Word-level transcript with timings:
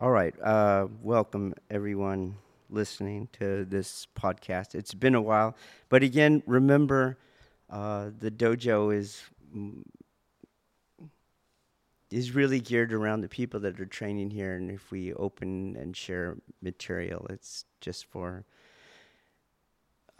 All 0.00 0.12
right. 0.12 0.32
Uh, 0.40 0.86
welcome, 1.02 1.54
everyone 1.72 2.36
listening 2.70 3.26
to 3.32 3.64
this 3.64 4.06
podcast. 4.16 4.76
It's 4.76 4.94
been 4.94 5.16
a 5.16 5.20
while. 5.20 5.56
But 5.88 6.04
again, 6.04 6.40
remember 6.46 7.18
uh, 7.68 8.10
the 8.16 8.30
dojo 8.30 8.94
is. 8.94 9.20
Is 12.10 12.34
really 12.34 12.60
geared 12.60 12.92
around 12.92 13.22
the 13.22 13.28
people 13.28 13.58
that 13.60 13.78
are 13.80 13.86
training 13.86 14.30
here, 14.30 14.54
and 14.54 14.70
if 14.70 14.90
we 14.92 15.12
open 15.14 15.76
and 15.76 15.94
share 15.94 16.36
material, 16.62 17.26
it's 17.28 17.66
just 17.80 18.06
for 18.06 18.44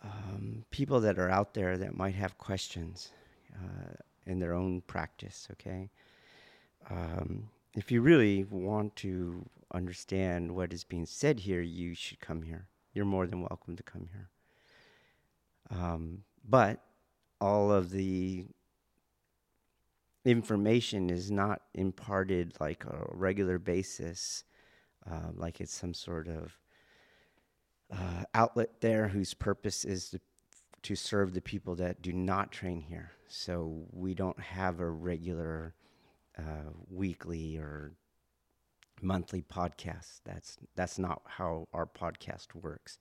um, 0.03 0.65
people 0.71 1.01
that 1.01 1.19
are 1.19 1.31
out 1.31 1.55
there 1.55 1.79
that 1.79 1.97
might 1.97 2.15
have 2.15 2.37
questions 2.37 3.13
uh, 3.55 3.95
in 4.27 4.39
their 4.39 4.53
own 4.53 4.83
practice. 4.83 5.49
Okay, 5.53 5.89
um, 6.91 7.49
if 7.75 7.91
you 7.91 8.03
really 8.03 8.45
want 8.51 8.95
to 8.97 9.49
understand 9.73 10.55
what 10.55 10.73
is 10.73 10.85
being 10.85 11.07
said 11.07 11.41
here, 11.41 11.61
you 11.61 11.95
should 11.95 12.21
come 12.21 12.43
here. 12.43 12.69
You're 12.93 13.05
more 13.05 13.27
than 13.27 13.41
welcome 13.41 13.77
to 13.77 13.83
come 13.83 14.09
here. 14.13 14.31
Um, 15.71 16.23
but 16.49 16.81
all 17.41 17.71
of 17.71 17.91
the 17.91 18.47
information 20.25 21.11
is 21.11 21.31
not 21.31 21.63
imparted 21.75 22.55
like 22.61 22.85
a 22.85 23.07
regular 23.11 23.59
basis, 23.59 24.45
uh, 25.11 25.31
like 25.35 25.61
it's 25.61 25.75
some 25.75 25.95
sort 25.95 26.29
of 26.29 26.59
uh, 27.93 28.25
outlet 28.35 28.81
there 28.81 29.09
whose 29.09 29.35
purpose 29.35 29.85
is 29.85 30.11
to, 30.11 30.21
to 30.83 30.95
serve 30.95 31.35
the 31.35 31.41
people 31.41 31.75
that 31.77 32.03
do 32.03 32.13
not 32.13 32.53
train 32.53 32.81
here. 32.81 33.13
So 33.29 33.85
we 33.93 34.15
don't 34.15 34.41
have 34.41 34.81
a 34.81 34.89
regular 34.89 35.75
uh, 36.39 36.73
weekly 36.91 37.57
or 37.57 37.93
monthly 39.03 39.43
podcast. 39.43 40.21
That's 40.25 40.59
that's 40.77 40.99
not 40.99 41.23
how 41.25 41.69
our 41.73 41.87
podcast 41.87 42.55
works. 42.55 42.99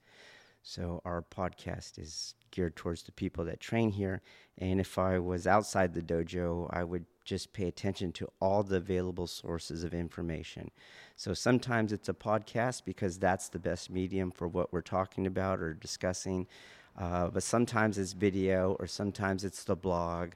So 0.63 1.01
our 1.05 1.21
podcast 1.21 1.97
is 1.97 2.35
geared 2.51 2.75
towards 2.75 3.03
the 3.03 3.13
people 3.13 3.45
that 3.45 3.61
train 3.61 3.91
here. 3.91 4.21
And 4.57 4.81
if 4.81 4.97
I 4.97 5.17
was 5.17 5.47
outside 5.47 5.93
the 5.93 6.01
dojo, 6.01 6.67
I 6.71 6.83
would 6.83 7.05
just 7.23 7.53
pay 7.53 7.67
attention 7.67 8.11
to 8.13 8.27
all 8.41 8.63
the 8.63 8.77
available 8.77 9.27
sources 9.27 9.83
of 9.83 9.93
information. 9.93 10.71
So 11.15 11.33
sometimes 11.33 11.93
it's 11.93 12.09
a 12.09 12.13
podcast 12.13 12.83
because 12.83 13.17
that's 13.17 13.47
the 13.49 13.59
best 13.59 13.89
medium 13.89 14.29
for 14.31 14.47
what 14.47 14.73
we're 14.73 14.81
talking 14.81 15.25
about 15.25 15.59
or 15.61 15.73
discussing. 15.73 16.47
Uh, 16.97 17.29
but 17.29 17.43
sometimes 17.43 17.97
it's 17.97 18.13
video, 18.13 18.75
or 18.79 18.87
sometimes 18.87 19.43
it's 19.43 19.63
the 19.63 19.75
blog, 19.75 20.31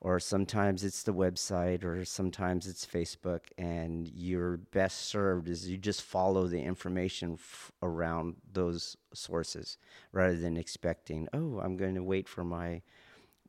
or 0.00 0.20
sometimes 0.20 0.84
it's 0.84 1.02
the 1.02 1.14
website 1.14 1.84
or 1.84 2.04
sometimes 2.04 2.66
it's 2.66 2.86
Facebook, 2.86 3.40
and 3.56 4.08
you're 4.14 4.58
best 4.58 5.06
served 5.06 5.48
is 5.48 5.68
you 5.68 5.76
just 5.76 6.02
follow 6.02 6.46
the 6.46 6.60
information 6.60 7.32
f- 7.34 7.72
around 7.82 8.36
those 8.52 8.96
sources 9.12 9.76
rather 10.12 10.36
than 10.36 10.56
expecting, 10.56 11.28
oh, 11.32 11.60
I'm 11.62 11.76
going 11.76 11.96
to 11.96 12.02
wait 12.02 12.28
for 12.28 12.44
my 12.44 12.82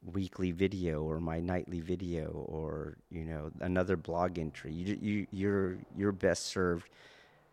weekly 0.03 0.51
video 0.51 1.03
or 1.03 1.19
my 1.19 1.39
nightly 1.39 1.81
video 1.81 2.45
or 2.47 2.97
you 3.11 3.25
know 3.25 3.51
another 3.59 3.97
blog 3.97 4.39
entry. 4.39 4.73
You, 4.73 4.97
you 5.01 5.27
you're 5.31 5.77
you're 5.95 6.11
best 6.11 6.45
served 6.45 6.89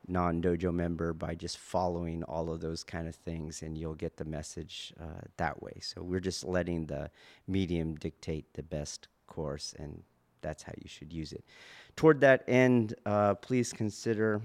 non 0.09 0.41
dojo 0.41 0.73
member 0.73 1.13
by 1.13 1.35
just 1.35 1.59
following 1.59 2.23
all 2.25 2.51
of 2.51 2.61
those 2.61 2.85
kind 2.85 3.09
of 3.09 3.15
things, 3.15 3.63
and 3.63 3.77
you'll 3.77 3.95
get 3.95 4.17
the 4.17 4.25
message 4.25 4.93
uh, 5.01 5.23
that 5.37 5.63
way. 5.63 5.79
So 5.81 6.03
we're 6.03 6.21
just 6.21 6.45
letting 6.45 6.87
the 6.87 7.11
medium 7.47 7.95
dictate 7.97 8.53
the 8.55 8.63
best 8.63 9.09
course, 9.27 9.75
and 9.79 10.03
that's 10.43 10.63
how 10.63 10.73
you 10.77 10.89
should 10.89 11.13
use 11.13 11.33
it. 11.33 11.45
Toward 11.97 12.21
that 12.21 12.45
end, 12.47 12.95
uh, 13.05 13.35
please 13.35 13.73
consider 13.73 14.43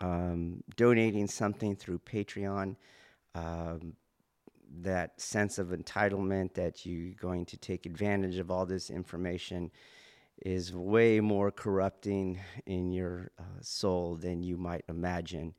um, 0.00 0.62
donating 0.76 1.26
something 1.26 1.74
through 1.74 2.00
Patreon. 2.00 2.76
Um, 3.34 3.94
that 4.82 5.18
sense 5.20 5.58
of 5.58 5.68
entitlement 5.68 6.52
that 6.54 6.84
you're 6.84 7.14
going 7.14 7.46
to 7.46 7.56
take 7.56 7.86
advantage 7.86 8.36
of 8.36 8.50
all 8.50 8.66
this 8.66 8.90
information 8.90 9.70
is 10.44 10.74
way 10.74 11.20
more 11.20 11.50
corrupting 11.50 12.40
in 12.66 12.92
your 12.92 13.30
uh, 13.38 13.42
soul 13.60 14.16
than 14.16 14.42
you 14.42 14.56
might 14.56 14.84
imagine. 14.88 15.54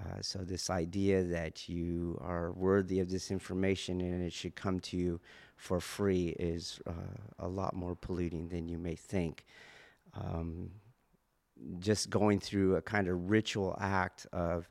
Uh, 0.00 0.20
so, 0.20 0.38
this 0.38 0.70
idea 0.70 1.24
that 1.24 1.68
you 1.68 2.16
are 2.20 2.52
worthy 2.52 3.00
of 3.00 3.10
this 3.10 3.30
information 3.30 4.00
and 4.00 4.22
it 4.22 4.32
should 4.32 4.54
come 4.54 4.78
to 4.78 4.96
you 4.96 5.20
for 5.56 5.80
free 5.80 6.36
is 6.38 6.80
uh, 6.86 6.92
a 7.40 7.48
lot 7.48 7.74
more 7.74 7.96
polluting 7.96 8.48
than 8.48 8.68
you 8.68 8.78
may 8.78 8.94
think. 8.94 9.44
Um, 10.14 10.70
just 11.80 12.10
going 12.10 12.38
through 12.38 12.76
a 12.76 12.82
kind 12.82 13.08
of 13.08 13.30
ritual 13.30 13.76
act 13.80 14.26
of 14.32 14.68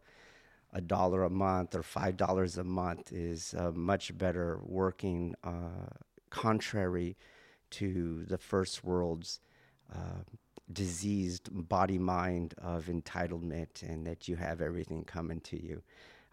a 0.72 0.80
dollar 0.80 1.24
a 1.24 1.30
month 1.30 1.76
or 1.76 1.84
five 1.84 2.16
dollars 2.16 2.58
a 2.58 2.64
month 2.64 3.12
is 3.12 3.54
much 3.74 4.18
better 4.18 4.60
working 4.64 5.36
uh, 5.44 5.90
contrary 6.30 7.18
to 7.80 8.26
the 8.28 8.38
first 8.38 8.84
world's 8.84 9.40
uh, 9.94 10.24
diseased 10.74 11.50
body 11.52 11.98
mind 11.98 12.54
of 12.62 12.86
entitlement 12.86 13.84
and 13.84 14.06
that 14.06 14.28
you 14.28 14.36
have 14.36 14.62
everything 14.62 15.04
coming 15.04 15.40
to 15.42 15.62
you. 15.62 15.82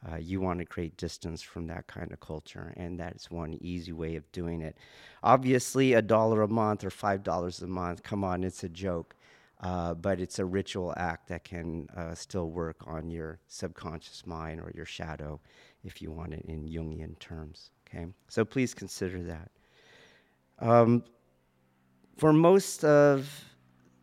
Uh, 0.06 0.16
you 0.16 0.40
want 0.40 0.58
to 0.58 0.66
create 0.66 0.96
distance 0.98 1.40
from 1.40 1.66
that 1.66 1.86
kind 1.86 2.12
of 2.12 2.20
culture, 2.20 2.74
and 2.76 3.00
that's 3.00 3.30
one 3.30 3.56
easy 3.62 3.92
way 3.92 4.16
of 4.16 4.32
doing 4.32 4.60
it. 4.60 4.76
Obviously, 5.22 5.94
a 5.94 6.02
dollar 6.02 6.42
a 6.42 6.48
month 6.48 6.84
or 6.84 6.90
five 6.90 7.22
dollars 7.22 7.62
a 7.62 7.66
month, 7.66 8.02
come 8.02 8.22
on, 8.22 8.44
it's 8.44 8.64
a 8.64 8.68
joke. 8.68 9.14
Uh, 9.60 9.94
but 9.94 10.20
it's 10.20 10.38
a 10.38 10.44
ritual 10.44 10.92
act 10.96 11.28
that 11.28 11.44
can 11.44 11.88
uh, 11.96 12.14
still 12.14 12.50
work 12.50 12.76
on 12.86 13.10
your 13.10 13.38
subconscious 13.48 14.26
mind 14.26 14.60
or 14.60 14.70
your 14.74 14.84
shadow, 14.84 15.40
if 15.84 16.02
you 16.02 16.10
want 16.10 16.34
it 16.34 16.44
in 16.46 16.68
Jungian 16.68 17.18
terms. 17.18 17.70
Okay, 17.88 18.06
so 18.28 18.44
please 18.44 18.74
consider 18.74 19.22
that. 19.22 19.50
Um, 20.58 21.04
for 22.16 22.32
most 22.32 22.84
of 22.84 23.28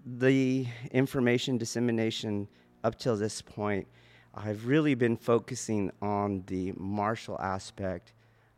the 0.06 0.68
information 0.92 1.58
dissemination 1.58 2.48
up 2.84 2.98
till 2.98 3.16
this 3.16 3.42
point, 3.42 3.88
I've 4.34 4.66
really 4.66 4.96
been 4.96 5.18
focusing 5.18 5.92
on 6.02 6.44
the 6.48 6.74
martial 6.78 7.40
aspect 7.40 8.14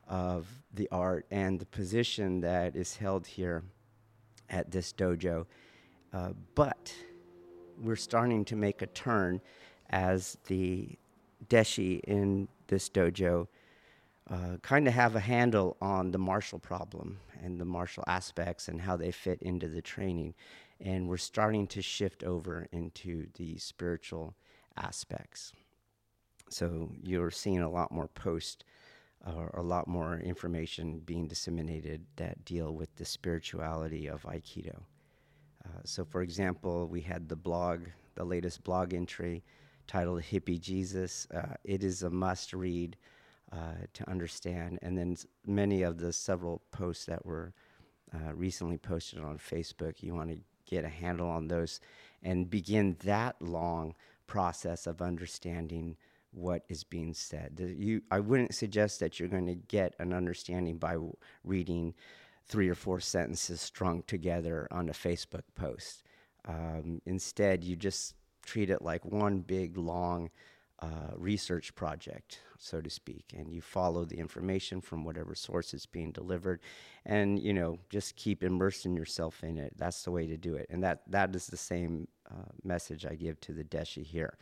of 0.08 0.48
the 0.74 0.88
art 0.92 1.26
and 1.32 1.60
the 1.60 1.66
position 1.66 2.42
that 2.42 2.76
is 2.76 2.96
held 2.96 3.26
here 3.26 3.64
at 4.50 4.72
this 4.72 4.94
dojo. 4.94 5.46
Uh, 6.14 6.30
but 6.56 6.94
we're 7.82 7.96
starting 7.96 8.46
to 8.46 8.56
make 8.56 8.82
a 8.82 8.88
turn 8.88 9.42
as 9.90 10.38
the 10.48 10.90
deshi 11.48 12.00
in 12.02 12.48
this 12.68 12.90
dojo 12.90 13.48
uh, 14.30 14.58
kind 14.62 14.88
of 14.88 14.94
have 14.94 15.16
a 15.16 15.20
handle 15.20 15.78
on 15.82 16.12
the 16.12 16.18
martial 16.18 16.60
problem 16.60 17.20
and 17.42 17.60
the 17.60 17.66
martial 17.66 18.04
aspects 18.08 18.68
and 18.68 18.82
how 18.82 18.96
they 18.96 19.12
fit 19.12 19.42
into 19.42 19.68
the 19.68 19.82
training. 19.82 20.34
And 20.80 21.08
we're 21.08 21.18
starting 21.18 21.68
to 21.68 21.82
shift 21.82 22.24
over 22.24 22.68
into 22.72 23.28
the 23.36 23.58
spiritual 23.58 24.36
aspects. 24.78 25.54
So 26.50 26.92
you're 27.02 27.32
seeing 27.32 27.62
a 27.62 27.70
lot 27.70 27.92
more 27.92 28.08
posts 28.08 28.64
or 29.26 29.52
a 29.54 29.62
lot 29.62 29.88
more 29.88 30.20
information 30.20 31.00
being 31.06 31.28
disseminated 31.28 32.06
that 32.18 32.44
deal 32.46 32.74
with 32.74 32.96
the 32.96 33.06
spirituality 33.06 34.08
of 34.08 34.24
Aikido. 34.24 34.84
Uh, 35.66 35.80
so, 35.86 36.04
for 36.04 36.22
example, 36.22 36.88
we 36.88 37.02
had 37.02 37.30
the 37.30 37.36
blog, 37.36 37.88
the 38.16 38.24
latest 38.24 38.64
blog 38.64 38.94
entry 38.94 39.44
titled 39.88 40.22
Hippie 40.22 40.60
Jesus. 40.60 41.26
Uh, 41.34 41.54
it 41.64 41.84
is 41.84 42.04
a 42.04 42.10
must 42.10 42.54
read 42.54 42.98
uh, 43.54 43.86
to 43.94 44.10
understand. 44.10 44.80
And 44.82 44.98
then 44.98 45.16
many 45.46 45.84
of 45.84 46.00
the 46.00 46.12
several 46.12 46.64
posts 46.72 47.06
that 47.06 47.24
were 47.26 47.54
uh, 48.14 48.34
recently 48.34 48.78
posted 48.78 49.20
on 49.20 49.38
Facebook, 49.38 50.02
you 50.02 50.16
want 50.16 50.32
to 50.32 50.40
get 50.66 50.86
a 50.86 50.90
handle 50.90 51.30
on 51.30 51.48
those 51.48 51.80
and 52.24 52.50
begin 52.50 52.96
that 53.04 53.36
long 53.42 53.94
process 54.28 54.88
of 54.88 55.02
understanding 55.02 55.98
what 56.32 56.64
is 56.68 56.84
being 56.84 57.14
said. 57.14 57.60
You, 57.78 58.02
I 58.10 58.20
wouldn't 58.20 58.56
suggest 58.56 59.00
that 59.00 59.20
you're 59.20 59.30
going 59.30 59.46
to 59.46 59.56
get 59.56 59.94
an 60.00 60.14
understanding 60.14 60.78
by 60.78 60.98
reading 61.44 61.94
three 62.48 62.70
or 62.70 62.76
four 62.76 63.00
sentences 63.00 63.62
strung 63.62 64.04
together 64.04 64.68
on 64.72 64.90
a 64.90 64.94
Facebook 64.94 65.44
post. 65.54 66.04
Um, 66.46 67.02
instead, 67.06 67.64
you 67.64 67.76
just 67.76 68.16
treat 68.44 68.70
it 68.70 68.82
like 68.82 69.06
one 69.06 69.42
big, 69.42 69.78
long 69.78 70.30
uh, 70.80 71.12
research 71.16 71.74
project, 71.76 72.40
so 72.58 72.82
to 72.82 72.90
speak, 72.90 73.34
and 73.38 73.52
you 73.52 73.62
follow 73.62 74.06
the 74.06 74.18
information 74.18 74.82
from 74.82 75.06
whatever 75.06 75.36
source 75.36 75.74
is 75.74 75.86
being 75.86 76.12
delivered, 76.12 76.60
and 77.06 77.40
you 77.40 77.54
know 77.54 77.78
just 77.90 78.16
keep 78.16 78.44
immersing 78.44 78.96
yourself 78.96 79.44
in 79.44 79.58
it. 79.58 79.74
That's 79.78 80.04
the 80.04 80.12
way 80.12 80.28
to 80.28 80.38
do 80.38 80.56
it, 80.56 80.68
and 80.70 80.84
that 80.84 81.02
that 81.08 81.36
is 81.36 81.48
the 81.48 81.58
same 81.58 82.08
uh, 82.30 82.52
message 82.64 83.06
I 83.06 83.16
give 83.16 83.40
to 83.42 83.54
the 83.54 83.64
Deshi 83.64 84.06
here. 84.06 84.38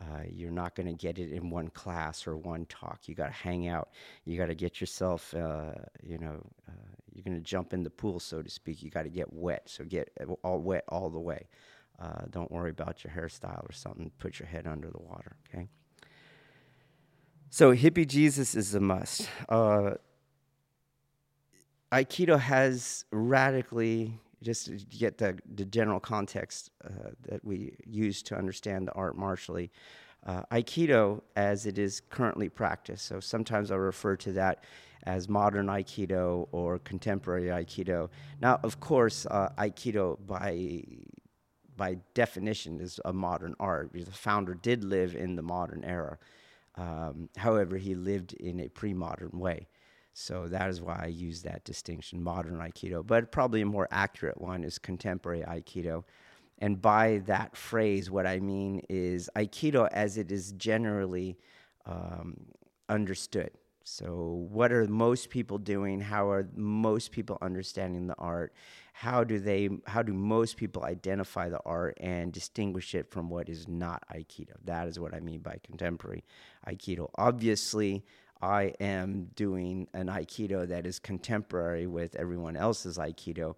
Uh, 0.00 0.22
you're 0.28 0.50
not 0.50 0.74
going 0.74 0.86
to 0.86 0.92
get 0.92 1.18
it 1.18 1.32
in 1.32 1.48
one 1.48 1.68
class 1.68 2.26
or 2.26 2.36
one 2.36 2.66
talk. 2.66 3.00
You 3.06 3.14
got 3.14 3.28
to 3.28 3.32
hang 3.32 3.66
out. 3.66 3.90
You 4.24 4.36
got 4.36 4.46
to 4.46 4.54
get 4.54 4.78
yourself, 4.78 5.32
uh, 5.34 5.72
you 6.02 6.18
know, 6.18 6.44
uh, 6.68 6.72
you're 7.14 7.24
going 7.24 7.36
to 7.36 7.42
jump 7.42 7.72
in 7.72 7.82
the 7.82 7.88
pool, 7.90 8.20
so 8.20 8.42
to 8.42 8.50
speak. 8.50 8.82
You 8.82 8.90
got 8.90 9.04
to 9.04 9.08
get 9.08 9.32
wet. 9.32 9.62
So 9.66 9.84
get 9.84 10.10
all 10.42 10.58
wet 10.58 10.84
all 10.88 11.08
the 11.08 11.18
way. 11.20 11.48
Uh, 11.98 12.22
don't 12.30 12.50
worry 12.50 12.70
about 12.70 13.02
your 13.04 13.12
hairstyle 13.12 13.68
or 13.68 13.72
something. 13.72 14.10
Put 14.18 14.38
your 14.38 14.46
head 14.48 14.66
under 14.66 14.90
the 14.90 15.00
water, 15.00 15.36
okay? 15.48 15.68
So, 17.48 17.74
hippie 17.74 18.06
Jesus 18.06 18.54
is 18.54 18.74
a 18.74 18.80
must. 18.80 19.28
Uh, 19.48 19.92
Aikido 21.92 22.38
has 22.38 23.04
radically, 23.12 24.18
just 24.42 24.66
to 24.66 24.72
get 24.98 25.16
the, 25.18 25.38
the 25.54 25.64
general 25.64 26.00
context 26.00 26.70
uh, 26.84 27.10
that 27.28 27.44
we 27.44 27.76
use 27.86 28.22
to 28.24 28.36
understand 28.36 28.88
the 28.88 28.92
art 28.92 29.16
martially, 29.16 29.70
uh, 30.26 30.42
Aikido 30.52 31.22
as 31.36 31.66
it 31.66 31.78
is 31.78 32.02
currently 32.10 32.48
practiced. 32.48 33.06
So 33.06 33.20
sometimes 33.20 33.70
I 33.70 33.76
refer 33.76 34.16
to 34.16 34.32
that 34.32 34.64
as 35.04 35.28
modern 35.28 35.66
Aikido 35.66 36.48
or 36.50 36.80
contemporary 36.80 37.46
Aikido. 37.46 38.10
Now, 38.40 38.58
of 38.64 38.80
course, 38.80 39.24
uh, 39.30 39.50
Aikido 39.56 40.18
by 40.26 40.82
by 41.76 41.98
definition 42.14 42.80
is 42.80 43.00
a 43.04 43.12
modern 43.12 43.54
art 43.60 43.92
because 43.92 44.08
the 44.08 44.14
founder 44.14 44.54
did 44.54 44.84
live 44.84 45.14
in 45.14 45.36
the 45.36 45.42
modern 45.42 45.84
era. 45.84 46.18
Um, 46.76 47.28
however, 47.36 47.76
he 47.76 47.94
lived 47.94 48.34
in 48.34 48.60
a 48.60 48.68
pre-modern 48.68 49.38
way. 49.38 49.68
So 50.12 50.48
that 50.48 50.70
is 50.70 50.80
why 50.80 50.98
I 51.02 51.06
use 51.08 51.42
that 51.42 51.64
distinction, 51.64 52.22
modern 52.22 52.56
Aikido. 52.56 53.06
But 53.06 53.30
probably 53.30 53.60
a 53.60 53.66
more 53.66 53.88
accurate 53.90 54.40
one 54.40 54.64
is 54.64 54.78
contemporary 54.78 55.42
Aikido. 55.42 56.04
And 56.58 56.80
by 56.80 57.22
that 57.26 57.54
phrase, 57.56 58.10
what 58.10 58.26
I 58.26 58.40
mean 58.40 58.82
is 58.88 59.28
Aikido 59.36 59.88
as 59.92 60.16
it 60.16 60.32
is 60.32 60.52
generally 60.52 61.36
um, 61.84 62.36
understood. 62.88 63.50
So, 63.84 64.46
what 64.50 64.72
are 64.72 64.86
most 64.88 65.30
people 65.30 65.58
doing? 65.58 66.00
How 66.00 66.28
are 66.28 66.48
most 66.56 67.12
people 67.12 67.38
understanding 67.40 68.06
the 68.06 68.16
art? 68.18 68.52
How 68.98 69.24
do 69.24 69.38
they? 69.38 69.68
How 69.86 70.02
do 70.02 70.14
most 70.14 70.56
people 70.56 70.84
identify 70.84 71.50
the 71.50 71.60
art 71.66 71.98
and 72.00 72.32
distinguish 72.32 72.94
it 72.94 73.10
from 73.10 73.28
what 73.28 73.48
is 73.50 73.68
not 73.68 74.02
Aikido? 74.08 74.54
That 74.64 74.88
is 74.88 74.98
what 74.98 75.14
I 75.14 75.20
mean 75.20 75.40
by 75.40 75.58
contemporary 75.62 76.24
Aikido. 76.66 77.10
Obviously, 77.16 78.04
I 78.40 78.72
am 78.80 79.30
doing 79.34 79.88
an 79.92 80.06
Aikido 80.06 80.66
that 80.68 80.86
is 80.86 80.98
contemporary 80.98 81.86
with 81.86 82.16
everyone 82.16 82.56
else's 82.56 82.96
Aikido, 82.96 83.56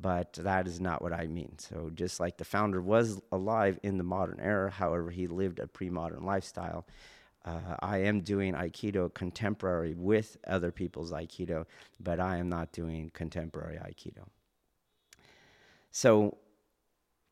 but 0.00 0.34
that 0.34 0.68
is 0.68 0.80
not 0.80 1.02
what 1.02 1.12
I 1.12 1.26
mean. 1.26 1.58
So, 1.58 1.90
just 1.92 2.20
like 2.20 2.36
the 2.36 2.44
founder 2.44 2.80
was 2.80 3.20
alive 3.32 3.80
in 3.82 3.98
the 3.98 4.04
modern 4.04 4.38
era, 4.38 4.70
however, 4.70 5.10
he 5.10 5.26
lived 5.26 5.58
a 5.58 5.66
pre 5.66 5.90
modern 5.90 6.24
lifestyle 6.24 6.86
uh, 7.46 7.76
I 7.80 7.98
am 7.98 8.20
doing 8.20 8.54
Aikido 8.54 9.12
contemporary 9.14 9.94
with 9.94 10.36
other 10.46 10.72
people's 10.72 11.12
Aikido, 11.12 11.66
but 12.00 12.18
I 12.18 12.38
am 12.38 12.48
not 12.48 12.72
doing 12.72 13.10
contemporary 13.14 13.76
Aikido. 13.76 14.24
So, 15.98 16.36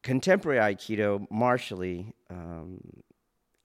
contemporary 0.02 0.58
Aikido, 0.58 1.31
martially, 1.31 2.14
um, 2.31 2.81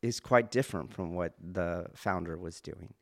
is 0.02 0.20
quite 0.20 0.52
different 0.52 0.92
from 0.92 1.16
what 1.16 1.36
the 1.42 1.86
founder 1.94 2.38
was 2.38 2.60
doing 2.60 2.94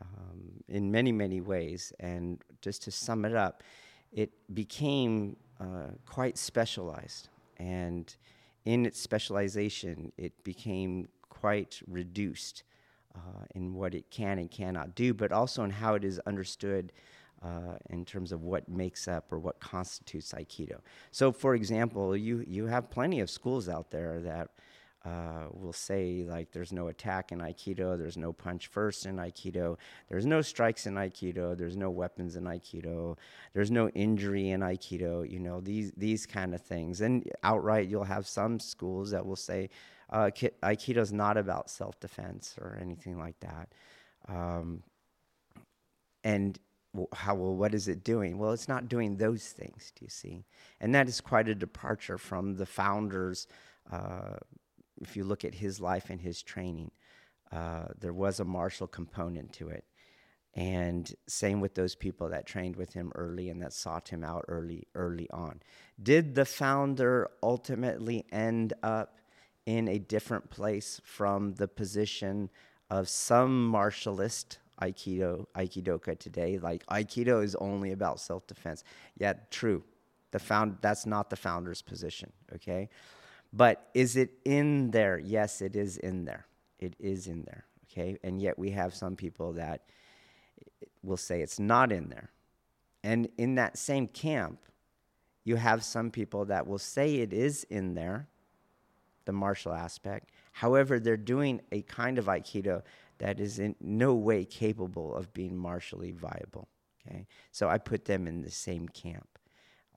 um, 0.00 0.62
in 0.68 0.90
many, 0.90 1.12
many 1.12 1.42
ways. 1.42 1.92
And 2.00 2.42
just 2.62 2.84
to 2.84 2.90
sum 2.90 3.26
it 3.26 3.34
up, 3.34 3.62
it 4.10 4.30
became 4.54 5.36
uh, 5.60 5.90
quite 6.06 6.38
specialized. 6.38 7.28
And 7.58 8.16
in 8.64 8.86
its 8.86 8.98
specialization, 8.98 10.12
it 10.16 10.44
became 10.44 11.08
quite 11.28 11.82
reduced 11.86 12.62
uh, 13.14 13.44
in 13.54 13.74
what 13.74 13.94
it 13.94 14.10
can 14.10 14.38
and 14.38 14.50
cannot 14.50 14.94
do, 14.94 15.12
but 15.12 15.30
also 15.30 15.62
in 15.62 15.72
how 15.72 15.94
it 15.94 16.04
is 16.04 16.18
understood 16.20 16.90
uh, 17.44 17.76
in 17.90 18.04
terms 18.04 18.32
of 18.32 18.42
what 18.42 18.68
makes 18.68 19.06
up 19.06 19.32
or 19.32 19.38
what 19.38 19.60
constitutes 19.60 20.32
Aikido. 20.32 20.78
So, 21.10 21.30
for 21.30 21.54
example, 21.54 22.16
you, 22.16 22.44
you 22.46 22.66
have 22.66 22.90
plenty 22.90 23.20
of 23.20 23.28
schools 23.28 23.68
out 23.68 23.90
there 23.90 24.20
that 24.20 24.50
uh, 25.04 25.48
will 25.52 25.74
say, 25.74 26.24
like, 26.26 26.50
there's 26.52 26.72
no 26.72 26.88
attack 26.88 27.30
in 27.30 27.40
Aikido, 27.40 27.98
there's 27.98 28.16
no 28.16 28.32
punch 28.32 28.68
first 28.68 29.04
in 29.04 29.16
Aikido, 29.16 29.76
there's 30.08 30.24
no 30.24 30.40
strikes 30.40 30.86
in 30.86 30.94
Aikido, 30.94 31.56
there's 31.56 31.76
no 31.76 31.90
weapons 31.90 32.36
in 32.36 32.44
Aikido, 32.44 33.18
there's 33.52 33.70
no 33.70 33.90
injury 33.90 34.48
in 34.48 34.60
Aikido, 34.60 35.30
you 35.30 35.38
know, 35.38 35.60
these, 35.60 35.92
these 35.98 36.24
kind 36.24 36.54
of 36.54 36.62
things. 36.62 37.02
And 37.02 37.30
outright, 37.42 37.88
you'll 37.88 38.04
have 38.04 38.26
some 38.26 38.58
schools 38.58 39.10
that 39.10 39.26
will 39.26 39.36
say, 39.36 39.68
uh, 40.08 40.30
Aikido 40.62 40.98
is 40.98 41.12
not 41.12 41.36
about 41.36 41.68
self 41.68 42.00
defense 42.00 42.56
or 42.58 42.78
anything 42.80 43.18
like 43.18 43.38
that. 43.40 43.68
Um, 44.26 44.82
and 46.22 46.58
how 47.12 47.34
well 47.34 47.56
what 47.56 47.74
is 47.74 47.88
it 47.88 48.04
doing? 48.04 48.38
Well 48.38 48.52
it's 48.52 48.68
not 48.68 48.88
doing 48.88 49.16
those 49.16 49.48
things 49.48 49.92
do 49.96 50.04
you 50.04 50.10
see? 50.10 50.44
And 50.80 50.94
that 50.94 51.08
is 51.08 51.20
quite 51.20 51.48
a 51.48 51.54
departure 51.54 52.18
from 52.18 52.56
the 52.56 52.66
founders 52.66 53.46
uh, 53.90 54.36
if 55.00 55.16
you 55.16 55.24
look 55.24 55.44
at 55.44 55.54
his 55.54 55.80
life 55.80 56.10
and 56.10 56.20
his 56.20 56.42
training 56.42 56.90
uh, 57.52 57.86
there 57.98 58.12
was 58.12 58.40
a 58.40 58.44
martial 58.44 58.86
component 58.86 59.52
to 59.52 59.68
it. 59.68 59.84
And 60.54 61.12
same 61.26 61.60
with 61.60 61.74
those 61.74 61.94
people 61.94 62.28
that 62.28 62.46
trained 62.46 62.76
with 62.76 62.92
him 62.92 63.10
early 63.14 63.48
and 63.48 63.60
that 63.62 63.72
sought 63.72 64.08
him 64.08 64.22
out 64.22 64.44
early 64.46 64.86
early 64.94 65.28
on. 65.30 65.60
Did 66.00 66.34
the 66.34 66.44
founder 66.44 67.28
ultimately 67.42 68.24
end 68.30 68.72
up 68.82 69.18
in 69.66 69.88
a 69.88 69.98
different 69.98 70.50
place 70.50 71.00
from 71.04 71.54
the 71.54 71.66
position 71.66 72.50
of 72.90 73.08
some 73.08 73.72
martialist 73.72 74.58
aikido 74.80 75.46
aikidoka 75.56 76.18
today. 76.18 76.58
Like 76.58 76.84
aikido 76.86 77.42
is 77.42 77.54
only 77.56 77.92
about 77.92 78.20
self-defense. 78.20 78.84
Yeah 79.18 79.34
true. 79.50 79.82
The 80.30 80.38
found 80.38 80.78
that's 80.80 81.06
not 81.06 81.30
the 81.30 81.36
founder's 81.36 81.82
position 81.82 82.32
okay? 82.54 82.88
But 83.52 83.88
is 83.94 84.16
it 84.16 84.30
in 84.44 84.90
there? 84.90 85.18
Yes 85.18 85.62
it 85.62 85.76
is 85.76 85.96
in 85.96 86.24
there. 86.24 86.46
It 86.78 86.94
is 86.98 87.26
in 87.26 87.42
there 87.42 87.64
okay? 87.90 88.18
And 88.22 88.40
yet 88.40 88.58
we 88.58 88.70
have 88.70 88.94
some 88.94 89.16
people 89.16 89.52
that 89.54 89.82
will 91.02 91.16
say 91.16 91.42
it's 91.42 91.60
not 91.60 91.92
in 91.92 92.08
there. 92.08 92.30
And 93.02 93.28
in 93.38 93.56
that 93.56 93.78
same 93.78 94.08
camp 94.08 94.60
you 95.44 95.56
have 95.56 95.84
some 95.84 96.10
people 96.10 96.46
that 96.46 96.66
will 96.66 96.78
say 96.78 97.16
it 97.16 97.32
is 97.32 97.64
in 97.64 97.94
there 97.94 98.28
the 99.24 99.32
martial 99.32 99.72
aspect. 99.72 100.30
However, 100.52 101.00
they're 101.00 101.16
doing 101.16 101.60
a 101.72 101.82
kind 101.82 102.18
of 102.18 102.26
Aikido 102.26 102.82
that 103.18 103.40
is 103.40 103.58
in 103.58 103.76
no 103.80 104.14
way 104.14 104.44
capable 104.44 105.14
of 105.14 105.32
being 105.32 105.56
martially 105.56 106.12
viable. 106.12 106.68
Okay, 107.06 107.26
so 107.52 107.68
I 107.68 107.78
put 107.78 108.06
them 108.06 108.26
in 108.26 108.42
the 108.42 108.50
same 108.50 108.88
camp, 108.88 109.38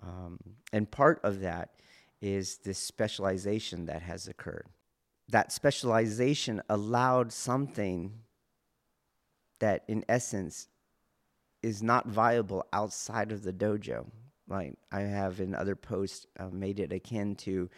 um, 0.03 0.39
and 0.73 0.89
part 0.89 1.19
of 1.23 1.39
that 1.41 1.69
is 2.21 2.57
this 2.57 2.79
specialization 2.79 3.85
that 3.85 4.01
has 4.01 4.27
occurred. 4.27 4.67
That 5.29 5.51
specialization 5.51 6.61
allowed 6.69 7.31
something 7.31 8.13
that, 9.59 9.83
in 9.87 10.03
essence, 10.07 10.67
is 11.61 11.83
not 11.83 12.07
viable 12.07 12.65
outside 12.73 13.31
of 13.31 13.43
the 13.43 13.53
dojo. 13.53 14.05
Like 14.47 14.75
I 14.91 15.01
have 15.01 15.39
in 15.41 15.53
other 15.53 15.75
posts 15.75 16.25
uh, 16.39 16.49
made 16.51 16.79
it 16.79 16.93
akin 16.93 17.35
to 17.35 17.69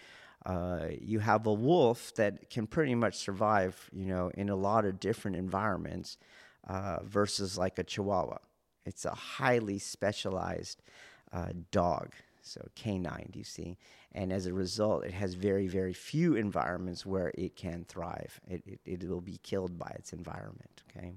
uh, 0.46 0.88
you 1.02 1.20
have 1.20 1.48
a 1.48 1.54
wolf 1.54 2.14
that 2.16 2.50
can 2.50 2.66
pretty 2.66 2.96
much 2.96 3.18
survive, 3.18 3.90
you 3.94 4.06
know, 4.06 4.32
in 4.36 4.50
a 4.50 4.56
lot 4.56 4.86
of 4.86 5.00
different 5.00 5.36
environments 5.38 6.18
uh, 6.68 7.00
versus 7.04 7.58
like 7.58 7.78
a 7.78 7.84
chihuahua. 7.84 8.38
It's 8.86 9.06
a 9.06 9.14
highly 9.14 9.80
specialized 9.80 10.82
uh, 11.34 11.50
dog, 11.72 12.14
so 12.42 12.66
canine, 12.76 13.32
you 13.34 13.44
see. 13.44 13.78
And 14.14 14.34
as 14.34 14.48
a 14.48 14.54
result, 14.54 15.06
it 15.06 15.12
has 15.12 15.34
very, 15.34 15.68
very 15.68 15.94
few 15.94 16.36
environments 16.36 17.06
where 17.06 17.32
it 17.36 17.56
can 17.56 17.86
thrive. 17.88 18.40
It, 18.48 18.64
it, 18.66 18.80
it 18.86 19.10
will 19.10 19.22
be 19.22 19.40
killed 19.44 19.78
by 19.78 19.94
its 19.96 20.14
environment, 20.14 20.84
okay? 20.90 21.14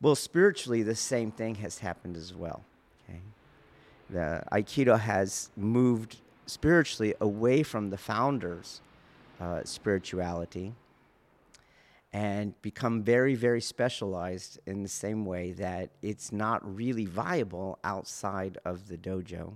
Well, 0.00 0.14
spiritually, 0.14 0.82
the 0.82 0.94
same 0.94 1.30
thing 1.30 1.56
has 1.56 1.78
happened 1.78 2.16
as 2.16 2.32
well, 2.32 2.64
okay? 3.04 3.20
The 4.08 4.42
Aikido 4.52 4.98
has 4.98 5.50
moved 5.56 6.16
spiritually 6.46 7.14
away 7.20 7.62
from 7.62 7.90
the 7.90 7.98
founder's 7.98 8.80
uh, 9.40 9.60
spirituality 9.64 10.72
and 12.12 12.60
become 12.62 13.02
very, 13.02 13.34
very 13.34 13.60
specialized 13.60 14.58
in 14.64 14.82
the 14.82 14.88
same 14.88 15.26
way 15.26 15.52
that 15.52 15.90
it's 16.00 16.32
not 16.32 16.62
really 16.64 17.04
viable 17.04 17.78
outside 17.84 18.56
of 18.64 18.88
the 18.88 18.96
dojo. 18.96 19.54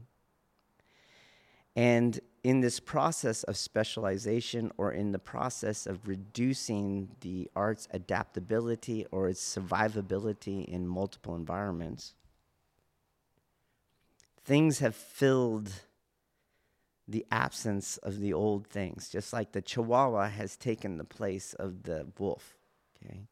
And 1.74 2.20
in 2.42 2.60
this 2.60 2.80
process 2.80 3.44
of 3.44 3.56
specialization 3.56 4.72
or 4.76 4.92
in 4.92 5.12
the 5.12 5.18
process 5.18 5.86
of 5.86 6.08
reducing 6.08 7.08
the 7.20 7.50
art's 7.54 7.86
adaptability 7.92 9.06
or 9.10 9.28
its 9.28 9.56
survivability 9.56 10.64
in 10.66 10.86
multiple 10.86 11.34
environments, 11.36 12.14
things 14.44 14.80
have 14.80 14.96
filled 14.96 15.70
the 17.10 17.26
absence 17.32 17.96
of 17.98 18.20
the 18.20 18.32
old 18.32 18.66
things, 18.68 19.08
just 19.08 19.32
like 19.32 19.52
the 19.52 19.60
chihuahua 19.60 20.28
has 20.28 20.56
taken 20.56 20.96
the 20.96 21.04
place 21.04 21.54
of 21.54 21.82
the 21.82 22.06
wolf. 22.18 22.56
Okay. 23.04 23.26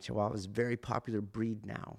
Chihuahua 0.00 0.34
is 0.34 0.46
a 0.46 0.50
very 0.50 0.76
popular 0.76 1.20
breed 1.20 1.66
now, 1.66 1.96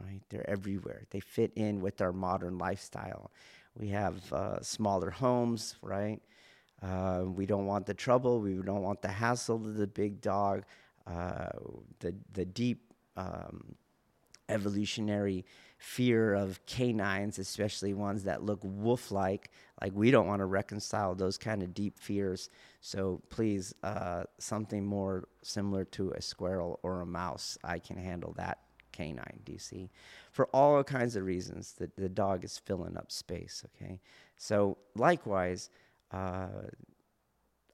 right? 0.00 0.22
They're 0.30 0.48
everywhere. 0.48 1.02
They 1.10 1.20
fit 1.20 1.52
in 1.54 1.80
with 1.80 2.00
our 2.00 2.12
modern 2.12 2.56
lifestyle. 2.56 3.30
We 3.78 3.88
have 3.88 4.32
uh, 4.32 4.62
smaller 4.62 5.10
homes, 5.10 5.76
right? 5.82 6.22
Uh, 6.82 7.24
we 7.26 7.44
don't 7.44 7.66
want 7.66 7.84
the 7.84 7.94
trouble. 7.94 8.40
We 8.40 8.54
don't 8.54 8.82
want 8.82 9.02
the 9.02 9.08
hassle 9.08 9.56
of 9.56 9.74
the 9.74 9.86
big 9.86 10.20
dog. 10.20 10.64
Uh, 11.06 11.50
the 12.00 12.14
the 12.32 12.44
deep 12.44 12.92
um, 13.16 13.76
evolutionary 14.48 15.44
fear 15.86 16.34
of 16.34 16.58
canines, 16.66 17.38
especially 17.38 17.94
ones 17.94 18.24
that 18.24 18.42
look 18.42 18.58
wolf 18.64 19.12
like. 19.12 19.52
Like, 19.80 19.92
we 19.94 20.10
don't 20.10 20.26
want 20.26 20.40
to 20.40 20.44
reconcile 20.44 21.14
those 21.14 21.38
kind 21.38 21.62
of 21.62 21.74
deep 21.74 21.96
fears. 21.96 22.50
So, 22.80 23.22
please, 23.30 23.72
uh, 23.84 24.24
something 24.38 24.84
more 24.84 25.28
similar 25.42 25.84
to 25.84 26.10
a 26.10 26.20
squirrel 26.20 26.80
or 26.82 27.02
a 27.02 27.06
mouse, 27.06 27.56
I 27.62 27.78
can 27.78 27.96
handle 27.96 28.34
that 28.36 28.58
canine, 28.90 29.40
do 29.44 29.52
you 29.52 29.58
see? 29.58 29.88
For 30.32 30.46
all 30.46 30.82
kinds 30.82 31.14
of 31.14 31.24
reasons, 31.24 31.74
the, 31.74 31.88
the 31.96 32.08
dog 32.08 32.44
is 32.44 32.58
filling 32.58 32.96
up 32.96 33.12
space, 33.12 33.64
okay? 33.66 34.00
So, 34.36 34.78
likewise, 34.96 35.70
uh, 36.10 36.48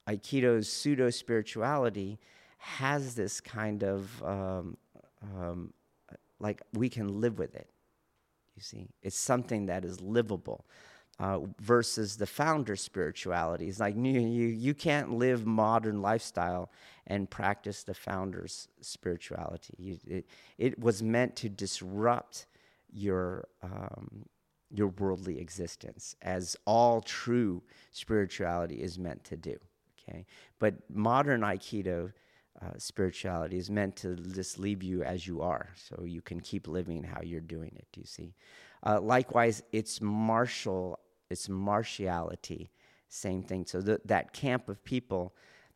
Aikido's 0.06 0.70
pseudo 0.70 1.08
spirituality 1.08 2.18
has 2.58 3.14
this 3.14 3.40
kind 3.40 3.82
of 3.82 4.22
um, 4.22 4.76
um, 5.22 5.72
like 6.40 6.60
we 6.74 6.90
can 6.90 7.20
live 7.20 7.38
with 7.38 7.54
it. 7.54 7.71
You 8.54 8.62
see, 8.62 8.88
it's 9.02 9.16
something 9.16 9.66
that 9.66 9.84
is 9.84 10.00
livable. 10.00 10.66
Uh, 11.20 11.40
versus 11.60 12.16
the 12.16 12.26
founder 12.26 12.74
spirituality. 12.74 13.68
It's 13.68 13.78
like 13.78 13.94
you, 13.94 14.18
you, 14.18 14.46
you 14.48 14.74
can't 14.74 15.12
live 15.12 15.46
modern 15.46 16.00
lifestyle 16.00 16.72
and 17.06 17.28
practice 17.30 17.84
the 17.84 17.94
founder's 17.94 18.66
spirituality. 18.80 19.74
You, 19.78 19.98
it, 20.06 20.26
it 20.58 20.78
was 20.80 21.02
meant 21.02 21.36
to 21.36 21.48
disrupt 21.50 22.46
your, 22.90 23.46
um, 23.62 24.24
your 24.70 24.88
worldly 24.88 25.38
existence, 25.38 26.16
as 26.22 26.56
all 26.64 27.02
true 27.02 27.62
spirituality 27.92 28.82
is 28.82 28.98
meant 28.98 29.22
to 29.24 29.36
do. 29.36 29.56
Okay? 30.08 30.26
But 30.58 30.74
modern 30.90 31.42
Aikido 31.42 32.12
uh, 32.62 32.70
spirituality 32.78 33.56
is 33.56 33.70
meant 33.70 33.96
to 33.96 34.14
just 34.16 34.58
leave 34.58 34.82
you 34.82 35.02
as 35.02 35.26
you 35.26 35.42
are, 35.42 35.70
so 35.74 36.04
you 36.04 36.20
can 36.22 36.40
keep 36.40 36.68
living 36.68 37.02
how 37.02 37.20
you're 37.22 37.40
doing 37.40 37.72
it. 37.76 37.86
Do 37.92 38.00
you 38.00 38.06
see? 38.06 38.34
Uh, 38.84 39.00
likewise, 39.00 39.62
it's 39.72 40.00
martial, 40.00 40.98
it's 41.30 41.48
martiality, 41.48 42.70
same 43.08 43.42
thing. 43.42 43.66
So 43.66 43.80
that 43.80 44.32
camp 44.32 44.68
of 44.68 44.84
people 44.84 45.34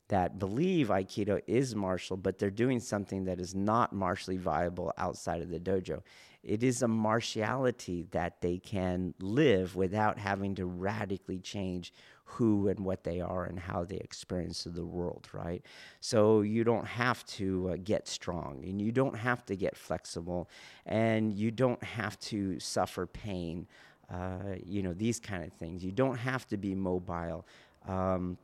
that 0.09 0.38
believe 0.38 0.88
Aikido 0.88 1.40
is 1.47 1.75
martial, 1.75 2.16
but 2.16 2.38
they're 2.38 2.50
doing 2.50 2.78
something 2.78 3.25
that 3.25 3.40
is 3.40 3.55
not 3.55 3.93
martially 3.93 4.37
viable 4.37 4.93
outside 4.99 5.43
of 5.43 5.50
the 5.50 5.59
dojo. 5.59 6.02
It 6.43 6.62
is 6.62 6.83
a 6.83 6.88
martiality 6.88 8.07
that 8.12 8.40
they 8.40 8.59
can 8.59 9.14
live 9.21 9.75
without 9.75 10.19
having 10.19 10.55
to 10.57 10.66
radically 10.66 11.40
change 11.40 11.93
who 12.26 12.68
and 12.68 12.80
what 12.80 13.04
they 13.04 13.21
are 13.21 13.45
and 13.45 13.59
how 13.59 13.85
they 13.85 13.97
experience 13.97 14.64
the 14.64 14.85
world, 14.85 15.28
right? 15.33 15.62
So 16.00 16.42
you 16.42 16.64
don't 16.64 16.87
have 16.87 17.25
to 17.26 17.71
uh, 17.71 17.76
get 17.83 18.09
strong 18.09 18.64
and 18.64 18.83
you 18.83 18.92
don't 18.92 19.16
have 19.16 19.47
to 19.47 19.56
get 19.56 19.76
flexible 19.76 20.50
and 20.85 21.33
you 21.33 21.50
don't 21.50 21.83
have 21.83 22.18
to 22.21 22.59
suffer 22.59 23.06
pain, 23.06 23.66
uh, 24.12 24.56
you 24.64 24.83
know, 24.83 24.92
these 24.92 25.21
kind 25.21 25.45
of 25.45 25.52
things. 25.52 25.85
You 25.85 25.92
don't 25.92 26.16
have 26.16 26.47
to 26.49 26.56
be 26.56 26.75
mobile. 26.75 27.47
Um, 27.88 28.37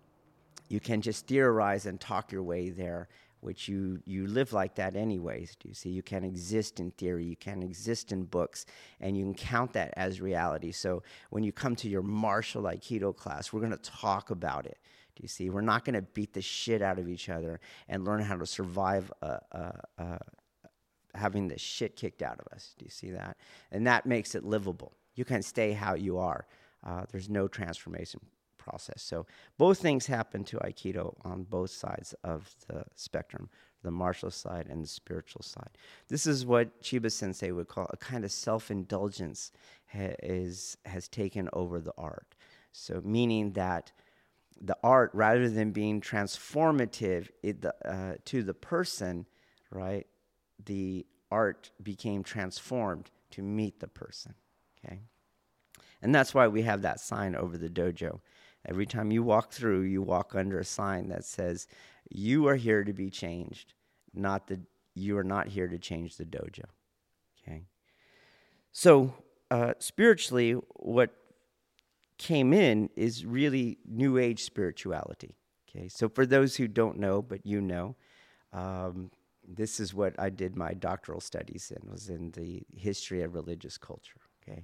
you 0.68 0.78
can 0.80 1.02
just 1.02 1.26
theorize 1.26 1.84
and 1.84 2.00
talk 2.00 2.32
your 2.32 2.42
way 2.42 2.70
there 2.70 3.08
which 3.42 3.68
you 3.68 4.00
you 4.06 4.26
live 4.26 4.52
like 4.52 4.76
that 4.76 4.96
anyways 4.96 5.56
do 5.56 5.68
you 5.68 5.74
see? 5.74 5.90
You 5.90 6.02
can't 6.02 6.24
exist 6.24 6.80
in 6.80 6.90
theory 6.92 7.24
you 7.24 7.36
can't 7.36 7.62
exist 7.62 8.12
in 8.12 8.24
books 8.24 8.64
and 9.00 9.16
you 9.16 9.24
can 9.24 9.34
count 9.34 9.72
that 9.74 9.92
as 9.96 10.20
reality. 10.20 10.72
So 10.72 11.02
when 11.30 11.42
you 11.42 11.52
come 11.52 11.76
to 11.76 11.88
your 11.88 12.02
martial 12.02 12.62
aikido 12.62 13.14
class 13.16 13.52
we're 13.52 13.60
going 13.60 13.72
to 13.72 13.90
talk 13.90 14.30
about 14.30 14.66
it 14.66 14.78
do 15.14 15.22
you 15.22 15.28
see? 15.28 15.50
We're 15.50 15.60
not 15.60 15.84
going 15.84 15.94
to 15.94 16.02
beat 16.02 16.32
the 16.32 16.40
shit 16.40 16.80
out 16.80 16.98
of 16.98 17.06
each 17.08 17.28
other 17.28 17.60
and 17.88 18.04
learn 18.04 18.22
how 18.22 18.36
to 18.36 18.46
survive 18.46 19.12
uh, 19.20 19.36
uh, 19.52 19.72
uh, 19.98 20.18
having 21.14 21.48
the 21.48 21.58
shit 21.58 21.96
kicked 21.96 22.22
out 22.22 22.40
of 22.40 22.46
us 22.54 22.74
do 22.78 22.84
you 22.84 22.90
see 22.90 23.10
that? 23.10 23.36
And 23.70 23.86
that 23.86 24.06
makes 24.06 24.34
it 24.34 24.44
livable. 24.44 24.92
You 25.14 25.24
can 25.24 25.42
stay 25.42 25.72
how 25.72 25.94
you 25.94 26.18
are. 26.18 26.46
There's 27.10 27.28
no 27.28 27.48
transformation 27.48 28.20
process. 28.64 29.02
So 29.02 29.26
both 29.58 29.78
things 29.78 30.06
happen 30.06 30.44
to 30.44 30.56
Aikido 30.58 31.14
on 31.24 31.42
both 31.42 31.70
sides 31.70 32.14
of 32.22 32.54
the 32.68 32.84
spectrum, 32.94 33.48
the 33.82 33.90
martial 33.90 34.30
side 34.30 34.66
and 34.70 34.82
the 34.84 34.88
spiritual 34.88 35.42
side. 35.42 35.72
This 36.08 36.26
is 36.26 36.46
what 36.46 36.80
Chiba 36.82 37.10
Sensei 37.10 37.50
would 37.50 37.68
call 37.68 37.86
a 37.90 37.96
kind 37.96 38.24
of 38.24 38.30
self-indulgence 38.30 39.52
ha- 39.92 40.16
is 40.22 40.76
has 40.84 41.08
taken 41.08 41.48
over 41.52 41.80
the 41.80 41.94
art. 41.98 42.34
So 42.72 43.02
meaning 43.04 43.52
that 43.52 43.92
the 44.60 44.76
art, 44.82 45.10
rather 45.12 45.48
than 45.48 45.72
being 45.72 46.00
transformative 46.00 47.28
the, 47.42 47.74
uh, 47.84 48.14
to 48.26 48.42
the 48.42 48.54
person, 48.54 49.26
right, 49.70 50.06
the 50.64 51.04
art 51.30 51.70
became 51.82 52.22
transformed 52.22 53.10
to 53.32 53.42
meet 53.42 53.80
the 53.80 53.88
person. 53.88 54.34
Okay, 54.78 55.00
and 56.00 56.14
that's 56.14 56.34
why 56.34 56.46
we 56.48 56.62
have 56.62 56.82
that 56.82 57.00
sign 57.00 57.34
over 57.34 57.58
the 57.58 57.68
dojo. 57.68 58.20
Every 58.66 58.86
time 58.86 59.10
you 59.10 59.22
walk 59.22 59.52
through, 59.52 59.82
you 59.82 60.02
walk 60.02 60.34
under 60.34 60.58
a 60.58 60.64
sign 60.64 61.08
that 61.08 61.24
says, 61.24 61.66
You 62.10 62.46
are 62.48 62.56
here 62.56 62.84
to 62.84 62.92
be 62.92 63.10
changed, 63.10 63.74
not 64.14 64.46
that 64.48 64.60
you 64.94 65.18
are 65.18 65.24
not 65.24 65.48
here 65.48 65.68
to 65.68 65.78
change 65.78 66.16
the 66.16 66.24
dojo. 66.24 66.64
Okay? 67.42 67.62
So, 68.70 69.14
uh, 69.50 69.74
spiritually, 69.78 70.52
what 70.76 71.10
came 72.18 72.52
in 72.52 72.88
is 72.94 73.24
really 73.24 73.78
New 73.88 74.18
Age 74.18 74.44
spirituality. 74.44 75.34
Okay? 75.68 75.88
So, 75.88 76.08
for 76.08 76.24
those 76.24 76.56
who 76.56 76.68
don't 76.68 76.98
know, 76.98 77.20
but 77.20 77.44
you 77.44 77.60
know, 77.60 77.96
um, 78.52 79.10
this 79.46 79.80
is 79.80 79.92
what 79.92 80.14
I 80.18 80.30
did 80.30 80.56
my 80.56 80.72
doctoral 80.72 81.20
studies 81.20 81.72
in, 81.74 81.90
was 81.90 82.08
in 82.08 82.30
the 82.30 82.62
history 82.76 83.22
of 83.22 83.34
religious 83.34 83.76
culture. 83.76 84.20
Okay? 84.42 84.62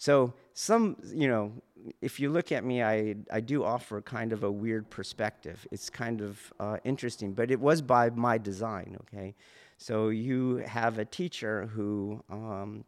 So 0.00 0.32
some, 0.54 0.96
you 1.12 1.28
know, 1.28 1.52
if 2.00 2.18
you 2.18 2.30
look 2.30 2.52
at 2.52 2.64
me, 2.64 2.82
I, 2.82 3.16
I 3.30 3.40
do 3.40 3.62
offer 3.62 4.00
kind 4.00 4.32
of 4.32 4.44
a 4.44 4.50
weird 4.50 4.88
perspective. 4.88 5.66
It's 5.70 5.90
kind 5.90 6.22
of 6.22 6.40
uh, 6.58 6.78
interesting, 6.84 7.34
but 7.34 7.50
it 7.50 7.60
was 7.60 7.82
by 7.82 8.08
my 8.08 8.38
design, 8.38 8.96
okay? 9.02 9.34
So 9.76 10.08
you 10.08 10.56
have 10.66 10.98
a 10.98 11.04
teacher 11.04 11.66
who 11.66 12.24
um, 12.30 12.82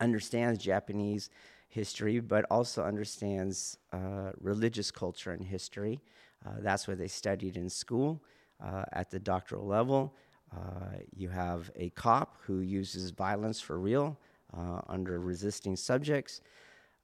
understands 0.00 0.58
Japanese 0.58 1.30
history, 1.68 2.18
but 2.18 2.44
also 2.50 2.82
understands 2.82 3.78
uh, 3.92 4.32
religious 4.40 4.90
culture 4.90 5.30
and 5.30 5.44
history. 5.44 6.00
Uh, 6.44 6.54
that's 6.58 6.88
what 6.88 6.98
they 6.98 7.06
studied 7.06 7.56
in 7.58 7.70
school 7.70 8.20
uh, 8.60 8.84
at 8.92 9.08
the 9.08 9.20
doctoral 9.20 9.66
level. 9.66 10.16
Uh, 10.52 10.96
you 11.14 11.28
have 11.28 11.70
a 11.76 11.90
cop 11.90 12.38
who 12.44 12.58
uses 12.58 13.10
violence 13.10 13.60
for 13.60 13.78
real 13.78 14.18
uh, 14.56 14.80
under 14.88 15.20
resisting 15.20 15.76
subjects. 15.76 16.40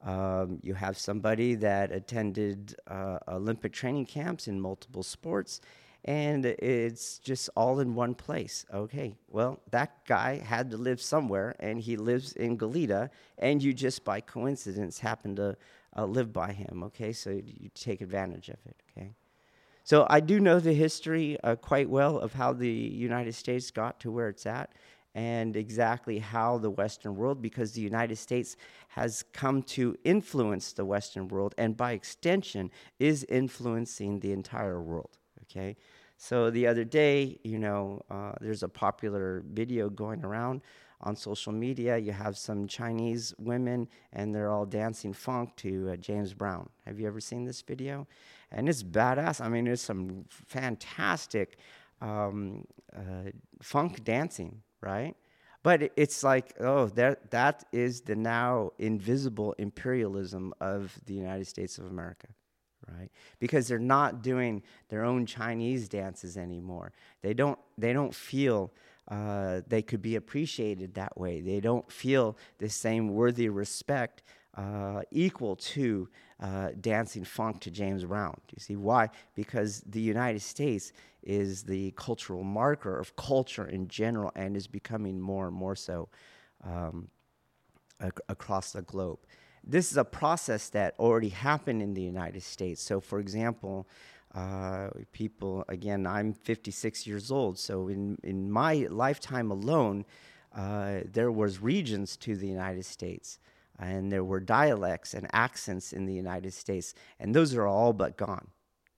Um, 0.03 0.61
you 0.63 0.75
have 0.75 0.99
somebody 0.99 1.55
that 1.57 1.91
attended 1.91 2.77
uh, 2.87 3.19
Olympic 3.29 3.73
training 3.73 4.07
camps 4.07 4.47
in 4.47 4.61
multiple 4.61 5.03
sports, 5.03 5.61
and 6.05 6.45
it's 6.45 7.19
just 7.19 7.49
all 7.57 7.81
in 7.81 7.95
one 7.95 8.15
place. 8.15 8.67
Okay, 8.73 9.15
well, 9.29 9.61
that 9.71 10.05
guy 10.07 10.39
had 10.39 10.71
to 10.71 10.77
live 10.77 11.01
somewhere, 11.01 11.57
and 11.59 11.81
he 11.81 11.97
lives 11.97 12.33
in 12.33 12.59
Goleta, 12.59 13.11
and 13.39 13.63
you 13.63 13.73
just 13.73 14.05
by 14.05 14.21
coincidence 14.21 14.99
happen 14.99 15.35
to 15.37 15.57
uh, 15.97 16.05
live 16.05 16.33
by 16.33 16.53
him. 16.53 16.83
Okay, 16.85 17.13
so 17.13 17.31
you 17.31 17.71
take 17.75 18.01
advantage 18.01 18.49
of 18.49 18.59
it. 18.67 18.77
Okay. 18.91 19.15
So 19.83 20.05
I 20.11 20.19
do 20.19 20.41
know 20.41 20.59
the 20.59 20.73
history 20.73 21.39
uh, 21.45 21.55
quite 21.55 21.89
well 21.89 22.19
of 22.19 22.33
how 22.33 22.53
the 22.53 22.69
United 22.69 23.35
States 23.35 23.71
got 23.71 24.01
to 24.01 24.11
where 24.11 24.29
it's 24.29 24.45
at 24.45 24.73
and 25.17 25.57
exactly 25.57 26.19
how 26.19 26.59
the 26.59 26.69
Western 26.69 27.17
world, 27.17 27.41
because 27.41 27.73
the 27.73 27.81
United 27.81 28.17
States 28.17 28.55
has 28.89 29.25
come 29.33 29.63
to 29.63 29.97
influence 30.05 30.75
the 30.75 30.85
Western 30.85 31.27
world 31.29 31.55
and 31.57 31.75
by 31.75 31.93
extension 31.93 32.71
is 32.99 33.25
influencing 33.25 34.21
the 34.21 34.31
entire 34.33 34.81
world. 34.81 35.17
Okay? 35.45 35.75
So 36.19 36.51
the 36.51 36.67
other 36.67 36.85
day, 36.85 37.39
you 37.43 37.59
know, 37.59 38.03
uh, 38.11 38.33
there's 38.43 38.63
a 38.63 38.69
popular 38.69 39.43
video 39.53 39.89
going 39.89 40.23
around 40.23 40.61
on 41.01 41.17
social 41.17 41.53
media, 41.53 41.97
you 41.97 42.13
have 42.13 42.37
some 42.37 42.67
Chinese 42.67 43.35
women 43.39 43.89
and 44.13 44.35
they're 44.35 44.51
all 44.51 44.67
dancing 44.67 45.13
funk 45.15 45.55
to 45.57 45.91
uh, 45.91 45.97
James 45.97 46.35
Brown. 46.35 46.69
Have 46.87 47.01
you 47.01 47.07
ever 47.07 47.21
seen 47.21 47.45
this 47.45 47.63
video? 47.63 48.07
And 48.51 48.69
it's 48.69 48.83
badass. 48.83 49.41
I 49.41 49.49
mean, 49.49 49.67
it's 49.67 49.83
some 49.83 50.25
fantastic 50.29 51.59
um, 52.01 52.65
uh, 52.95 53.31
funk 53.61 54.05
dancing, 54.05 54.63
right? 54.81 55.17
But 55.63 55.91
it's 55.97 56.23
like, 56.23 56.55
oh, 56.61 56.87
that, 56.91 57.31
that 57.33 57.65
is 57.73 58.03
the 58.03 58.15
now 58.15 58.71
invisible 58.79 59.53
imperialism 59.59 60.55
of 60.61 60.97
the 61.07 61.15
United 61.15 61.47
States 61.47 61.79
of 61.79 61.87
America, 61.87 62.29
right? 62.89 63.11
Because 63.41 63.67
they're 63.67 63.79
not 63.79 64.23
doing 64.23 64.63
their 64.89 65.05
own 65.05 65.27
Chinese 65.27 65.89
dances 65.89 66.37
anymore. 66.37 66.93
They 67.23 67.35
don't, 67.35 67.59
they 67.77 67.93
don't 67.93 68.15
feel 68.15 68.73
uh, 69.09 69.61
they 69.69 69.83
could 69.83 70.03
be 70.03 70.17
appreciated 70.17 70.95
that 70.95 71.17
way. 71.19 71.41
They 71.41 71.61
don't 71.61 71.91
feel 71.91 72.37
the 72.59 72.69
same 72.69 73.09
worthy 73.09 73.49
respect 73.49 74.23
uh, 74.57 75.03
equal 75.11 75.57
to 75.57 76.09
uh, 76.41 76.71
dancing 76.81 77.25
funk 77.25 77.61
to 77.61 77.71
James 77.71 78.05
Brown. 78.05 78.35
Do 78.49 78.55
you 78.57 78.61
see 78.61 78.77
why? 78.77 79.11
Because 79.35 79.83
the 79.87 80.01
United 80.01 80.41
States 80.41 80.93
is 81.23 81.63
the 81.63 81.93
cultural 81.93 82.43
marker 82.43 82.99
of 82.99 83.17
culture 83.17 83.67
in 83.67 83.89
general 83.89 84.33
and 84.35 84.57
is 84.57 84.67
becoming 84.67 85.21
more 85.21 85.47
and 85.47 85.57
more 85.57 85.77
so 85.77 86.09
um, 86.65 87.09
ac- 88.01 88.13
across 88.29 88.73
the 88.73 88.83
globe. 88.83 89.19
This 89.65 89.91
is 89.91 89.97
a 89.97 90.05
process 90.05 90.69
that 90.71 90.95
already 90.99 91.31
happened 91.31 91.83
in 91.83 91.95
the 91.95 92.03
United 92.03 92.43
States. 92.43 92.81
So, 92.81 93.01
for 93.01 93.19
example, 93.19 93.89
uh, 94.35 94.91
people, 95.13 95.65
again, 95.69 96.07
I'm 96.07 96.33
56 96.33 97.07
years 97.07 97.31
old, 97.31 97.59
so 97.59 97.89
in, 97.89 98.19
in 98.23 98.51
my 98.51 98.87
lifetime 98.91 99.51
alone, 99.51 100.05
uh, 100.55 101.01
there 101.11 101.33
was 101.33 101.61
regions 101.61 102.17
to 102.19 102.37
the 102.37 102.47
United 102.47 102.85
States, 102.85 103.39
and 103.79 104.11
there 104.11 104.25
were 104.25 104.41
dialects 104.41 105.15
and 105.15 105.27
accents 105.33 105.93
in 105.93 106.07
the 106.07 106.15
United 106.15 106.53
States, 106.53 106.95
and 107.21 107.35
those 107.35 107.55
are 107.55 107.67
all 107.67 107.93
but 107.93 108.17
gone. 108.17 108.49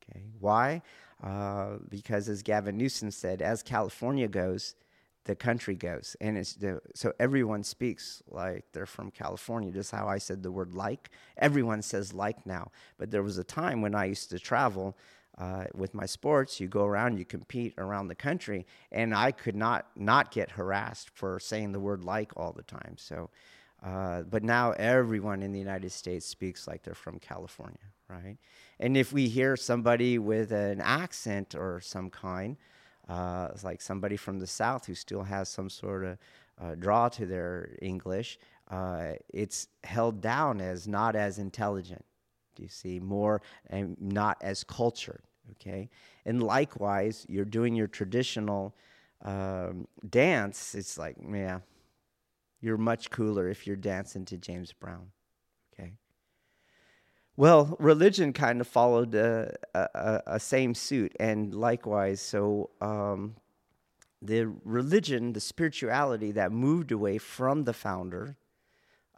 Okay, 0.02 0.23
why? 0.38 0.82
Uh, 1.23 1.78
because 1.88 2.28
as 2.28 2.42
Gavin 2.42 2.76
Newsom 2.76 3.11
said, 3.11 3.42
as 3.42 3.62
California 3.62 4.28
goes, 4.28 4.75
the 5.25 5.35
country 5.35 5.75
goes, 5.75 6.16
and 6.23 6.38
it's 6.38 6.54
the, 6.54 6.80
so 6.94 7.12
everyone 7.20 7.62
speaks 7.62 8.23
like 8.30 8.64
they're 8.73 8.87
from 8.87 9.11
California. 9.11 9.70
Just 9.70 9.90
how 9.90 10.08
I 10.08 10.16
said 10.16 10.42
the 10.42 10.50
word 10.50 10.73
like, 10.73 11.11
everyone 11.37 11.82
says 11.82 12.14
like 12.14 12.47
now. 12.47 12.70
But 12.97 13.11
there 13.11 13.23
was 13.23 13.37
a 13.37 13.44
time 13.44 13.82
when 13.82 13.94
I 13.94 14.06
used 14.06 14.30
to 14.30 14.38
travel 14.38 14.97
uh, 15.37 15.64
with 15.75 15.92
my 15.92 16.06
sports. 16.06 16.61
You 16.61 16.68
go 16.68 16.85
around, 16.85 17.18
you 17.18 17.26
compete 17.26 17.75
around 17.76 18.08
the 18.08 18.14
country, 18.14 18.64
and 18.90 19.14
I 19.14 19.32
could 19.32 19.54
not 19.54 19.88
not 19.97 20.30
get 20.30 20.52
harassed 20.52 21.11
for 21.11 21.38
saying 21.38 21.73
the 21.73 21.80
word 21.80 22.04
like 22.04 22.32
all 22.37 22.52
the 22.52 22.62
time. 22.62 22.94
So. 22.97 23.28
Uh, 23.82 24.23
but 24.23 24.42
now 24.42 24.73
everyone 24.73 25.42
in 25.42 25.52
the 25.52 25.58
United 25.58 25.92
States 25.92 26.26
speaks 26.26 26.66
like 26.66 26.82
they're 26.82 26.94
from 26.94 27.18
California, 27.18 27.78
right? 28.08 28.37
And 28.80 28.97
if 28.97 29.12
we 29.12 29.28
hear 29.28 29.56
somebody 29.56 30.18
with 30.18 30.50
an 30.52 30.80
accent 30.80 31.54
or 31.54 31.80
some 31.80 32.11
kind, 32.11 32.56
uh, 33.08 33.49
like 33.62 33.80
somebody 33.80 34.16
from 34.16 34.40
the 34.40 34.47
South 34.47 34.87
who 34.87 34.94
still 34.94 35.23
has 35.23 35.49
some 35.49 35.70
sort 35.70 36.04
of 36.04 36.18
uh, 36.61 36.75
draw 36.75 37.08
to 37.08 37.25
their 37.25 37.76
English, 37.80 38.38
uh, 38.70 39.12
it's 39.32 39.68
held 39.85 40.20
down 40.20 40.61
as 40.61 40.88
not 40.88 41.14
as 41.14 41.38
intelligent. 41.38 42.04
Do 42.56 42.64
you 42.64 42.68
see? 42.68 42.99
More 42.99 43.40
and 43.68 43.97
not 44.00 44.38
as 44.40 44.64
cultured. 44.64 45.23
Okay. 45.52 45.88
And 46.26 46.42
likewise, 46.42 47.25
you're 47.28 47.44
doing 47.44 47.75
your 47.75 47.87
traditional 47.87 48.75
um, 49.23 49.87
dance. 50.11 50.75
It's 50.75 50.99
like, 50.99 51.16
yeah, 51.32 51.61
you're 52.60 52.76
much 52.76 53.10
cooler 53.10 53.48
if 53.48 53.66
you're 53.66 53.76
dancing 53.76 54.24
to 54.26 54.36
James 54.36 54.72
Brown. 54.72 55.10
Okay. 55.72 55.92
Well, 57.36 57.76
religion 57.78 58.32
kind 58.32 58.60
of 58.60 58.66
followed 58.66 59.14
a, 59.14 59.54
a, 59.74 60.22
a 60.26 60.40
same 60.40 60.74
suit, 60.74 61.14
and 61.20 61.54
likewise, 61.54 62.20
so 62.20 62.70
um, 62.80 63.37
the 64.20 64.46
religion, 64.64 65.33
the 65.33 65.40
spirituality 65.40 66.33
that 66.33 66.50
moved 66.50 66.90
away 66.90 67.18
from 67.18 67.64
the 67.64 67.72
founder, 67.72 68.37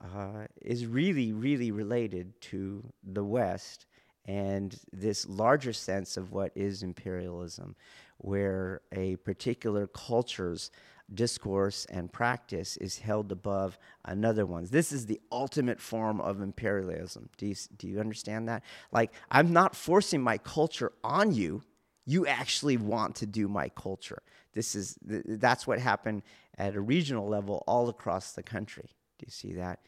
uh, 0.03 0.47
is 0.63 0.87
really, 0.87 1.33
really 1.33 1.71
related 1.71 2.39
to 2.41 2.83
the 3.03 3.25
West 3.25 3.87
and 4.27 4.79
this 4.93 5.27
larger 5.29 5.73
sense 5.73 6.17
of 6.17 6.33
what 6.33 6.53
is 6.55 6.83
imperialism, 6.83 7.75
where 8.19 8.83
a 8.93 9.17
particular 9.17 9.87
culture's 9.87 10.71
discourse 11.15 11.87
and 11.87 12.13
practice 12.13 12.77
is 12.77 12.99
held 12.99 13.33
above 13.33 13.79
another 14.05 14.47
one's. 14.47 14.71
This 14.71 14.93
is 14.93 15.07
the 15.07 15.21
ultimate 15.33 15.81
form 15.81 16.21
of 16.21 16.41
imperialism. 16.41 17.29
Do 17.37 17.47
you, 17.47 17.55
do 17.77 17.89
you 17.89 18.01
understand 18.01 18.49
that? 18.49 18.63
Like, 18.93 19.13
I'm 19.31 19.53
not 19.53 19.75
forcing 19.75 20.23
my 20.23 20.39
culture 20.39 20.93
on 21.03 21.33
you. 21.33 21.63
You 22.07 22.27
actually 22.27 22.77
want 22.77 23.17
to 23.17 23.27
do 23.27 23.49
my 23.49 23.69
culture. 23.71 24.23
This 24.53 24.75
is 24.75 24.99
that's 25.03 25.67
what 25.67 25.79
happened 25.79 26.23
at 26.59 26.75
a 26.75 26.81
regional 26.81 27.29
level 27.29 27.63
all 27.67 27.89
across 27.89 28.33
the 28.33 28.43
country. 28.43 28.91
Do 29.19 29.27
you 29.27 29.31
see 29.31 29.53
that? 29.55 29.81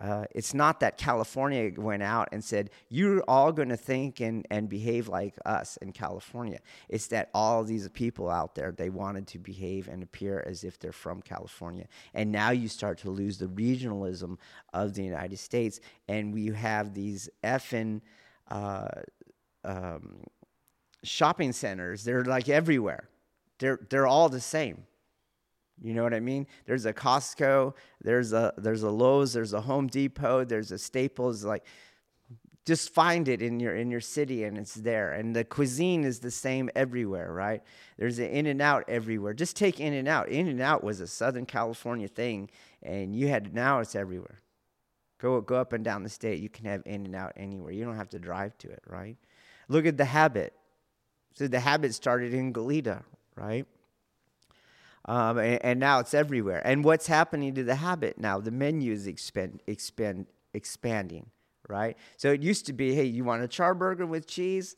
Uh, 0.00 0.24
it's 0.30 0.54
not 0.54 0.80
that 0.80 0.96
California 0.96 1.72
went 1.76 2.02
out 2.02 2.28
and 2.30 2.42
said, 2.42 2.70
You're 2.88 3.22
all 3.22 3.52
going 3.52 3.70
to 3.70 3.76
think 3.76 4.20
and, 4.20 4.46
and 4.50 4.68
behave 4.68 5.08
like 5.08 5.34
us 5.44 5.76
in 5.78 5.92
California. 5.92 6.60
It's 6.88 7.08
that 7.08 7.30
all 7.34 7.64
these 7.64 7.88
people 7.88 8.30
out 8.30 8.54
there, 8.54 8.70
they 8.70 8.90
wanted 8.90 9.26
to 9.28 9.38
behave 9.38 9.88
and 9.88 10.02
appear 10.02 10.44
as 10.46 10.62
if 10.62 10.78
they're 10.78 10.92
from 10.92 11.20
California. 11.20 11.86
And 12.14 12.30
now 12.30 12.50
you 12.50 12.68
start 12.68 12.98
to 12.98 13.10
lose 13.10 13.38
the 13.38 13.46
regionalism 13.46 14.38
of 14.72 14.94
the 14.94 15.02
United 15.02 15.38
States. 15.38 15.80
And 16.06 16.32
we 16.32 16.46
have 16.48 16.94
these 16.94 17.28
effing 17.42 18.00
uh, 18.50 18.88
um, 19.64 20.20
shopping 21.02 21.52
centers, 21.52 22.04
they're 22.04 22.24
like 22.24 22.48
everywhere, 22.48 23.08
they're, 23.58 23.80
they're 23.90 24.06
all 24.06 24.28
the 24.28 24.40
same. 24.40 24.84
You 25.82 25.94
know 25.94 26.02
what 26.02 26.14
I 26.14 26.20
mean? 26.20 26.46
There's 26.66 26.86
a 26.86 26.92
Costco, 26.92 27.74
there's 28.02 28.32
a 28.32 28.52
there's 28.56 28.82
a 28.82 28.90
Lowe's, 28.90 29.32
there's 29.32 29.52
a 29.52 29.60
Home 29.60 29.86
Depot, 29.86 30.44
there's 30.44 30.72
a 30.72 30.78
Staples. 30.78 31.44
Like, 31.44 31.64
just 32.66 32.92
find 32.92 33.28
it 33.28 33.40
in 33.40 33.60
your 33.60 33.74
in 33.76 33.90
your 33.90 34.00
city, 34.00 34.44
and 34.44 34.58
it's 34.58 34.74
there. 34.74 35.12
And 35.12 35.34
the 35.34 35.44
cuisine 35.44 36.04
is 36.04 36.18
the 36.18 36.30
same 36.30 36.68
everywhere, 36.74 37.32
right? 37.32 37.62
There's 37.96 38.18
an 38.18 38.26
In 38.26 38.46
and 38.46 38.60
Out 38.60 38.84
everywhere. 38.88 39.34
Just 39.34 39.56
take 39.56 39.80
In 39.80 39.92
and 39.92 40.08
Out. 40.08 40.28
In 40.28 40.48
and 40.48 40.60
Out 40.60 40.82
was 40.82 41.00
a 41.00 41.06
Southern 41.06 41.46
California 41.46 42.08
thing, 42.08 42.50
and 42.82 43.14
you 43.14 43.28
had 43.28 43.54
now 43.54 43.80
it's 43.80 43.94
everywhere. 43.94 44.42
Go 45.20 45.40
go 45.40 45.56
up 45.56 45.72
and 45.72 45.84
down 45.84 46.02
the 46.02 46.08
state. 46.08 46.40
You 46.40 46.48
can 46.48 46.66
have 46.66 46.82
In 46.84 47.06
and 47.06 47.14
Out 47.14 47.32
anywhere. 47.36 47.72
You 47.72 47.84
don't 47.84 47.96
have 47.96 48.10
to 48.10 48.18
drive 48.18 48.58
to 48.58 48.68
it, 48.68 48.82
right? 48.86 49.16
Look 49.68 49.86
at 49.86 49.96
the 49.96 50.04
Habit. 50.04 50.54
So 51.34 51.46
the 51.46 51.60
Habit 51.60 51.94
started 51.94 52.34
in 52.34 52.52
Goleta, 52.52 53.04
right? 53.36 53.66
Um, 55.08 55.38
and, 55.38 55.64
and, 55.64 55.80
now 55.80 56.00
it's 56.00 56.12
everywhere. 56.12 56.60
And 56.66 56.84
what's 56.84 57.06
happening 57.06 57.54
to 57.54 57.64
the 57.64 57.76
habit 57.76 58.18
now? 58.18 58.40
The 58.40 58.50
menu 58.50 58.92
is 58.92 59.06
expand, 59.06 59.62
expand, 59.66 60.26
expanding, 60.52 61.30
right? 61.66 61.96
So 62.18 62.30
it 62.30 62.42
used 62.42 62.66
to 62.66 62.74
be, 62.74 62.94
hey, 62.94 63.04
you 63.04 63.24
want 63.24 63.42
a 63.42 63.48
char 63.48 63.74
burger 63.74 64.04
with 64.04 64.26
cheese, 64.26 64.76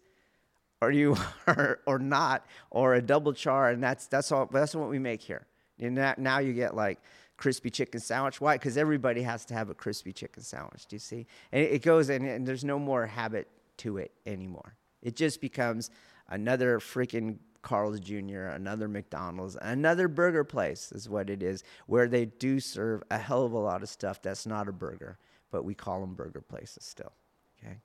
or 0.81 0.93
you 0.93 1.17
or, 1.49 1.81
or 1.85 1.99
not, 1.99 2.47
or 2.71 2.95
a 2.95 3.03
double 3.03 3.33
char, 3.33 3.71
and 3.71 3.83
that's 3.83 4.07
that's 4.07 4.31
all. 4.31 4.47
That's 4.47 4.73
what 4.73 4.89
we 4.89 5.01
make 5.01 5.21
here. 5.21 5.49
And 5.81 5.99
that, 5.99 6.21
now 6.21 6.39
you 6.39 6.53
get 6.53 6.77
like 6.77 7.01
crispy 7.37 7.71
chicken 7.71 7.99
sandwich. 7.99 8.41
Why? 8.41 8.55
Because 8.55 8.77
everybody 8.77 9.23
has 9.23 9.45
to 9.47 9.55
have 9.55 9.69
a 9.69 9.75
crispy 9.75 10.13
chicken 10.13 10.45
sandwich. 10.45 10.87
Do 10.87 10.95
you 10.95 11.01
see? 11.01 11.27
And 11.51 11.65
it, 11.65 11.73
it 11.73 11.83
goes, 11.83 12.09
and, 12.09 12.25
and 12.25 12.47
there's 12.47 12.65
no 12.65 12.79
more 12.79 13.05
habit 13.05 13.49
to 13.79 13.97
it 13.97 14.13
anymore. 14.27 14.77
It 15.03 15.17
just 15.17 15.41
becomes 15.41 15.91
another 16.29 16.79
freaking 16.79 17.39
Carl's 17.63 18.01
Jr., 18.01 18.47
another 18.47 18.89
McDonald's, 18.89 19.57
another 19.61 20.09
burger 20.09 20.45
place 20.45 20.93
is 20.93 21.09
what 21.09 21.31
it 21.31 21.43
is, 21.43 21.63
where 21.87 22.09
they 22.09 22.25
do 22.25 22.61
serve 22.61 23.03
a 23.11 23.19
hell 23.19 23.45
of 23.45 23.53
a 23.53 23.59
lot 23.59 23.83
of 23.83 23.89
stuff 23.89 24.23
that's 24.23 24.47
not 24.47 24.69
a 24.69 24.73
burger, 24.73 25.19
but 25.51 25.65
we 25.65 25.75
call 25.75 26.01
them 26.01 26.15
burger 26.15 26.41
places 26.41 26.85
still. 26.85 27.13
Okay? 27.59 27.77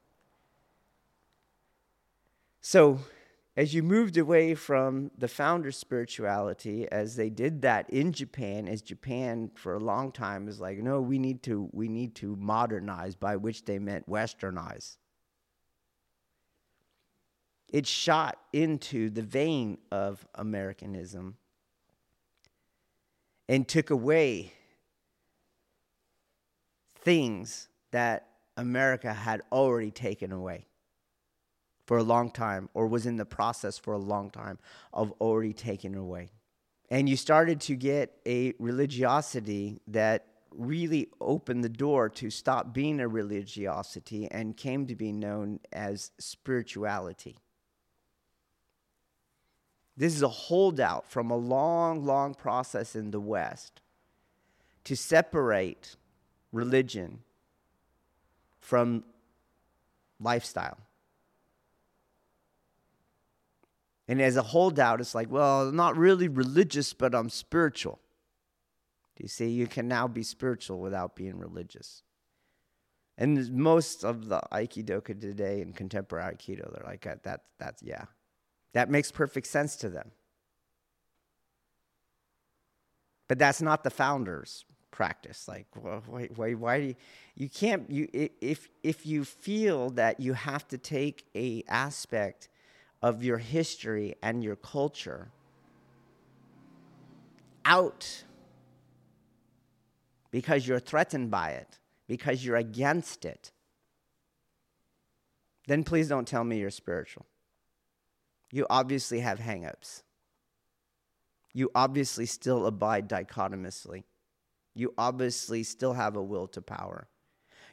So, 2.62 3.00
as 3.58 3.74
you 3.74 3.84
moved 3.84 4.18
away 4.18 4.54
from 4.54 5.12
the 5.18 5.28
founder 5.28 5.72
spirituality, 5.72 6.90
as 6.92 7.16
they 7.16 7.30
did 7.30 7.62
that 7.62 7.90
in 7.90 8.12
Japan, 8.12 8.68
as 8.68 8.82
Japan 8.82 9.50
for 9.56 9.76
a 9.76 9.80
long 9.80 10.12
time 10.12 10.48
is 10.48 10.60
like, 10.60 10.80
no, 10.80 11.00
we 11.00 11.18
need 11.20 11.42
to 11.44 11.70
we 11.72 11.88
need 11.88 12.16
to 12.16 12.36
modernize, 12.36 13.16
by 13.16 13.38
which 13.38 13.64
they 13.64 13.80
meant 13.80 14.10
westernize 14.10 14.98
it 17.72 17.88
shot 17.88 18.38
into 18.54 19.10
the 19.10 19.22
vein 19.22 19.78
of 19.92 20.26
Americanism 20.36 21.38
and 23.48 23.68
took 23.68 23.90
away 23.90 24.54
things 26.96 27.68
that 27.92 28.28
America 28.58 29.14
had 29.14 29.42
already 29.52 29.92
taken 29.92 30.32
away 30.32 30.66
for 31.86 31.98
a 31.98 32.04
long 32.04 32.32
time 32.32 32.70
or 32.74 32.88
was 32.88 33.06
in 33.06 33.18
the 33.18 33.26
process 33.26 33.78
for 33.78 33.94
a 33.94 33.98
long 33.98 34.30
time 34.32 34.58
of 34.94 35.12
already 35.22 35.54
taking 35.54 35.96
away. 35.96 36.30
And 36.90 37.08
you 37.08 37.16
started 37.16 37.62
to 37.62 37.76
get 37.76 38.18
a 38.28 38.54
religiosity 38.60 39.82
that 39.88 40.28
really 40.52 41.10
opened 41.20 41.64
the 41.64 41.70
door 41.70 42.10
to 42.10 42.30
stop 42.30 42.74
being 42.74 43.00
a 43.00 43.08
religiosity 43.08 44.30
and 44.32 44.56
came 44.56 44.88
to 44.88 44.96
be 44.96 45.12
known 45.12 45.60
as 45.74 46.12
spirituality. 46.20 47.38
This 49.98 50.14
is 50.14 50.22
a 50.22 50.28
holdout 50.28 51.10
from 51.10 51.32
a 51.32 51.38
long, 51.38 52.06
long 52.06 52.34
process 52.34 52.96
in 52.96 53.12
the 53.12 53.20
West 53.20 53.82
to 54.84 54.96
separate 54.96 55.96
religion 56.52 57.20
from 58.60 59.04
lifestyle. 60.20 60.78
And 64.08 64.22
as 64.22 64.36
a 64.36 64.44
holdout, 64.44 65.02
it's 65.02 65.16
like, 65.16 65.32
well, 65.32 65.70
I'm 65.70 65.76
not 65.76 65.98
really 65.98 66.28
religious, 66.28 66.94
but 66.94 67.16
I'm 67.16 67.30
spiritual. 67.30 68.00
Do 69.16 69.24
you 69.24 69.28
see? 69.28 69.50
You 69.50 69.66
can 69.66 69.88
now 69.88 70.08
be 70.08 70.24
spiritual 70.24 70.80
without 70.80 71.16
being 71.16 71.40
religious. 71.40 72.04
And 73.18 73.52
most 73.54 74.04
of 74.04 74.28
the 74.28 74.42
Aikidoka 74.52 75.20
today 75.20 75.62
and 75.62 75.76
contemporary 75.76 76.36
Aikido, 76.36 76.72
they're 76.74 76.86
like, 76.86 77.08
that, 77.24 77.44
that's, 77.58 77.82
yeah. 77.82 78.06
That 78.76 78.90
makes 78.90 79.10
perfect 79.10 79.48
sense 79.48 79.78
to 79.78 79.90
them. 79.90 80.12
But 83.30 83.40
that's 83.40 83.62
not 83.62 83.86
the 83.86 83.90
founders' 83.90 84.66
practice. 84.92 85.48
Like, 85.48 85.68
wait, 86.10 86.38
wait, 86.38 86.56
why 86.56 86.80
do 86.82 86.86
you, 86.88 86.96
you 87.36 87.48
can't, 87.48 87.90
you, 87.90 88.10
if, 88.42 88.68
if 88.84 89.06
you 89.06 89.24
feel 89.24 89.92
that 89.92 90.20
you 90.20 90.34
have 90.34 90.68
to 90.68 90.78
take 90.78 91.26
a 91.34 91.64
aspect 91.70 92.50
of 93.02 93.24
your 93.24 93.38
history 93.38 94.16
and 94.22 94.44
your 94.44 94.58
culture 94.58 95.32
out 97.64 98.26
because 100.32 100.68
you're 100.68 100.80
threatened 100.80 101.32
by 101.32 101.52
it, 101.52 101.80
because 102.10 102.44
you're 102.44 102.58
against 102.58 103.24
it, 103.24 103.54
then 105.66 105.86
please 105.86 106.10
don't 106.10 106.28
tell 106.28 106.44
me 106.44 106.60
you're 106.60 106.70
spiritual. 106.70 107.26
You 108.56 108.66
obviously 108.70 109.20
have 109.20 109.40
hangups. 109.40 110.04
You 111.52 111.72
obviously 111.76 112.26
still 112.26 112.68
abide 112.68 113.10
dichotomously. 113.10 114.06
You 114.74 114.94
obviously 114.98 115.62
still 115.64 115.92
have 115.92 116.16
a 116.16 116.24
will 116.24 116.48
to 116.48 116.62
power. 116.62 117.10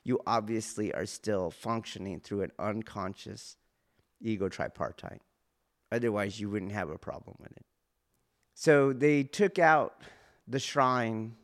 You 0.03 0.19
obviously 0.27 0.93
are 0.93 1.07
still 1.07 1.53
functioning 1.53 2.19
through 2.19 2.43
an 2.43 2.51
unconscious 2.59 3.57
ego 4.21 4.49
tripartite. 4.49 5.21
Otherwise, 5.93 6.41
you 6.41 6.51
wouldn't 6.51 6.73
have 6.73 6.91
a 6.91 6.99
problem 6.99 7.37
with 7.39 7.53
it. 7.53 7.65
So 8.55 8.93
they 8.93 9.23
took 9.23 9.61
out 9.61 10.03
the 10.49 10.59
shrine 10.59 11.37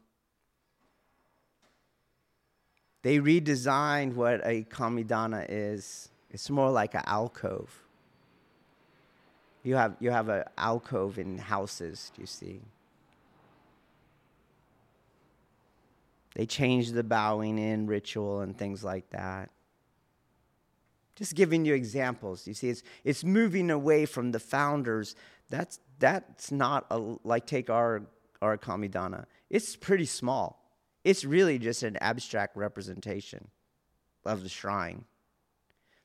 they 3.02 3.20
redesigned 3.20 4.14
what 4.14 4.40
a 4.44 4.64
kamidana 4.64 5.46
is. 5.48 6.08
It's 6.28 6.50
more 6.50 6.72
like 6.72 6.94
an 6.94 7.04
alcove. 7.06 7.87
You 9.68 9.76
have 9.76 9.96
you 10.00 10.10
have 10.10 10.30
an 10.30 10.44
alcove 10.56 11.18
in 11.18 11.36
houses, 11.36 12.10
do 12.14 12.22
you 12.22 12.26
see? 12.26 12.62
They 16.34 16.46
changed 16.46 16.94
the 16.94 17.04
bowing 17.04 17.58
in 17.58 17.86
ritual 17.86 18.40
and 18.40 18.56
things 18.56 18.82
like 18.82 19.10
that. 19.10 19.50
Just 21.16 21.34
giving 21.34 21.66
you 21.66 21.74
examples. 21.74 22.46
You 22.46 22.54
see, 22.54 22.70
it's 22.70 22.82
it's 23.04 23.22
moving 23.22 23.70
away 23.70 24.06
from 24.06 24.32
the 24.32 24.40
founders. 24.40 25.14
That's 25.50 25.80
that's 25.98 26.50
not 26.50 26.86
a, 26.90 27.16
like 27.22 27.44
take 27.44 27.68
our 27.68 28.04
our 28.40 28.56
kamidana. 28.56 29.26
It's 29.50 29.76
pretty 29.76 30.06
small. 30.06 30.64
It's 31.04 31.26
really 31.26 31.58
just 31.58 31.82
an 31.82 31.98
abstract 31.98 32.56
representation 32.56 33.48
of 34.24 34.44
the 34.44 34.48
shrine. 34.48 35.04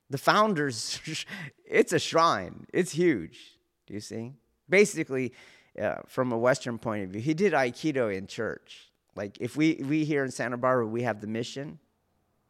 The 0.10 0.18
founders, 0.18 1.00
it's 1.66 1.94
a 1.94 2.00
shrine. 2.00 2.66
It's 2.74 2.92
huge. 2.92 3.53
You 3.94 4.00
see? 4.00 4.34
Basically, 4.70 5.34
uh, 5.82 5.98
from 6.08 6.32
a 6.32 6.38
Western 6.38 6.78
point 6.78 7.04
of 7.04 7.10
view, 7.12 7.22
he 7.22 7.34
did 7.34 7.54
Aikido 7.54 8.16
in 8.16 8.28
church. 8.28 8.92
Like 9.16 9.38
if 9.40 9.56
we, 9.56 9.82
we 9.88 10.06
here 10.06 10.24
in 10.24 10.32
Santa 10.32 10.58
Barbara, 10.58 10.88
we 10.88 11.04
have 11.04 11.22
the 11.22 11.28
mission, 11.28 11.80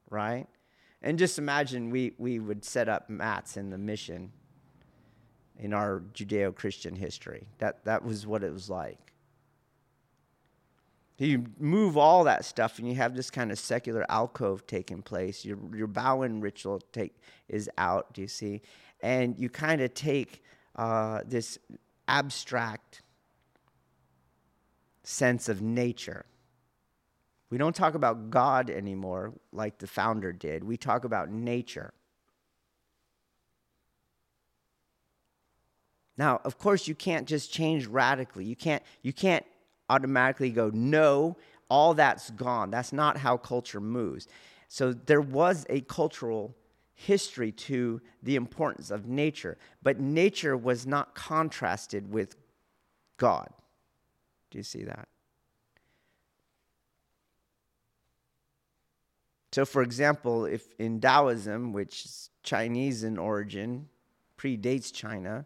right? 0.10 0.48
And 1.02 1.20
just 1.20 1.38
imagine 1.38 1.90
we, 1.90 2.14
we 2.18 2.40
would 2.40 2.64
set 2.64 2.88
up 2.88 3.10
mats 3.10 3.58
in 3.58 3.70
the 3.70 3.78
mission 3.78 4.32
in 5.60 5.74
our 5.74 6.02
Judeo 6.14 6.56
Christian 6.56 6.96
history. 6.96 7.48
That, 7.58 7.84
that 7.86 8.04
was 8.04 8.26
what 8.26 8.44
it 8.44 8.54
was 8.54 8.70
like. 8.70 9.14
You 11.18 11.46
move 11.60 11.96
all 11.96 12.24
that 12.24 12.44
stuff, 12.44 12.80
and 12.80 12.88
you 12.88 12.96
have 12.96 13.16
this 13.16 13.30
kind 13.30 13.52
of 13.52 13.60
secular 13.60 14.06
alcove 14.10 14.66
taking 14.66 15.02
place. 15.02 15.46
Your 15.46 15.58
your 15.74 15.88
bowing 15.88 16.42
ritual 16.42 16.82
take 16.92 17.16
is 17.48 17.70
out. 17.78 18.14
Do 18.14 18.22
you 18.22 18.28
see? 18.28 18.62
And 19.02 19.38
you 19.38 19.48
kind 19.50 19.80
of 19.80 19.94
take 19.94 20.44
uh, 20.76 21.22
this 21.26 21.58
abstract 22.08 23.02
sense 25.04 25.50
of 25.50 25.62
nature. 25.62 26.26
We 27.50 27.58
don't 27.58 27.76
talk 27.76 27.94
about 27.94 28.30
God 28.30 28.70
anymore 28.70 29.34
like 29.52 29.78
the 29.78 29.88
founder 29.88 30.32
did. 30.32 30.64
We 30.64 30.78
talk 30.78 31.04
about 31.06 31.30
nature. 31.30 31.94
Now, 36.18 36.42
of 36.44 36.58
course, 36.58 36.88
you 36.88 36.96
can't 36.96 37.28
just 37.28 37.52
change 37.52 37.86
radically. 37.86 38.46
You 38.46 38.56
can't, 38.56 38.84
you 39.02 39.14
can't 39.14 39.46
automatically 39.90 40.52
go, 40.52 40.72
no, 40.74 41.38
all 41.70 41.94
that's 41.94 42.30
gone. 42.32 42.72
That's 42.72 42.94
not 42.94 43.18
how 43.18 43.38
culture 43.38 43.80
moves. 43.80 44.28
So 44.68 44.94
there 44.94 45.22
was 45.22 45.66
a 45.70 45.82
cultural 45.82 46.56
history 46.96 47.52
to 47.52 48.02
the 48.22 48.36
importance 48.36 48.92
of 48.92 49.08
nature, 49.08 49.58
but 49.82 50.00
nature 50.00 50.56
was 50.56 50.86
not 50.86 51.16
contrasted 51.16 52.12
with 52.12 52.36
God. 53.18 53.50
Do 54.52 54.58
you 54.58 54.64
see 54.64 54.84
that? 54.84 55.08
So, 59.52 59.66
for 59.66 59.84
example, 59.84 60.46
if 60.46 60.74
in 60.80 61.00
Taoism, 61.00 61.74
which 61.74 62.06
is 62.06 62.30
Chinese 62.42 63.04
in 63.04 63.20
origin, 63.20 63.88
predates 64.38 64.92
China, 64.92 65.46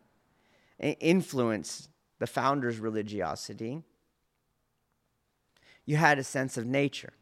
influenced 0.79 1.89
the 2.19 2.27
founder's 2.27 2.79
religiosity, 2.79 3.83
you 5.85 5.97
had 5.97 6.19
a 6.19 6.23
sense 6.23 6.57
of 6.57 6.65
nature. 6.65 7.13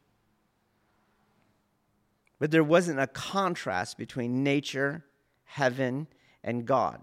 But 2.40 2.52
there 2.52 2.64
wasn't 2.64 3.00
a 3.00 3.08
contrast 3.08 3.98
between 3.98 4.44
nature, 4.44 5.06
heaven, 5.44 6.08
and 6.44 6.66
God. 6.66 7.02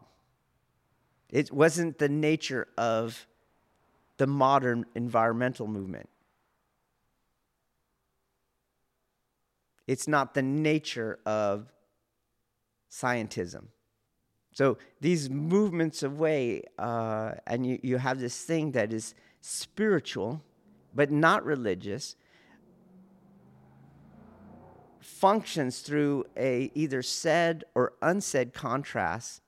It 1.31 1.51
wasn't 1.51 1.99
the 1.99 2.09
nature 2.09 2.68
of 2.77 3.27
the 4.18 4.27
modern 4.27 4.85
environmental 4.95 5.66
movement. 5.66 6.09
It's 9.87 10.07
not 10.07 10.35
the 10.35 10.42
nature 10.42 11.18
of 11.27 11.73
scientism. 12.90 13.64
So 14.53 14.77
these 15.01 15.31
movements 15.31 16.03
away, 16.03 16.64
uh, 16.79 17.33
and 17.47 17.66
you, 17.66 17.79
you 17.83 17.97
have 17.97 18.21
this 18.21 18.42
thing 18.42 18.73
that 18.73 18.92
is 18.92 19.14
spiritual 19.40 20.42
but 20.95 21.11
not 21.11 21.45
religious, 21.45 22.16
functions 25.03 25.81
through 25.81 26.25
a 26.37 26.71
either 26.75 27.03
said 27.03 27.65
or 27.75 27.93
unsaid 28.01 28.55
contrast 28.55 29.43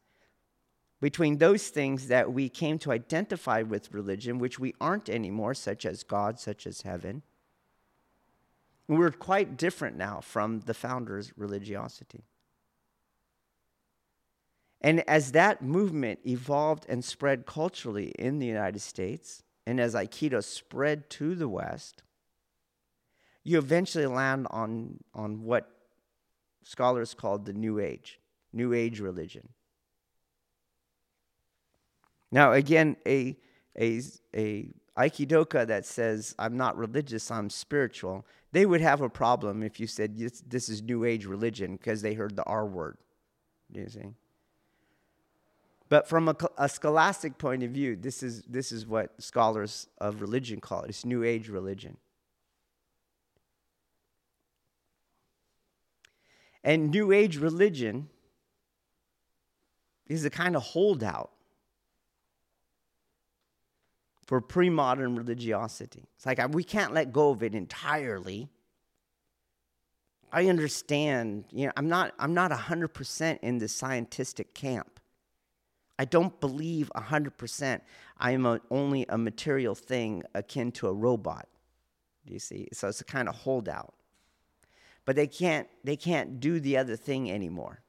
between 1.01 1.39
those 1.39 1.69
things 1.69 2.09
that 2.09 2.33
we 2.33 2.49
came 2.49 2.79
to 2.79 2.91
identify 2.91 3.63
with 3.63 3.93
religion, 3.93 4.39
which 4.39 4.59
we 4.59 4.75
aren't 4.81 5.09
anymore, 5.09 5.55
such 5.55 5.85
as 5.85 6.03
God, 6.03 6.41
such 6.41 6.67
as 6.67 6.83
heaven. 6.83 7.23
We're 8.89 9.11
quite 9.11 9.57
different 9.57 9.97
now 9.97 10.21
from 10.21 10.61
the 10.61 10.75
founder's 10.75 11.33
religiosity. 11.37 12.25
And 14.81 15.01
as 15.09 15.33
that 15.33 15.63
movement 15.63 16.21
evolved 16.27 16.85
and 16.89 17.05
spread 17.05 17.47
culturally 17.47 18.13
in 18.19 18.39
the 18.39 18.47
United 18.47 18.81
States, 18.81 19.43
and 19.67 19.81
as 19.81 19.95
Aikido 19.95 20.45
spread 20.45 21.09
to 21.11 21.35
the 21.35 21.49
West, 21.49 22.03
you 23.45 23.59
eventually 23.59 24.07
land 24.07 24.47
on, 24.51 24.99
on 25.15 25.45
what 25.45 25.71
scholars 26.63 27.15
called 27.15 27.45
the 27.45 27.53
New 27.53 27.79
Age, 27.79 28.19
New 28.53 28.73
Age 28.73 29.01
religion. 29.01 29.49
Now, 32.33 32.53
again, 32.53 32.97
a, 33.07 33.37
a, 33.79 34.01
a 34.35 34.69
Aikidoka 34.99 35.67
that 35.67 35.87
says, 35.87 36.35
I'm 36.39 36.57
not 36.57 36.77
religious, 36.77 37.31
I'm 37.31 37.51
spiritual, 37.51 38.27
they 38.53 38.67
would 38.67 38.81
have 38.81 39.01
a 39.01 39.09
problem 39.09 39.63
if 39.63 39.79
you 39.79 39.87
said, 39.87 40.17
this, 40.17 40.41
this 40.47 40.69
is 40.69 40.83
New 40.83 41.05
Age 41.05 41.27
religion 41.27 41.77
because 41.77 42.03
they 42.03 42.15
heard 42.15 42.37
the 42.37 42.45
R 42.45 42.67
word. 42.67 42.97
You 43.73 43.89
see? 43.89 44.15
But 45.89 46.09
from 46.09 46.29
a, 46.29 46.37
a, 46.57 46.69
scholastic 46.69 47.37
point 47.37 47.63
of 47.63 47.71
view, 47.71 47.97
this 47.97 48.23
is, 48.23 48.43
this 48.45 48.73
is 48.73 48.87
what 48.87 49.21
scholars 49.23 49.89
of 49.99 50.21
religion 50.21 50.61
call 50.61 50.83
it. 50.83 50.91
It's 50.91 51.05
New 51.05 51.25
Age 51.25 51.49
religion. 51.49 51.97
And 56.65 56.91
New 56.91 57.13
Age 57.13 57.37
religion 57.37 58.09
is 60.07 60.25
a 60.25 60.31
kind 60.31 60.57
of 60.57 60.63
holdout 60.63 61.31
for 64.27 64.41
pre 64.41 64.71
modern 64.71 65.15
religiosity. 65.15 66.09
It's 66.17 66.27
like 66.27 66.41
we 66.55 66.65
can't 66.65 66.95
let 66.95 67.13
go 67.13 67.31
of 67.31 67.43
it 67.43 67.55
entirely. 67.55 68.49
I 70.33 70.49
understand, 70.49 71.45
you 71.53 71.67
know, 71.67 71.73
I'm 71.77 71.89
not, 71.89 72.13
I'm 72.19 72.35
not 72.35 72.51
100% 72.51 73.39
in 73.41 73.59
the 73.59 73.69
scientific 73.69 74.53
camp. 74.53 74.99
I 75.97 76.07
don't 76.07 76.41
believe 76.41 76.91
100% 76.97 77.81
I 78.19 78.33
am 78.33 78.47
a, 78.47 78.61
only 78.71 79.07
a 79.09 79.17
material 79.17 79.77
thing 79.77 80.25
akin 80.35 80.73
to 80.73 80.89
a 80.89 80.93
robot. 80.93 81.47
Do 82.27 82.33
you 82.33 82.41
see? 82.41 82.69
So 82.73 82.89
it's 82.89 83.01
a 83.01 83.05
kind 83.05 83.29
of 83.29 83.37
holdout. 83.37 83.94
But 85.05 85.17
they 85.17 85.27
can't, 85.27 85.69
they 85.83 85.97
can't 85.97 86.41
do 86.41 86.61
the 86.61 86.77
other 86.77 86.97
thing 86.97 87.31
anymore. 87.31 87.81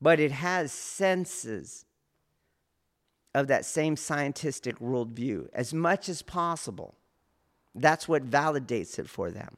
But 0.00 0.20
it 0.20 0.32
has 0.32 0.72
senses 0.72 1.86
of 3.34 3.46
that 3.48 3.64
same 3.64 3.96
scientific 3.96 4.78
worldview 4.78 5.48
as 5.52 5.72
much 5.72 6.08
as 6.08 6.22
possible. 6.22 6.94
That's 7.74 8.06
what 8.06 8.30
validates 8.30 8.98
it 8.98 9.08
for 9.08 9.30
them. 9.30 9.56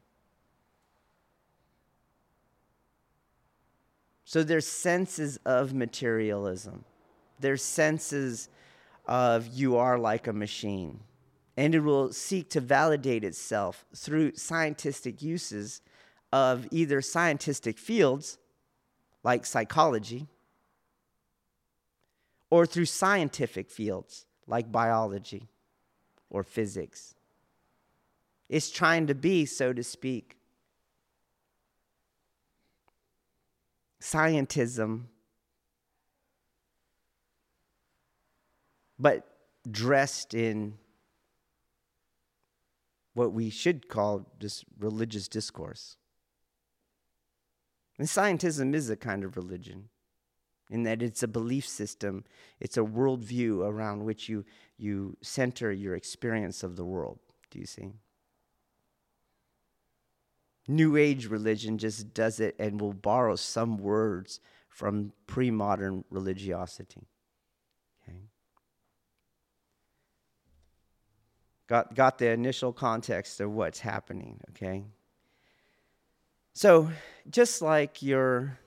So 4.25 4.43
there's 4.43 4.67
senses 4.67 5.39
of 5.45 5.73
materialism. 5.73 6.85
There's 7.39 7.63
senses 7.63 8.49
of 9.07 9.47
you 9.49 9.77
are 9.77 9.99
like 9.99 10.27
a 10.27 10.33
machine. 10.33 11.01
And 11.57 11.75
it 11.75 11.81
will 11.81 12.13
seek 12.13 12.51
to 12.51 12.61
validate 12.61 13.25
itself 13.25 13.87
through 13.95 14.35
scientific 14.35 15.23
uses 15.23 15.81
of 16.33 16.69
either 16.71 17.01
scientific 17.01 17.79
fields, 17.79 18.39
like 19.23 19.47
psychology, 19.47 20.29
or 22.51 22.67
through 22.67 22.85
scientific 22.85 23.71
fields, 23.71 24.27
like 24.47 24.71
biology 24.71 25.49
or 26.31 26.43
physics 26.43 27.15
It's 28.49 28.71
trying 28.71 29.09
to 29.09 29.15
be, 29.15 29.45
so 29.45 29.73
to 29.73 29.83
speak. 29.83 30.37
Scientism, 34.01 35.07
but 38.99 39.27
dressed 39.69 40.33
in 40.33 40.79
what 43.17 43.33
we 43.33 43.49
should 43.49 43.89
call 43.89 44.27
just 44.39 44.67
religious 44.79 45.27
discourse. 45.27 45.97
And 47.99 48.07
scientism 48.07 48.75
is 48.75 48.91
a 48.91 48.97
kind 48.97 49.25
of 49.25 49.39
religion 49.39 49.89
in 50.71 50.83
that 50.83 51.03
it's 51.03 51.23
a 51.23 51.29
belief 51.29 51.67
system, 51.67 52.25
it's 52.61 52.77
a 52.77 52.83
worldview 52.83 53.67
around 53.67 54.05
which 54.05 54.29
you, 54.29 54.45
you 54.77 55.17
center 55.23 55.73
your 55.73 55.95
experience 55.95 56.63
of 56.63 56.77
the 56.77 56.85
world. 56.85 57.19
Do 57.51 57.59
you 57.59 57.65
see? 57.65 57.93
New 60.69 60.99
Age 60.99 61.27
religion 61.27 61.79
just 61.79 62.13
does 62.13 62.39
it 62.39 62.55
and 62.59 62.79
will 62.79 62.93
borrow 62.93 63.37
some 63.37 63.79
words 63.79 64.41
from 64.69 65.13
pre 65.27 65.51
modern 65.51 66.05
religiosity. 66.11 67.09
Got, 71.67 71.95
got 71.95 72.19
the 72.19 72.29
initial 72.29 72.73
context 72.73 73.41
of 73.41 73.51
what's 73.51 73.81
happening, 73.81 74.41
okay? 74.51 74.85
So, 76.53 76.91
just 77.29 77.61
like 77.61 78.03
you're, 78.03 78.59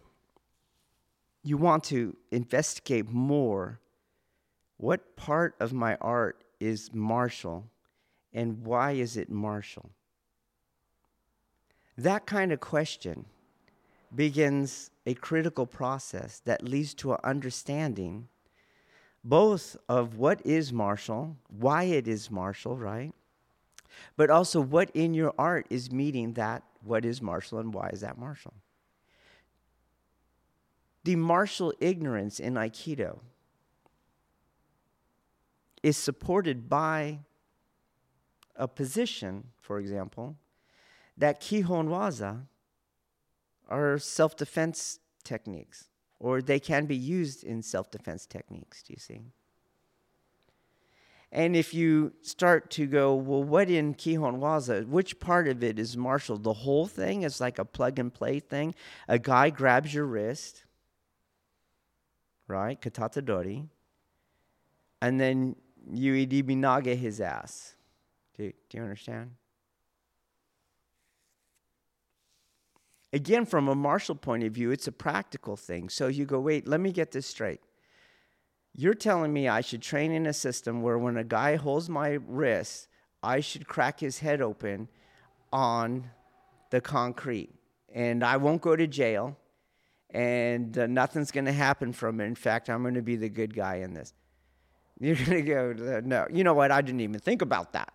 you 1.44 1.58
want 1.58 1.86
to 1.86 2.16
investigate 2.32 3.10
more, 3.10 3.80
what 4.78 5.16
part 5.16 5.56
of 5.60 5.72
my 5.72 5.96
art 6.02 6.44
is 6.60 6.94
martial 6.94 7.70
and 8.34 8.66
why 8.66 8.92
is 8.92 9.18
it 9.18 9.30
martial? 9.30 9.90
That 11.98 12.26
kind 12.26 12.52
of 12.52 12.60
question 12.60 13.26
begins 14.14 14.90
a 15.06 15.14
critical 15.14 15.66
process 15.66 16.42
that 16.46 16.64
leads 16.64 16.94
to 16.96 17.14
an 17.14 17.20
understanding 17.24 18.28
both 19.24 19.76
of 19.88 20.16
what 20.16 20.46
is 20.46 20.72
martial, 20.72 21.36
why 21.48 21.84
it 21.84 22.08
is 22.08 22.32
martial, 22.32 22.78
right? 22.78 23.14
But 24.16 24.30
also 24.30 24.62
what 24.62 24.90
in 24.94 25.14
your 25.14 25.34
art 25.38 25.68
is 25.70 25.92
meeting 25.92 26.34
that 26.34 26.64
what 26.84 27.06
is 27.06 27.22
martial 27.22 27.60
and 27.60 27.74
why 27.74 27.90
is 27.90 28.02
that 28.02 28.18
martial? 28.18 28.54
The 31.04 31.16
martial 31.16 31.74
ignorance 31.80 32.40
in 32.40 32.54
Aikido 32.54 33.20
is 35.82 35.98
supported 35.98 36.70
by 36.70 37.20
a 38.56 38.68
position, 38.68 39.48
for 39.62 39.80
example, 39.80 40.36
that 41.18 41.42
Kihon 41.42 41.88
Waza 41.88 42.44
are 43.68 43.98
self 43.98 44.36
defense 44.36 45.00
techniques, 45.24 45.89
or 46.20 46.42
they 46.42 46.60
can 46.60 46.86
be 46.86 46.96
used 46.96 47.44
in 47.44 47.62
self 47.62 47.90
defense 47.92 48.26
techniques, 48.26 48.84
do 48.84 48.94
you 48.94 49.00
see? 49.00 49.22
And 51.32 51.56
if 51.56 51.74
you 51.74 52.14
start 52.22 52.72
to 52.72 52.88
go, 52.88 53.14
well, 53.14 53.44
what 53.44 53.70
in 53.70 53.94
Kihon 53.94 54.40
Waza, 54.40 54.88
which 54.88 55.20
part 55.20 55.48
of 55.48 55.64
it 55.64 55.78
is 55.78 55.96
martial? 55.96 56.38
The 56.38 56.54
whole 56.54 56.88
thing 56.88 57.22
is 57.22 57.40
like 57.40 57.60
a 57.60 57.66
plug 57.66 58.00
and 58.00 58.12
play 58.12 58.40
thing. 58.40 58.74
A 59.08 59.20
guy 59.20 59.52
grabs 59.52 59.94
your 59.94 60.06
wrist, 60.06 60.64
right? 62.48 62.82
Katate 62.82 63.24
Dori. 63.24 63.66
And 65.02 65.20
then 65.20 65.56
you 65.92 66.14
iriminage 66.14 66.98
his 66.98 67.22
ass. 67.22 67.76
Do, 68.36 68.52
do 68.70 68.78
you 68.78 68.84
understand? 68.84 69.32
Again, 73.12 73.46
from 73.46 73.68
a 73.68 73.76
martial 73.76 74.16
point 74.16 74.44
of 74.44 74.54
view, 74.54 74.72
it's 74.72 74.88
a 74.88 74.92
practical 74.92 75.56
thing. 75.56 75.90
So 75.90 76.08
you 76.08 76.26
go, 76.26 76.40
wait, 76.40 76.68
let 76.68 76.80
me 76.80 76.92
get 76.92 77.12
this 77.12 77.26
straight. 77.26 77.60
You're 78.76 78.94
telling 78.94 79.34
me 79.34 79.48
I 79.48 79.62
should 79.62 79.82
train 79.82 80.12
in 80.12 80.28
a 80.28 80.34
system 80.34 80.82
where 80.82 80.98
when 80.98 81.18
a 81.18 81.24
guy 81.24 81.56
holds 81.56 81.90
my 81.90 82.20
wrist, 82.28 82.88
I 83.24 83.40
should 83.40 83.68
crack 83.68 84.00
his 84.00 84.20
head 84.20 84.42
open 84.42 84.88
on 85.52 86.12
the 86.70 86.80
concrete 86.80 87.50
and 87.94 88.24
I 88.24 88.38
won't 88.38 88.62
go 88.62 88.76
to 88.76 88.86
jail 88.86 89.38
and 90.12 90.78
uh, 90.78 90.88
nothing's 90.88 91.32
going 91.32 91.46
to 91.46 91.52
happen 91.52 91.94
from 91.94 92.22
it. 92.22 92.26
In 92.26 92.36
fact, 92.36 92.70
I'm 92.70 92.84
going 92.84 92.94
to 92.94 93.02
be 93.02 93.16
the 93.16 93.30
good 93.30 93.56
guy 93.56 93.78
in 93.78 93.94
this. 93.94 94.14
You're 95.00 95.16
going 95.26 95.30
to 95.30 95.42
go, 95.42 96.02
no, 96.04 96.28
you 96.32 96.44
know 96.44 96.54
what? 96.54 96.72
I 96.72 96.82
didn't 96.82 97.02
even 97.02 97.20
think 97.20 97.42
about 97.42 97.74
that. 97.74 97.92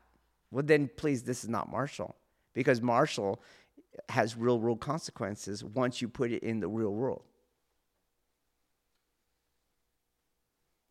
Well, 0.50 0.64
then 0.64 0.90
please, 0.96 1.22
this 1.22 1.44
is 1.44 1.50
not 1.50 1.70
martial 1.70 2.16
because 2.53 2.81
martial 2.81 3.40
has 4.09 4.37
real 4.37 4.59
world 4.59 4.80
consequences 4.80 5.64
once 5.64 6.02
you 6.02 6.09
put 6.09 6.33
it 6.33 6.42
in 6.42 6.61
the 6.61 6.68
real 6.68 6.92
world. 6.92 7.22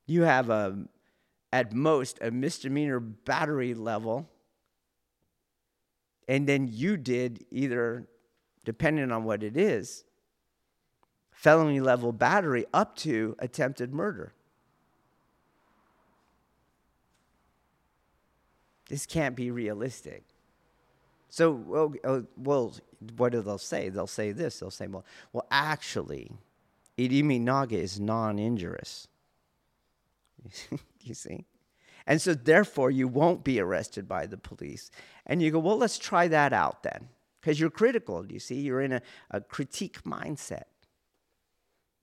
You 0.05 0.23
have 0.23 0.49
a, 0.49 0.85
at 1.51 1.73
most, 1.73 2.19
a 2.21 2.31
misdemeanor 2.31 2.99
battery 2.99 3.73
level, 3.73 4.29
and 6.27 6.47
then 6.47 6.69
you 6.71 6.97
did 6.97 7.45
either, 7.51 8.07
depending 8.65 9.11
on 9.11 9.23
what 9.23 9.43
it 9.43 9.55
is, 9.55 10.03
felony 11.31 11.79
level 11.79 12.11
battery 12.11 12.65
up 12.73 12.95
to 12.97 13.35
attempted 13.39 13.93
murder. 13.93 14.33
This 18.89 19.05
can't 19.05 19.35
be 19.35 19.49
realistic. 19.49 20.23
So, 21.33 21.49
well, 21.49 21.93
uh, 22.03 22.19
well, 22.37 22.75
what 23.17 23.31
do 23.31 23.41
they 23.41 23.57
say? 23.57 23.89
They'll 23.89 24.05
say 24.05 24.33
this. 24.33 24.59
They'll 24.59 24.69
say, 24.69 24.85
well, 24.85 25.03
well, 25.31 25.47
actually, 25.49 26.31
irimi 26.95 27.41
nage 27.41 27.71
is 27.71 27.99
non-injurious. 27.99 29.07
you 31.01 31.15
see? 31.15 31.45
And 32.05 32.21
so, 32.21 32.35
therefore, 32.35 32.91
you 32.91 33.07
won't 33.07 33.43
be 33.43 33.59
arrested 33.59 34.07
by 34.07 34.27
the 34.27 34.37
police. 34.37 34.91
And 35.25 35.41
you 35.41 35.49
go, 35.49 35.57
well, 35.57 35.75
let's 35.75 35.97
try 35.97 36.27
that 36.27 36.53
out 36.53 36.83
then. 36.83 37.09
Because 37.41 37.59
you're 37.59 37.71
critical, 37.71 38.23
you 38.31 38.37
see? 38.37 38.59
You're 38.61 38.81
in 38.81 38.91
a, 38.91 39.01
a 39.31 39.41
critique 39.41 40.03
mindset. 40.03 40.65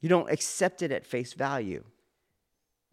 You 0.00 0.08
don't 0.08 0.28
accept 0.28 0.82
it 0.82 0.90
at 0.90 1.06
face 1.06 1.34
value. 1.34 1.84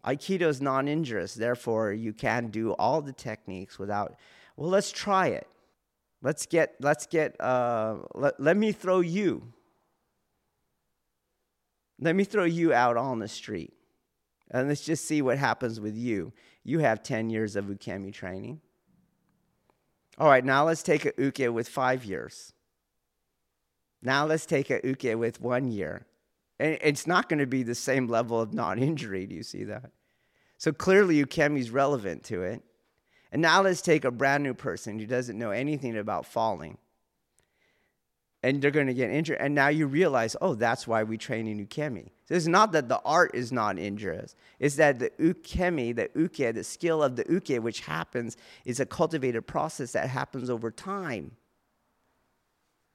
Aikido 0.04 0.42
is 0.42 0.60
non 0.60 0.86
injurious, 0.86 1.34
therefore, 1.34 1.92
you 1.92 2.12
can 2.12 2.50
do 2.50 2.74
all 2.74 3.02
the 3.02 3.12
techniques 3.12 3.76
without, 3.76 4.14
well, 4.56 4.70
let's 4.70 4.92
try 4.92 5.26
it. 5.26 5.48
Let's 6.22 6.46
get, 6.46 6.74
let's 6.80 7.06
get, 7.06 7.40
uh, 7.40 7.98
let, 8.14 8.40
let 8.40 8.56
me 8.56 8.72
throw 8.72 9.00
you. 9.00 9.52
Let 12.00 12.16
me 12.16 12.24
throw 12.24 12.44
you 12.44 12.72
out 12.72 12.96
on 12.96 13.18
the 13.18 13.28
street. 13.28 13.72
And 14.50 14.68
let's 14.68 14.84
just 14.84 15.04
see 15.04 15.22
what 15.22 15.38
happens 15.38 15.80
with 15.80 15.96
you. 15.96 16.32
You 16.64 16.80
have 16.80 17.02
10 17.02 17.30
years 17.30 17.56
of 17.56 17.66
ukemi 17.66 18.12
training. 18.12 18.60
All 20.16 20.28
right, 20.28 20.44
now 20.44 20.64
let's 20.66 20.82
take 20.82 21.04
a 21.04 21.12
uke 21.16 21.54
with 21.54 21.68
five 21.68 22.04
years. 22.04 22.52
Now 24.02 24.26
let's 24.26 24.46
take 24.46 24.70
a 24.70 24.80
uke 24.84 25.18
with 25.18 25.40
one 25.40 25.70
year. 25.70 26.06
And 26.58 26.78
it's 26.80 27.06
not 27.06 27.28
going 27.28 27.38
to 27.38 27.46
be 27.46 27.62
the 27.62 27.74
same 27.74 28.08
level 28.08 28.40
of 28.40 28.52
non 28.52 28.78
injury. 28.78 29.26
Do 29.26 29.34
you 29.34 29.44
see 29.44 29.64
that? 29.64 29.92
So 30.56 30.72
clearly, 30.72 31.24
ukemi 31.24 31.60
is 31.60 31.70
relevant 31.70 32.24
to 32.24 32.42
it. 32.42 32.62
And 33.30 33.42
now 33.42 33.62
let's 33.62 33.82
take 33.82 34.04
a 34.04 34.10
brand 34.10 34.42
new 34.42 34.54
person 34.54 34.98
who 34.98 35.06
doesn't 35.06 35.38
know 35.38 35.50
anything 35.50 35.96
about 35.96 36.26
falling. 36.26 36.78
And 38.42 38.62
they're 38.62 38.70
going 38.70 38.86
to 38.86 38.94
get 38.94 39.10
injured. 39.10 39.38
And 39.40 39.54
now 39.54 39.68
you 39.68 39.86
realize, 39.86 40.36
oh, 40.40 40.54
that's 40.54 40.86
why 40.86 41.02
we 41.02 41.18
train 41.18 41.48
in 41.48 41.66
ukemi. 41.66 42.10
So 42.26 42.34
it's 42.34 42.46
not 42.46 42.72
that 42.72 42.88
the 42.88 43.00
art 43.04 43.32
is 43.34 43.50
not 43.50 43.78
injurious. 43.78 44.36
It's 44.60 44.76
that 44.76 45.00
the 45.00 45.10
ukemi, 45.18 45.94
the 45.94 46.08
uke, 46.14 46.54
the 46.54 46.62
skill 46.62 47.02
of 47.02 47.16
the 47.16 47.24
uke, 47.28 47.62
which 47.62 47.80
happens, 47.80 48.36
is 48.64 48.78
a 48.78 48.86
cultivated 48.86 49.46
process 49.46 49.92
that 49.92 50.08
happens 50.08 50.48
over 50.48 50.70
time, 50.70 51.32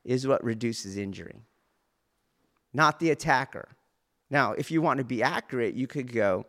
is 0.05 0.25
what 0.25 0.43
reduces 0.43 0.97
injury, 0.97 1.41
not 2.73 2.99
the 2.99 3.09
attacker. 3.09 3.67
Now, 4.29 4.53
if 4.53 4.71
you 4.71 4.81
want 4.81 4.99
to 4.99 5.03
be 5.03 5.21
accurate, 5.21 5.75
you 5.75 5.87
could 5.87 6.11
go, 6.11 6.45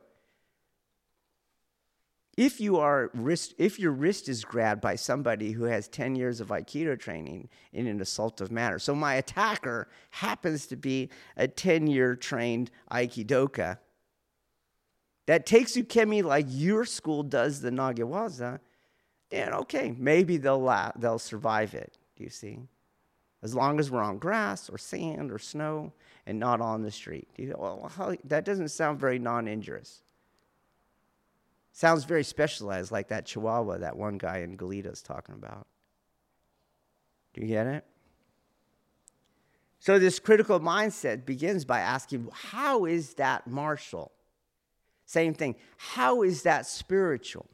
if 2.37 2.61
you 2.61 2.79
are 2.79 3.11
wrist, 3.15 3.55
if 3.59 3.79
your 3.79 3.93
wrist 3.93 4.29
is 4.29 4.45
grabbed 4.45 4.81
by 4.81 4.97
somebody 4.97 5.53
who 5.53 5.65
has 5.65 5.89
10 5.89 6.17
years 6.17 6.41
of 6.41 6.49
aikido 6.49 6.99
training 6.99 7.49
in 7.73 7.87
an 7.87 8.01
assaultive 8.01 8.51
manner. 8.51 8.79
So 8.79 8.95
my 8.95 9.15
attacker 9.15 9.89
happens 10.11 10.67
to 10.67 10.77
be 10.77 11.11
a 11.37 11.49
10 11.49 11.87
year 11.87 12.17
trained 12.17 12.71
aikidoka 12.91 13.79
that 15.27 15.47
takes 15.47 15.77
ukemi 15.77 16.23
like 16.23 16.47
your 16.49 16.85
school 16.85 17.23
does 17.23 17.61
the 17.61 17.71
nagewaza 17.71 18.61
then 19.31 19.55
okay 19.55 19.95
maybe 19.97 20.37
they'll 20.37 20.61
la- 20.61 20.93
they'll 20.97 21.19
survive 21.19 21.73
it 21.75 21.97
do 22.17 22.25
you 22.25 22.31
see? 22.31 22.59
As 23.43 23.55
long 23.55 23.79
as 23.79 23.91
we're 23.91 24.03
on 24.03 24.19
grass 24.19 24.71
or 24.71 24.79
sand 24.79 25.31
or 25.31 25.39
snow 25.39 25.93
and 26.27 26.39
not 26.39 26.61
on 26.61 26.83
the 26.83 26.91
street. 26.91 27.29
You, 27.37 27.55
well, 27.59 28.17
that 28.25 28.45
doesn't 28.45 28.69
sound 28.69 28.99
very 28.99 29.19
non-injurious 29.19 30.03
Sounds 31.77 32.05
very 32.05 32.23
specialized, 32.23 32.93
like 32.93 33.09
that 33.09 33.27
Chihuahua 33.27 33.79
that 33.79 33.97
one 33.97 34.17
guy 34.17 34.39
in 34.39 34.57
Galita 34.57 34.91
is 34.91 35.03
talking 35.03 35.35
about. 35.35 35.67
Do 37.35 37.41
you 37.41 37.49
get 37.49 37.67
it? 37.67 37.85
So, 39.81 39.99
this 39.99 40.21
critical 40.21 40.61
mindset 40.61 41.27
begins 41.27 41.65
by 41.65 41.81
asking, 41.81 42.29
How 42.33 42.85
is 42.85 43.15
that 43.15 43.49
martial? 43.49 44.13
Same 45.05 45.35
thing. 45.35 45.57
How 45.77 46.23
is 46.23 46.45
that 46.45 46.65
spiritual? 46.65 47.47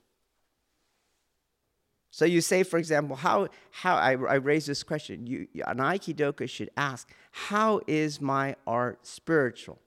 So 2.10 2.24
you 2.24 2.40
say, 2.40 2.64
for 2.64 2.78
example, 2.78 3.16
how, 3.16 3.48
how 3.70 3.94
I, 3.94 4.10
I 4.10 4.34
raise 4.34 4.66
this 4.66 4.82
question. 4.82 5.26
You, 5.26 5.46
an 5.64 5.78
Aikidoka 5.78 6.48
should 6.48 6.70
ask, 6.76 7.08
how 7.30 7.80
is 7.86 8.20
my 8.20 8.56
art 8.66 9.06
spiritual? 9.06 9.80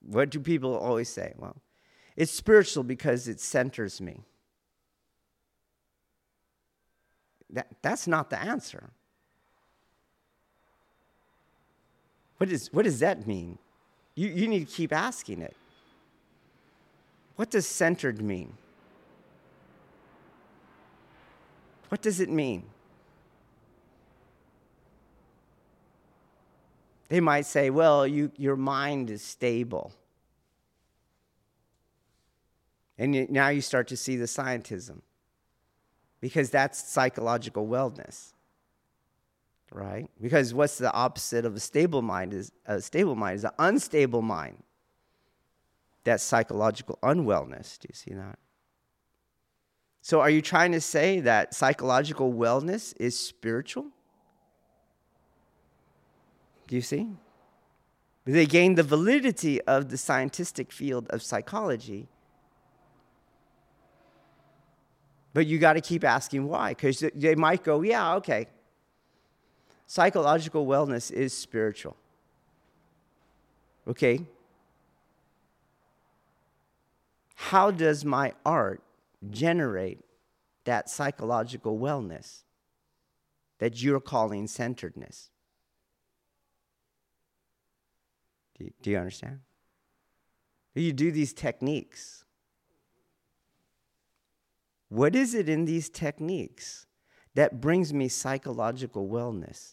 What 0.00 0.30
do 0.30 0.40
people 0.40 0.74
always 0.74 1.10
say? 1.10 1.34
Well, 1.36 1.60
it's 2.16 2.32
spiritual 2.32 2.84
because 2.84 3.28
it 3.28 3.40
centers 3.40 4.00
me. 4.00 4.20
That, 7.50 7.68
that's 7.82 8.06
not 8.06 8.30
the 8.30 8.40
answer. 8.40 8.90
What, 12.38 12.50
is, 12.50 12.72
what 12.72 12.84
does 12.84 13.00
that 13.00 13.26
mean? 13.26 13.58
You, 14.14 14.28
you 14.28 14.48
need 14.48 14.66
to 14.66 14.74
keep 14.74 14.92
asking 14.92 15.42
it. 15.42 15.56
What 17.36 17.50
does 17.50 17.66
centered 17.66 18.20
mean? 18.20 18.54
What 21.88 22.02
does 22.02 22.20
it 22.20 22.30
mean? 22.30 22.64
They 27.08 27.20
might 27.20 27.44
say, 27.44 27.68
well, 27.68 28.06
you, 28.06 28.32
your 28.38 28.56
mind 28.56 29.10
is 29.10 29.22
stable. 29.22 29.92
And 32.98 33.30
now 33.30 33.48
you 33.48 33.60
start 33.60 33.88
to 33.88 33.96
see 33.96 34.16
the 34.16 34.26
scientism 34.26 35.00
because 36.20 36.50
that's 36.50 36.82
psychological 36.82 37.66
wellness. 37.66 38.32
Right? 39.70 40.10
Because 40.20 40.52
what's 40.52 40.78
the 40.78 40.92
opposite 40.92 41.44
of 41.44 41.56
a 41.56 41.60
stable 41.60 42.02
mind 42.02 42.34
is 42.34 42.52
a 42.66 42.80
stable 42.80 43.14
mind 43.14 43.36
is 43.36 43.44
an 43.44 43.52
unstable 43.58 44.22
mind. 44.22 44.62
That's 46.04 46.22
psychological 46.22 46.98
unwellness. 47.02 47.78
Do 47.78 47.88
you 47.88 47.94
see 47.94 48.14
that? 48.14 48.38
So 50.02 50.20
are 50.20 50.30
you 50.30 50.42
trying 50.42 50.72
to 50.72 50.80
say 50.80 51.20
that 51.20 51.54
psychological 51.54 52.32
wellness 52.32 52.92
is 52.98 53.18
spiritual? 53.18 53.86
Do 56.66 56.76
you 56.76 56.82
see? 56.82 57.08
They 58.24 58.46
gain 58.46 58.74
the 58.74 58.82
validity 58.82 59.60
of 59.62 59.90
the 59.90 59.96
scientific 59.96 60.72
field 60.72 61.08
of 61.10 61.22
psychology 61.22 62.08
But 65.34 65.46
you 65.46 65.58
got 65.58 65.74
to 65.74 65.80
keep 65.80 66.04
asking 66.04 66.46
why, 66.46 66.70
because 66.70 67.02
they 67.14 67.34
might 67.34 67.64
go, 67.64 67.82
yeah, 67.82 68.14
okay. 68.16 68.48
Psychological 69.86 70.66
wellness 70.66 71.10
is 71.10 71.36
spiritual. 71.36 71.96
Okay? 73.88 74.26
How 77.34 77.70
does 77.70 78.04
my 78.04 78.34
art 78.44 78.82
generate 79.30 80.00
that 80.64 80.88
psychological 80.88 81.78
wellness 81.78 82.42
that 83.58 83.82
you're 83.82 84.00
calling 84.00 84.46
centeredness? 84.46 85.30
Do 88.58 88.64
you, 88.64 88.72
do 88.82 88.96
understand? 88.96 89.40
You 90.74 90.92
do 90.92 91.10
these 91.10 91.32
techniques 91.32 92.21
what 94.92 95.16
is 95.16 95.32
it 95.32 95.48
in 95.48 95.64
these 95.64 95.88
techniques 95.88 96.84
that 97.34 97.62
brings 97.62 97.94
me 97.94 98.08
psychological 98.08 99.08
wellness? 99.08 99.72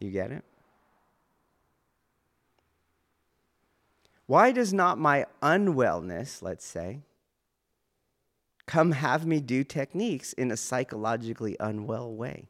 You 0.00 0.10
get 0.10 0.32
it? 0.32 0.44
Why 4.26 4.50
does 4.50 4.74
not 4.74 4.98
my 4.98 5.26
unwellness, 5.40 6.42
let's 6.42 6.66
say, 6.66 6.98
come 8.66 8.90
have 8.90 9.26
me 9.26 9.38
do 9.38 9.62
techniques 9.62 10.32
in 10.32 10.50
a 10.50 10.56
psychologically 10.56 11.56
unwell 11.60 12.12
way? 12.12 12.48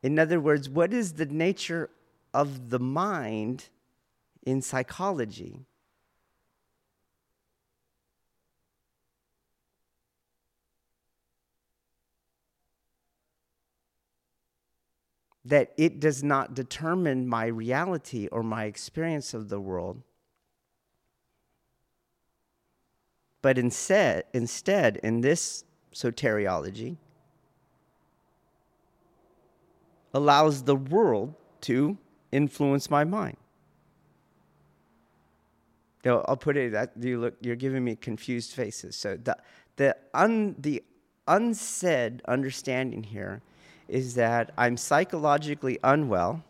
In 0.00 0.16
other 0.16 0.38
words, 0.38 0.68
what 0.68 0.92
is 0.92 1.14
the 1.14 1.26
nature 1.26 1.90
of 2.32 2.70
the 2.70 2.78
mind 2.78 3.68
in 4.44 4.62
psychology. 4.62 5.66
That 15.44 15.72
it 15.78 15.98
does 15.98 16.22
not 16.22 16.54
determine 16.54 17.26
my 17.26 17.46
reality 17.46 18.28
or 18.30 18.42
my 18.42 18.64
experience 18.64 19.32
of 19.32 19.48
the 19.48 19.60
world, 19.60 20.02
but 23.40 23.56
instead, 23.56 24.24
instead 24.34 24.98
in 24.98 25.22
this 25.22 25.64
soteriology, 25.94 26.98
allows 30.12 30.64
the 30.64 30.76
world 30.76 31.34
to 31.62 31.96
influence 32.30 32.90
my 32.90 33.04
mind. 33.04 33.36
I'll 36.04 36.36
put 36.36 36.56
it 36.56 36.72
that 36.72 36.92
you 36.98 37.20
look. 37.20 37.34
You're 37.40 37.56
giving 37.56 37.84
me 37.84 37.96
confused 37.96 38.52
faces. 38.52 38.96
So 38.96 39.16
the 39.16 39.36
the 39.76 39.96
un 40.14 40.54
the 40.58 40.82
unsaid 41.26 42.22
understanding 42.26 43.02
here 43.02 43.42
is 43.88 44.14
that 44.14 44.52
I'm 44.56 44.76
psychologically 44.76 45.78
unwell, 45.82 46.44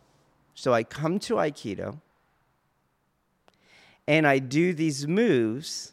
so 0.55 0.73
I 0.75 0.83
come 0.83 1.19
to 1.21 1.35
Aikido 1.35 2.01
and 4.07 4.27
I 4.27 4.39
do 4.39 4.73
these 4.73 5.07
moves, 5.07 5.93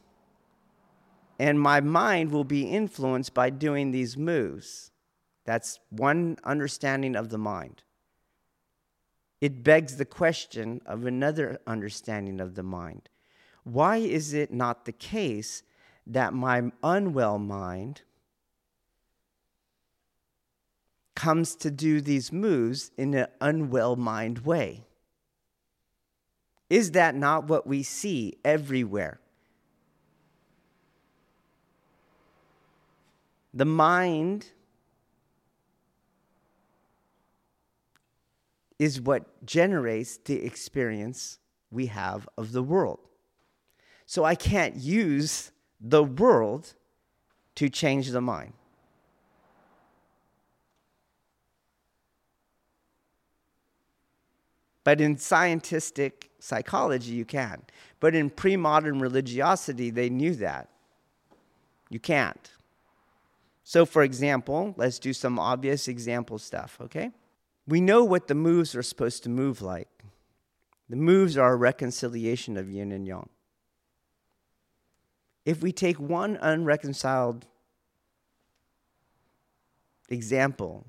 and 1.38 1.60
my 1.60 1.82
mind 1.82 2.32
will 2.32 2.46
be 2.46 2.64
influenced 2.64 3.34
by 3.34 3.50
doing 3.50 3.92
these 3.92 4.16
moves. 4.16 4.92
That's 5.44 5.80
one 5.90 6.38
understanding 6.44 7.16
of 7.16 7.30
the 7.30 7.38
mind. 7.38 7.84
It 9.42 9.64
begs 9.64 9.98
the 9.98 10.06
question 10.06 10.82
of 10.86 11.06
another 11.06 11.60
understanding 11.68 12.40
of 12.40 12.56
the 12.56 12.64
mind 12.64 13.10
why 13.66 13.98
is 13.98 14.34
it 14.34 14.54
not 14.54 14.86
the 14.86 14.94
case 14.94 15.62
that 16.08 16.34
my 16.34 16.72
unwell 16.82 17.38
mind 17.38 18.02
comes 21.16 21.56
to 21.56 21.72
do 21.72 22.02
these 22.02 22.32
moves 22.32 22.92
in 22.98 23.14
an 23.14 23.28
unwell 23.42 23.96
mind 23.96 24.40
way. 24.40 24.84
Is 26.70 26.92
that 26.92 27.16
not 27.16 27.48
what 27.48 27.66
we 27.66 27.84
see 27.84 28.38
everywhere? 28.44 29.20
The 33.54 33.66
mind 33.66 34.48
is 38.78 39.00
what 39.00 39.46
generates 39.46 40.18
the 40.18 40.44
experience 40.44 41.40
we 41.72 41.86
have 41.86 42.28
of 42.38 42.52
the 42.52 42.64
world. 42.64 43.00
So 44.06 44.24
I 44.24 44.36
can't 44.36 44.76
use 44.76 45.52
the 45.82 46.04
world 46.04 46.74
to 47.56 47.70
change 47.70 48.10
the 48.10 48.22
mind. 48.22 48.54
But 54.84 55.02
in 55.02 55.18
scientific 55.18 56.30
psychology, 56.40 57.14
you 57.14 57.26
can. 57.26 57.64
But 58.00 58.14
in 58.14 58.30
pre 58.30 58.56
modern 58.56 59.00
religiosity, 59.00 59.90
they 59.90 60.10
knew 60.10 60.36
that. 60.36 60.70
You 61.90 62.00
can't. 62.00 62.52
So, 63.64 63.84
for 63.84 64.04
example, 64.04 64.76
let's 64.78 65.00
do 65.00 65.12
some 65.12 65.40
obvious 65.40 65.88
example 65.88 66.38
stuff, 66.38 66.78
okay? 66.80 67.10
We 67.68 67.82
know 67.82 68.04
what 68.04 68.28
the 68.28 68.36
moves 68.36 68.76
are 68.76 68.84
supposed 68.84 69.24
to 69.24 69.30
move 69.30 69.64
like. 69.64 69.90
The 70.88 70.96
moves 70.96 71.36
are 71.36 71.54
a 71.54 71.56
reconciliation 71.56 72.58
of 72.58 72.70
yin 72.70 72.92
and 72.92 73.08
yang. 73.08 73.30
If 75.46 75.62
we 75.62 75.72
take 75.72 76.00
one 76.00 76.38
unreconciled 76.42 77.46
example 80.10 80.86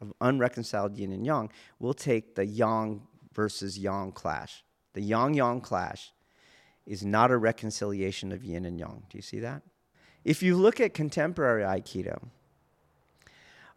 of 0.00 0.12
unreconciled 0.20 0.96
yin 0.96 1.12
and 1.12 1.26
yang, 1.26 1.50
we'll 1.78 1.94
take 1.94 2.34
the 2.36 2.46
yang 2.46 3.02
versus 3.32 3.78
yang 3.78 4.12
clash. 4.12 4.64
The 4.94 5.02
yang 5.02 5.34
yang 5.34 5.60
clash 5.60 6.12
is 6.86 7.04
not 7.04 7.30
a 7.30 7.36
reconciliation 7.36 8.32
of 8.32 8.44
yin 8.44 8.64
and 8.64 8.78
yang. 8.78 9.02
Do 9.10 9.18
you 9.18 9.22
see 9.22 9.40
that? 9.40 9.62
If 10.24 10.42
you 10.42 10.56
look 10.56 10.80
at 10.80 10.94
contemporary 10.94 11.62
Aikido, 11.62 12.28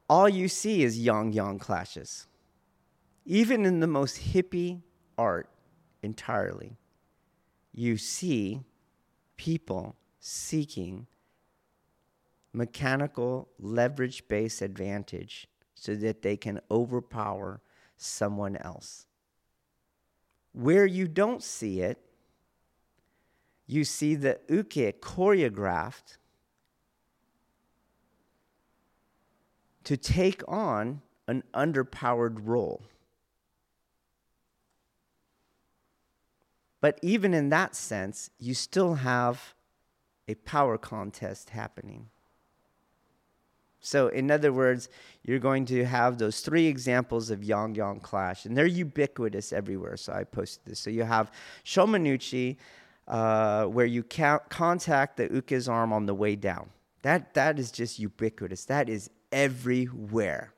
all 0.10 0.30
you 0.30 0.48
see 0.48 0.84
is 0.84 1.00
yang 1.00 1.34
yang 1.34 1.60
clashes. 1.60 2.28
Even 3.26 3.66
in 3.66 3.80
the 3.80 3.88
most 3.88 4.34
hippie 4.34 4.82
art 5.18 5.50
entirely, 6.02 6.78
you 7.74 7.98
see 7.98 8.62
people 9.38 9.96
seeking 10.20 11.08
mechanical 12.54 13.50
leverage 13.60 14.28
based 14.28 14.62
advantage 14.62 15.48
so 15.76 15.96
that 15.96 16.22
they 16.22 16.36
can 16.36 16.60
overpower 16.70 17.62
someone 17.98 18.58
else. 18.58 19.06
Where 20.52 20.86
you 20.86 21.08
don't 21.08 21.44
see 21.44 21.82
it, 21.82 22.00
you 23.68 23.84
see 23.84 24.16
the 24.16 24.40
uke 24.50 25.00
choreographed 25.00 26.18
to 29.84 29.96
take 29.96 30.42
on 30.48 31.02
an 31.28 31.44
underpowered 31.54 32.40
role. 32.44 32.82
But 36.82 37.00
even 37.02 37.34
in 37.34 37.50
that 37.50 37.76
sense, 37.76 38.32
you 38.40 38.54
still 38.54 38.96
have 38.96 39.54
a 40.30 40.36
power 40.36 40.78
contest 40.78 41.50
happening. 41.50 42.08
So, 43.82 44.10
in 44.10 44.30
other 44.30 44.52
words, 44.52 44.90
you're 45.24 45.40
going 45.40 45.66
to 45.66 45.86
have 45.86 46.18
those 46.18 46.42
three 46.42 46.68
examples 46.68 47.30
of 47.30 47.44
yang 47.44 47.76
yang 47.76 48.00
clash, 48.00 48.46
and 48.46 48.56
they're 48.56 48.66
ubiquitous 48.66 49.54
everywhere. 49.54 49.98
So, 49.98 50.14
I 50.14 50.24
posted 50.26 50.66
this. 50.66 50.80
So, 50.80 50.90
you 50.90 51.04
have 51.04 51.32
Shomenuchi, 51.64 52.58
uh, 53.08 53.66
where 53.66 53.86
you 53.86 54.04
ca- 54.04 54.46
contact 54.50 55.18
the 55.18 55.28
uke's 55.30 55.68
arm 55.68 55.92
on 55.94 56.06
the 56.06 56.14
way 56.14 56.36
down. 56.36 56.70
That, 57.02 57.34
that 57.34 57.58
is 57.58 57.72
just 57.72 58.00
ubiquitous, 58.00 58.66
that 58.66 58.90
is 58.90 59.10
everywhere. 59.32 60.54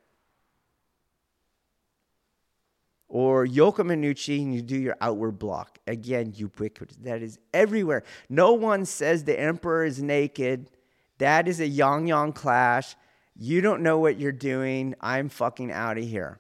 Or 3.13 3.45
Yokomenuchi, 3.45 4.41
and 4.41 4.55
you 4.55 4.61
do 4.61 4.77
your 4.77 4.95
outward 5.01 5.37
block. 5.37 5.79
Again, 5.85 6.31
ubiquitous. 6.33 6.95
That 7.01 7.21
is 7.21 7.39
everywhere. 7.53 8.03
No 8.29 8.53
one 8.53 8.85
says 8.85 9.25
the 9.25 9.37
emperor 9.37 9.83
is 9.83 10.01
naked. 10.01 10.71
That 11.17 11.45
is 11.49 11.59
a 11.59 11.67
yang 11.67 12.07
yang 12.07 12.31
clash. 12.31 12.95
You 13.35 13.59
don't 13.59 13.83
know 13.83 13.99
what 13.99 14.17
you're 14.17 14.31
doing. 14.31 14.95
I'm 15.01 15.27
fucking 15.27 15.73
out 15.73 15.97
of 15.97 16.05
here. 16.05 16.39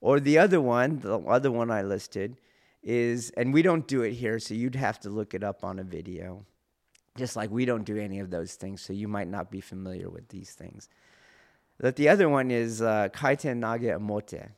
Or 0.00 0.18
the 0.18 0.38
other 0.38 0.62
one, 0.62 1.00
the 1.00 1.18
other 1.18 1.50
one 1.50 1.70
I 1.70 1.82
listed 1.82 2.38
is, 2.82 3.28
and 3.36 3.52
we 3.52 3.60
don't 3.60 3.86
do 3.86 4.00
it 4.00 4.12
here, 4.12 4.38
so 4.38 4.54
you'd 4.54 4.76
have 4.76 4.98
to 5.00 5.10
look 5.10 5.34
it 5.34 5.44
up 5.44 5.62
on 5.62 5.78
a 5.78 5.84
video. 5.84 6.46
Just 7.18 7.36
like 7.36 7.50
we 7.50 7.66
don't 7.66 7.84
do 7.84 7.98
any 7.98 8.18
of 8.18 8.30
those 8.30 8.54
things, 8.54 8.80
so 8.80 8.94
you 8.94 9.08
might 9.08 9.28
not 9.28 9.50
be 9.50 9.60
familiar 9.60 10.08
with 10.08 10.28
these 10.30 10.52
things. 10.52 10.88
That 11.78 11.96
the 11.96 12.08
other 12.08 12.28
one 12.28 12.50
is 12.50 12.80
uh, 12.80 13.08
kaiten 13.12 13.60
nage 13.60 13.82
omote. 13.82 14.48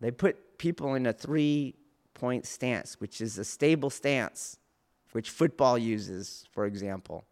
They 0.00 0.10
put 0.10 0.58
people 0.58 0.94
in 0.94 1.06
a 1.06 1.12
three 1.12 1.76
point 2.14 2.46
stance, 2.46 3.00
which 3.00 3.20
is 3.20 3.38
a 3.38 3.44
stable 3.44 3.90
stance, 3.90 4.58
which 5.12 5.30
football 5.30 5.78
uses, 5.78 6.46
for 6.52 6.66
example. 6.66 7.24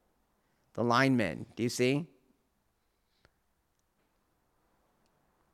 The 0.74 0.84
linemen, 0.84 1.46
do 1.56 1.62
you 1.62 1.68
see? 1.68 2.06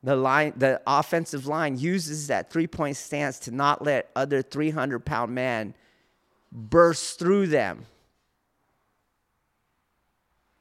The 0.03 0.15
line, 0.15 0.53
the 0.57 0.81
offensive 0.87 1.45
line 1.45 1.77
uses 1.77 2.27
that 2.27 2.51
three 2.51 2.67
point 2.67 2.97
stance 2.97 3.37
to 3.39 3.51
not 3.51 3.83
let 3.83 4.09
other 4.15 4.41
300 4.41 4.99
pound 5.05 5.33
men 5.33 5.75
burst 6.51 7.19
through 7.19 7.47
them. 7.47 7.85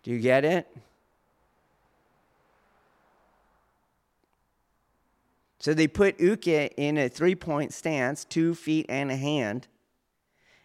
Do 0.02 0.10
you 0.10 0.18
get 0.18 0.44
it? 0.44 0.68
So 5.60 5.74
they 5.74 5.86
put 5.86 6.18
Uke 6.18 6.48
in 6.48 6.96
a 6.96 7.08
three 7.08 7.34
point 7.34 7.72
stance, 7.72 8.24
two 8.24 8.54
feet 8.54 8.86
and 8.88 9.10
a 9.10 9.16
hand, 9.16 9.68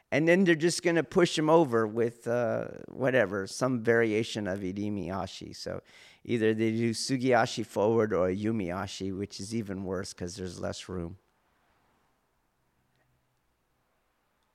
and 0.09 0.25
then 0.25 0.45
they're 0.45 0.55
just 0.55 0.83
going 0.83 0.95
to 0.95 1.03
push 1.03 1.37
him 1.37 1.49
over 1.49 1.85
with 1.85 2.25
uh, 2.27 2.67
whatever, 2.87 3.45
some 3.45 3.83
variation 3.83 4.47
of 4.47 4.59
Irimi 4.59 5.55
So 5.55 5.81
either 6.23 6.53
they 6.53 6.71
do 6.71 6.91
Tsugiashi 6.91 7.65
forward 7.65 8.13
or 8.13 8.29
Ayumiashi, 8.29 9.15
which 9.15 9.41
is 9.41 9.53
even 9.53 9.83
worse 9.83 10.13
because 10.13 10.37
there's 10.37 10.61
less 10.61 10.87
room. 10.87 11.17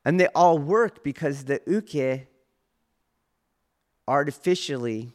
And 0.07 0.19
they 0.19 0.29
all 0.29 0.59
work 0.59 1.05
because 1.05 1.45
the 1.45 1.61
Uke 1.67 2.27
artificially 4.09 5.13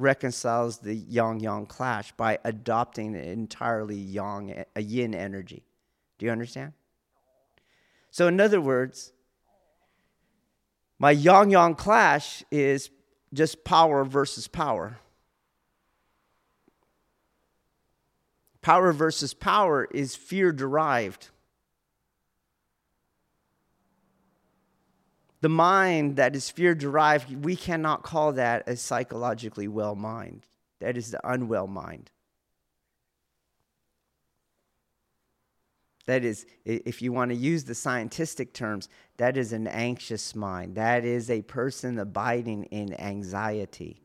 reconciles 0.00 0.78
the 0.78 0.94
yang 0.94 1.40
yang 1.40 1.66
clash 1.66 2.12
by 2.12 2.38
adopting 2.44 3.14
an 3.14 3.22
entirely 3.22 3.96
yang, 3.96 4.64
a 4.74 4.82
yin 4.82 5.14
energy. 5.14 5.62
Do 6.18 6.26
you 6.26 6.32
understand? 6.32 6.72
So, 8.10 8.26
in 8.26 8.40
other 8.40 8.60
words, 8.60 9.12
my 10.98 11.12
yang 11.12 11.50
yang 11.50 11.74
clash 11.74 12.42
is 12.50 12.90
just 13.32 13.64
power 13.64 14.04
versus 14.04 14.48
power. 14.48 14.98
Power 18.62 18.92
versus 18.92 19.32
power 19.32 19.88
is 19.92 20.14
fear 20.14 20.52
derived. 20.52 21.30
The 25.40 25.48
mind 25.48 26.16
that 26.16 26.36
is 26.36 26.50
fear 26.50 26.74
derived, 26.74 27.44
we 27.44 27.56
cannot 27.56 28.02
call 28.02 28.32
that 28.32 28.68
a 28.68 28.76
psychologically 28.76 29.68
well 29.68 29.94
mind. 29.94 30.46
That 30.80 30.96
is 30.96 31.10
the 31.10 31.20
unwell 31.28 31.66
mind. 31.66 32.10
That 36.06 36.24
is, 36.24 36.44
if 36.64 37.00
you 37.00 37.12
want 37.12 37.30
to 37.30 37.36
use 37.36 37.64
the 37.64 37.74
scientific 37.74 38.52
terms, 38.52 38.88
that 39.16 39.36
is 39.36 39.52
an 39.52 39.66
anxious 39.66 40.34
mind. 40.34 40.74
That 40.74 41.04
is 41.04 41.30
a 41.30 41.42
person 41.42 41.98
abiding 41.98 42.64
in 42.64 42.98
anxiety. 43.00 43.99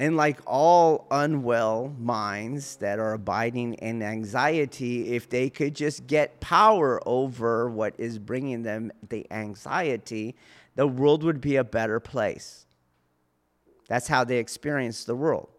And 0.00 0.16
like 0.16 0.40
all 0.46 1.06
unwell 1.10 1.94
minds 1.98 2.76
that 2.76 2.98
are 2.98 3.12
abiding 3.12 3.74
in 3.74 4.02
anxiety, 4.02 5.14
if 5.14 5.28
they 5.28 5.50
could 5.50 5.76
just 5.76 6.06
get 6.06 6.40
power 6.40 7.06
over 7.06 7.68
what 7.68 7.92
is 7.98 8.18
bringing 8.18 8.62
them 8.62 8.92
the 9.10 9.26
anxiety, 9.30 10.36
the 10.74 10.86
world 10.86 11.22
would 11.22 11.42
be 11.42 11.56
a 11.56 11.64
better 11.64 12.00
place. 12.00 12.64
That's 13.88 14.08
how 14.08 14.24
they 14.24 14.38
experience 14.38 15.04
the 15.04 15.14
world. 15.14 15.50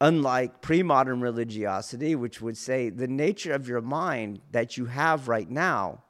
Unlike 0.00 0.62
pre 0.62 0.82
modern 0.82 1.20
religiosity, 1.20 2.14
which 2.14 2.40
would 2.40 2.56
say 2.56 2.88
the 2.88 3.08
nature 3.08 3.52
of 3.52 3.68
your 3.68 3.82
mind 3.82 4.40
that 4.52 4.78
you 4.78 4.86
have 4.86 5.28
right 5.28 5.50
now 5.50 6.02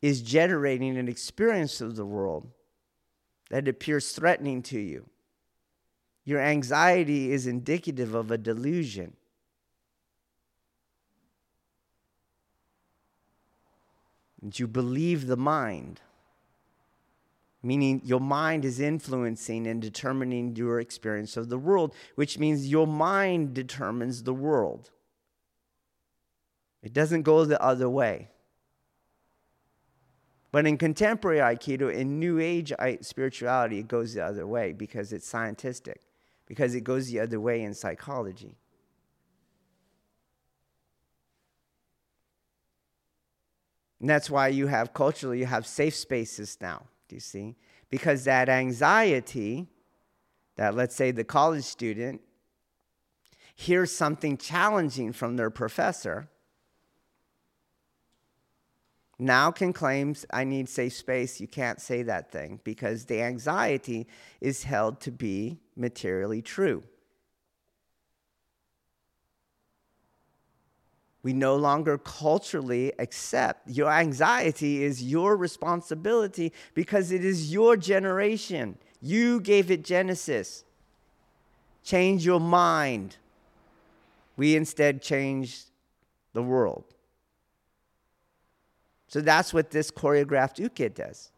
is 0.00 0.22
generating 0.22 0.96
an 0.96 1.08
experience 1.08 1.80
of 1.80 1.96
the 1.96 2.06
world 2.06 2.48
that 3.50 3.68
appears 3.68 4.12
threatening 4.12 4.62
to 4.62 4.78
you. 4.78 5.08
Your 6.24 6.40
anxiety 6.40 7.32
is 7.32 7.46
indicative 7.46 8.14
of 8.14 8.30
a 8.30 8.38
delusion. 8.38 9.16
And 14.42 14.56
you 14.58 14.68
believe 14.68 15.26
the 15.26 15.36
mind 15.36 16.00
meaning 17.62 18.00
your 18.04 18.20
mind 18.20 18.64
is 18.64 18.80
influencing 18.80 19.66
and 19.66 19.82
determining 19.82 20.54
your 20.56 20.80
experience 20.80 21.36
of 21.36 21.48
the 21.48 21.58
world, 21.58 21.94
which 22.14 22.38
means 22.38 22.68
your 22.68 22.86
mind 22.86 23.54
determines 23.54 24.22
the 24.22 24.34
world. 24.34 24.90
It 26.82 26.92
doesn't 26.92 27.22
go 27.22 27.44
the 27.44 27.60
other 27.60 27.90
way. 27.90 28.28
But 30.50 30.66
in 30.66 30.78
contemporary 30.78 31.38
Aikido, 31.38 31.92
in 31.92 32.18
New 32.18 32.38
Age 32.38 32.72
spirituality, 33.02 33.80
it 33.80 33.88
goes 33.88 34.14
the 34.14 34.24
other 34.24 34.46
way 34.46 34.72
because 34.72 35.12
it's 35.12 35.26
scientific, 35.26 36.00
because 36.46 36.74
it 36.74 36.84
goes 36.84 37.08
the 37.08 37.20
other 37.20 37.38
way 37.38 37.62
in 37.62 37.74
psychology. 37.74 38.56
And 44.00 44.08
that's 44.08 44.30
why 44.30 44.48
you 44.48 44.68
have 44.68 44.94
culturally, 44.94 45.40
you 45.40 45.46
have 45.46 45.66
safe 45.66 45.94
spaces 45.94 46.56
now. 46.60 46.84
Do 47.08 47.16
you 47.16 47.20
see? 47.20 47.56
Because 47.90 48.24
that 48.24 48.48
anxiety 48.48 49.68
that, 50.56 50.74
let's 50.74 50.94
say, 50.94 51.10
the 51.10 51.24
college 51.24 51.64
student 51.64 52.20
hears 53.54 53.94
something 53.94 54.36
challenging 54.36 55.12
from 55.12 55.36
their 55.36 55.50
professor, 55.50 56.28
now 59.18 59.50
can 59.50 59.72
claim, 59.72 60.14
I 60.32 60.44
need 60.44 60.68
safe 60.68 60.92
space. 60.92 61.40
You 61.40 61.48
can't 61.48 61.80
say 61.80 62.02
that 62.04 62.30
thing 62.30 62.60
because 62.62 63.06
the 63.06 63.20
anxiety 63.20 64.06
is 64.40 64.62
held 64.62 65.00
to 65.00 65.10
be 65.10 65.58
materially 65.76 66.40
true. 66.40 66.84
We 71.24 71.32
no 71.32 71.56
longer 71.56 71.98
culturally 71.98 72.92
accept 72.98 73.68
your 73.68 73.90
anxiety 73.90 74.84
is 74.84 75.02
your 75.02 75.36
responsibility 75.36 76.52
because 76.74 77.10
it 77.10 77.24
is 77.24 77.52
your 77.52 77.76
generation. 77.76 78.78
You 79.02 79.40
gave 79.40 79.70
it 79.70 79.84
Genesis. 79.84 80.64
Change 81.82 82.24
your 82.24 82.40
mind. 82.40 83.16
We 84.36 84.54
instead 84.54 85.02
change 85.02 85.64
the 86.34 86.42
world. 86.42 86.94
So 89.08 89.22
that's 89.22 89.54
what 89.54 89.70
this 89.70 89.90
choreographed 89.90 90.58
uke 90.58 90.94
does. 90.94 91.32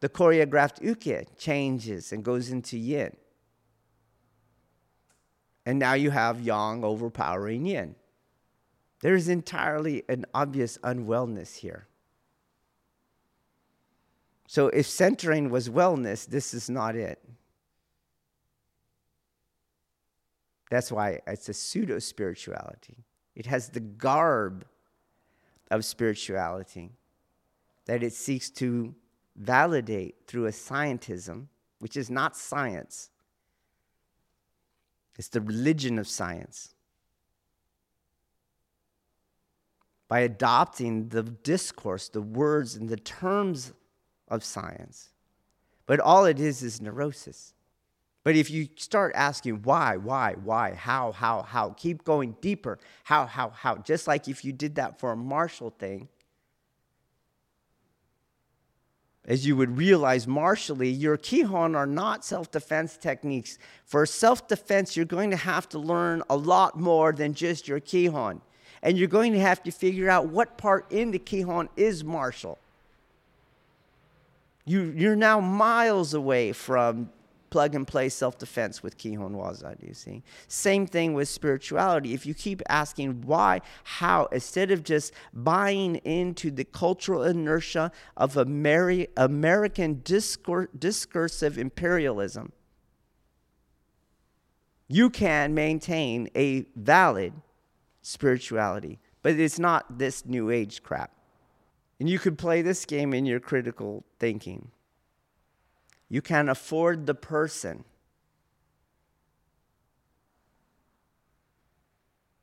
The 0.00 0.08
choreographed 0.08 0.82
uke 0.82 1.26
changes 1.38 2.12
and 2.12 2.24
goes 2.24 2.50
into 2.50 2.76
yin. 2.78 3.16
And 5.64 5.78
now 5.78 5.92
you 5.92 6.10
have 6.10 6.40
yang 6.40 6.84
overpowering 6.84 7.66
yin. 7.66 7.96
There's 9.00 9.28
entirely 9.28 10.04
an 10.08 10.24
obvious 10.34 10.78
unwellness 10.78 11.56
here. 11.56 11.86
So, 14.48 14.68
if 14.68 14.86
centering 14.86 15.50
was 15.50 15.68
wellness, 15.68 16.24
this 16.24 16.54
is 16.54 16.70
not 16.70 16.94
it. 16.94 17.20
That's 20.70 20.90
why 20.90 21.20
it's 21.26 21.48
a 21.48 21.52
pseudo 21.52 21.98
spirituality. 21.98 23.04
It 23.34 23.46
has 23.46 23.70
the 23.70 23.80
garb 23.80 24.64
of 25.70 25.84
spirituality 25.84 26.90
that 27.86 28.02
it 28.02 28.12
seeks 28.12 28.50
to 28.50 28.94
validate 29.36 30.16
through 30.26 30.46
a 30.46 30.50
scientism, 30.50 31.46
which 31.78 31.96
is 31.96 32.10
not 32.10 32.36
science, 32.36 33.10
it's 35.18 35.28
the 35.28 35.40
religion 35.40 35.98
of 35.98 36.06
science. 36.06 36.74
by 40.08 40.20
adopting 40.20 41.08
the 41.08 41.22
discourse, 41.22 42.08
the 42.08 42.22
words, 42.22 42.76
and 42.76 42.88
the 42.88 42.96
terms 42.96 43.72
of 44.28 44.44
science. 44.44 45.10
But 45.86 46.00
all 46.00 46.24
it 46.24 46.38
is 46.38 46.62
is 46.62 46.80
neurosis. 46.80 47.54
But 48.26 48.34
if 48.34 48.50
you 48.50 48.66
start 48.74 49.12
asking 49.14 49.62
why, 49.62 49.98
why, 49.98 50.34
why, 50.42 50.74
how, 50.74 51.12
how, 51.12 51.42
how, 51.42 51.70
keep 51.76 52.02
going 52.02 52.34
deeper, 52.40 52.76
how, 53.04 53.24
how, 53.24 53.50
how, 53.50 53.76
just 53.76 54.08
like 54.08 54.26
if 54.26 54.44
you 54.44 54.52
did 54.52 54.74
that 54.74 54.98
for 54.98 55.12
a 55.12 55.16
martial 55.16 55.70
thing, 55.70 56.08
as 59.24 59.46
you 59.46 59.54
would 59.54 59.78
realize 59.78 60.26
martially, 60.26 60.90
your 60.90 61.16
Kihon 61.16 61.76
are 61.76 61.86
not 61.86 62.24
self 62.24 62.50
defense 62.50 62.96
techniques. 62.96 63.58
For 63.84 64.04
self 64.04 64.48
defense, 64.48 64.96
you're 64.96 65.06
going 65.06 65.30
to 65.30 65.36
have 65.36 65.68
to 65.68 65.78
learn 65.78 66.24
a 66.28 66.36
lot 66.36 66.76
more 66.76 67.12
than 67.12 67.32
just 67.32 67.68
your 67.68 67.78
Kihon 67.78 68.40
and 68.82 68.98
you're 68.98 69.06
going 69.06 69.34
to 69.34 69.40
have 69.40 69.62
to 69.62 69.70
figure 69.70 70.10
out 70.10 70.26
what 70.26 70.58
part 70.58 70.90
in 70.90 71.12
the 71.12 71.20
Kihon 71.20 71.68
is 71.76 72.02
martial. 72.02 72.58
You, 74.64 74.92
you're 74.96 75.14
now 75.14 75.38
miles 75.38 76.12
away 76.12 76.50
from 76.50 77.10
plug 77.56 77.74
and 77.74 77.86
play 77.86 78.10
self 78.10 78.36
defense 78.36 78.82
with 78.82 78.98
Kihon 78.98 79.30
Waza, 79.30 79.80
do 79.80 79.86
you 79.86 79.94
see? 79.94 80.22
Same 80.46 80.86
thing 80.86 81.14
with 81.14 81.26
spirituality. 81.26 82.12
If 82.12 82.26
you 82.26 82.34
keep 82.34 82.60
asking 82.68 83.22
why, 83.22 83.62
how, 83.82 84.26
instead 84.26 84.70
of 84.70 84.84
just 84.84 85.14
buying 85.32 85.94
into 86.04 86.50
the 86.50 86.64
cultural 86.64 87.22
inertia 87.22 87.92
of 88.14 88.34
Ameri- 88.34 89.08
American 89.16 90.02
discur- 90.04 90.68
discursive 90.78 91.56
imperialism, 91.56 92.52
you 94.86 95.08
can 95.08 95.54
maintain 95.54 96.28
a 96.36 96.66
valid 96.76 97.32
spirituality. 98.02 98.98
But 99.22 99.40
it's 99.40 99.58
not 99.58 99.98
this 99.98 100.26
new 100.26 100.50
age 100.50 100.82
crap. 100.82 101.10
And 101.98 102.06
you 102.06 102.18
could 102.18 102.36
play 102.36 102.60
this 102.60 102.84
game 102.84 103.14
in 103.14 103.24
your 103.24 103.40
critical 103.40 104.04
thinking. 104.18 104.72
You 106.08 106.22
can 106.22 106.48
afford 106.48 107.06
the 107.06 107.14
person, 107.14 107.84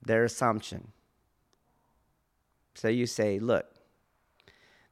their 0.05 0.25
assumption. 0.25 0.91
So 2.75 2.87
you 2.87 3.05
say, 3.05 3.39
look, 3.39 3.65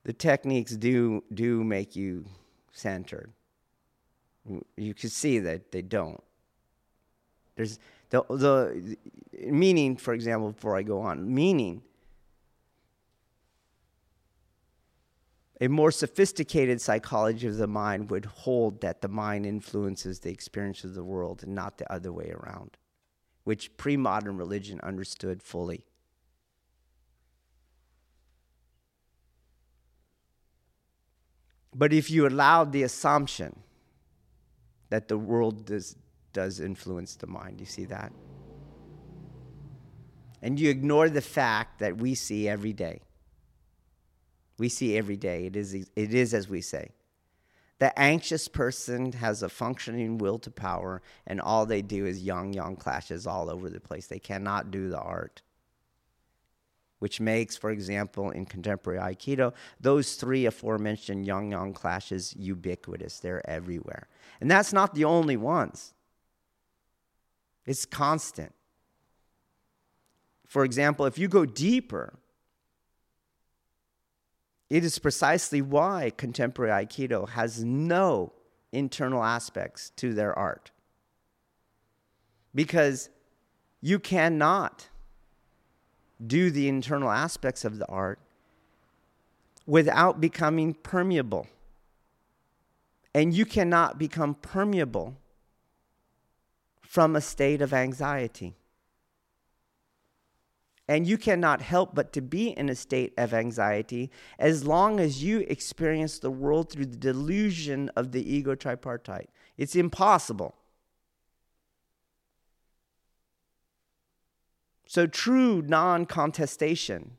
the 0.03 0.13
techniques 0.13 0.75
do, 0.75 1.23
do 1.33 1.63
make 1.63 1.95
you 1.95 2.25
centered. 2.71 3.31
You 4.77 4.93
can 4.93 5.09
see 5.09 5.39
that 5.39 5.71
they 5.71 5.81
don't. 5.81 6.23
There's, 7.55 7.77
the, 8.09 8.23
the 8.29 8.97
meaning, 9.51 9.97
for 9.97 10.13
example, 10.13 10.51
before 10.51 10.77
I 10.77 10.81
go 10.81 11.01
on, 11.01 11.33
meaning, 11.33 11.83
a 15.61 15.69
more 15.69 15.91
sophisticated 15.91 16.81
psychology 16.81 17.45
of 17.45 17.57
the 17.57 17.67
mind 17.67 18.09
would 18.09 18.25
hold 18.25 18.81
that 18.81 19.01
the 19.01 19.07
mind 19.07 19.45
influences 19.45 20.19
the 20.19 20.31
experience 20.31 20.83
of 20.83 20.95
the 20.95 21.03
world 21.03 21.43
and 21.43 21.53
not 21.53 21.77
the 21.77 21.89
other 21.93 22.11
way 22.11 22.31
around, 22.31 22.77
which 23.43 23.77
pre 23.77 23.95
modern 23.95 24.37
religion 24.37 24.79
understood 24.81 25.43
fully. 25.43 25.85
But 31.75 31.93
if 31.93 32.09
you 32.09 32.27
allowed 32.27 32.73
the 32.73 32.81
assumption 32.81 33.59
that 34.89 35.07
the 35.07 35.17
world 35.17 35.67
does, 35.67 35.95
does 36.33 36.59
influence 36.59 37.15
the 37.15 37.27
mind. 37.27 37.59
You 37.59 37.67
see 37.67 37.85
that? 37.85 38.11
And 40.41 40.59
you 40.59 40.71
ignore 40.71 41.07
the 41.07 41.21
fact 41.21 41.79
that 41.79 41.97
we 41.97 42.15
see 42.15 42.49
every 42.49 42.73
day. 42.73 43.01
We 44.61 44.69
see 44.69 44.95
every 44.95 45.17
day. 45.17 45.47
It 45.47 45.55
is, 45.55 45.73
it 45.73 45.89
is 45.95 46.35
as 46.35 46.47
we 46.47 46.61
say. 46.61 46.91
The 47.79 47.97
anxious 47.99 48.47
person 48.47 49.11
has 49.13 49.41
a 49.41 49.49
functioning 49.49 50.19
will 50.19 50.37
to 50.37 50.51
power, 50.51 51.01
and 51.25 51.41
all 51.41 51.65
they 51.65 51.81
do 51.81 52.05
is 52.05 52.21
yang 52.21 52.53
yang 52.53 52.75
clashes 52.75 53.25
all 53.25 53.49
over 53.49 53.71
the 53.71 53.79
place. 53.79 54.05
They 54.05 54.19
cannot 54.19 54.69
do 54.69 54.87
the 54.87 54.99
art. 54.99 55.41
Which 56.99 57.19
makes, 57.19 57.57
for 57.57 57.71
example, 57.71 58.29
in 58.29 58.45
contemporary 58.45 58.99
Aikido, 58.99 59.53
those 59.79 60.13
three 60.13 60.45
aforementioned 60.45 61.25
yang 61.25 61.49
yang 61.49 61.73
clashes 61.73 62.35
ubiquitous. 62.37 63.17
They're 63.17 63.41
everywhere. 63.49 64.09
And 64.39 64.51
that's 64.51 64.71
not 64.71 64.93
the 64.93 65.05
only 65.05 65.37
ones. 65.37 65.95
It's 67.65 67.87
constant. 67.87 68.53
For 70.45 70.63
example, 70.63 71.07
if 71.07 71.17
you 71.17 71.27
go 71.27 71.47
deeper, 71.47 72.19
it 74.71 74.85
is 74.85 74.99
precisely 74.99 75.61
why 75.61 76.13
contemporary 76.15 76.85
Aikido 76.85 77.27
has 77.27 77.61
no 77.61 78.31
internal 78.71 79.21
aspects 79.21 79.89
to 79.97 80.13
their 80.13 80.33
art. 80.39 80.71
Because 82.55 83.09
you 83.81 83.99
cannot 83.99 84.87
do 86.25 86.49
the 86.49 86.69
internal 86.69 87.11
aspects 87.11 87.65
of 87.65 87.79
the 87.79 87.87
art 87.87 88.19
without 89.67 90.21
becoming 90.21 90.73
permeable. 90.73 91.47
And 93.13 93.33
you 93.33 93.43
cannot 93.43 93.99
become 93.99 94.35
permeable 94.35 95.17
from 96.81 97.17
a 97.17 97.21
state 97.21 97.61
of 97.61 97.73
anxiety. 97.73 98.55
And 100.91 101.07
you 101.07 101.17
cannot 101.17 101.61
help 101.61 101.95
but 101.95 102.11
to 102.11 102.21
be 102.21 102.49
in 102.49 102.67
a 102.67 102.75
state 102.75 103.13
of 103.17 103.33
anxiety 103.33 104.11
as 104.37 104.65
long 104.65 104.99
as 104.99 105.23
you 105.23 105.39
experience 105.47 106.19
the 106.19 106.29
world 106.29 106.69
through 106.69 106.87
the 106.87 106.97
delusion 106.97 107.89
of 107.95 108.11
the 108.11 108.21
ego 108.29 108.55
tripartite. 108.55 109.29
It's 109.57 109.73
impossible. 109.73 110.53
So, 114.85 115.07
true 115.07 115.61
non 115.61 116.05
contestation, 116.05 117.11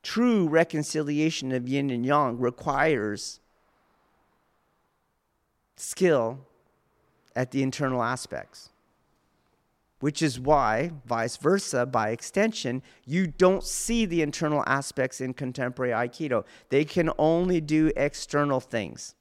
true 0.00 0.46
reconciliation 0.46 1.50
of 1.50 1.68
yin 1.68 1.90
and 1.90 2.06
yang 2.06 2.38
requires 2.38 3.40
skill 5.74 6.38
at 7.34 7.50
the 7.50 7.64
internal 7.64 8.04
aspects. 8.04 8.70
Which 10.00 10.22
is 10.22 10.38
why, 10.38 10.92
vice 11.06 11.36
versa, 11.36 11.84
by 11.84 12.10
extension, 12.10 12.82
you 13.04 13.26
don't 13.26 13.64
see 13.64 14.04
the 14.06 14.22
internal 14.22 14.62
aspects 14.66 15.20
in 15.20 15.34
contemporary 15.34 15.92
Aikido. 15.92 16.44
They 16.68 16.84
can 16.84 17.10
only 17.18 17.60
do 17.60 17.90
external 17.96 18.60
things. 18.60 19.16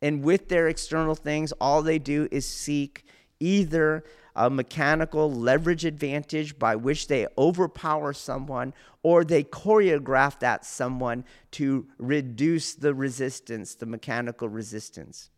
And 0.00 0.24
with 0.24 0.48
their 0.48 0.68
external 0.68 1.14
things, 1.14 1.52
all 1.60 1.82
they 1.82 1.98
do 1.98 2.26
is 2.30 2.46
seek 2.48 3.04
either 3.38 4.02
a 4.34 4.48
mechanical 4.48 5.30
leverage 5.30 5.84
advantage 5.84 6.58
by 6.58 6.76
which 6.76 7.08
they 7.08 7.26
overpower 7.36 8.12
someone 8.12 8.72
or 9.02 9.24
they 9.24 9.42
choreograph 9.42 10.38
that 10.40 10.64
someone 10.64 11.24
to 11.50 11.86
reduce 11.98 12.74
the 12.74 12.94
resistance, 12.94 13.74
the 13.74 13.86
mechanical 13.86 14.48
resistance. 14.48 15.30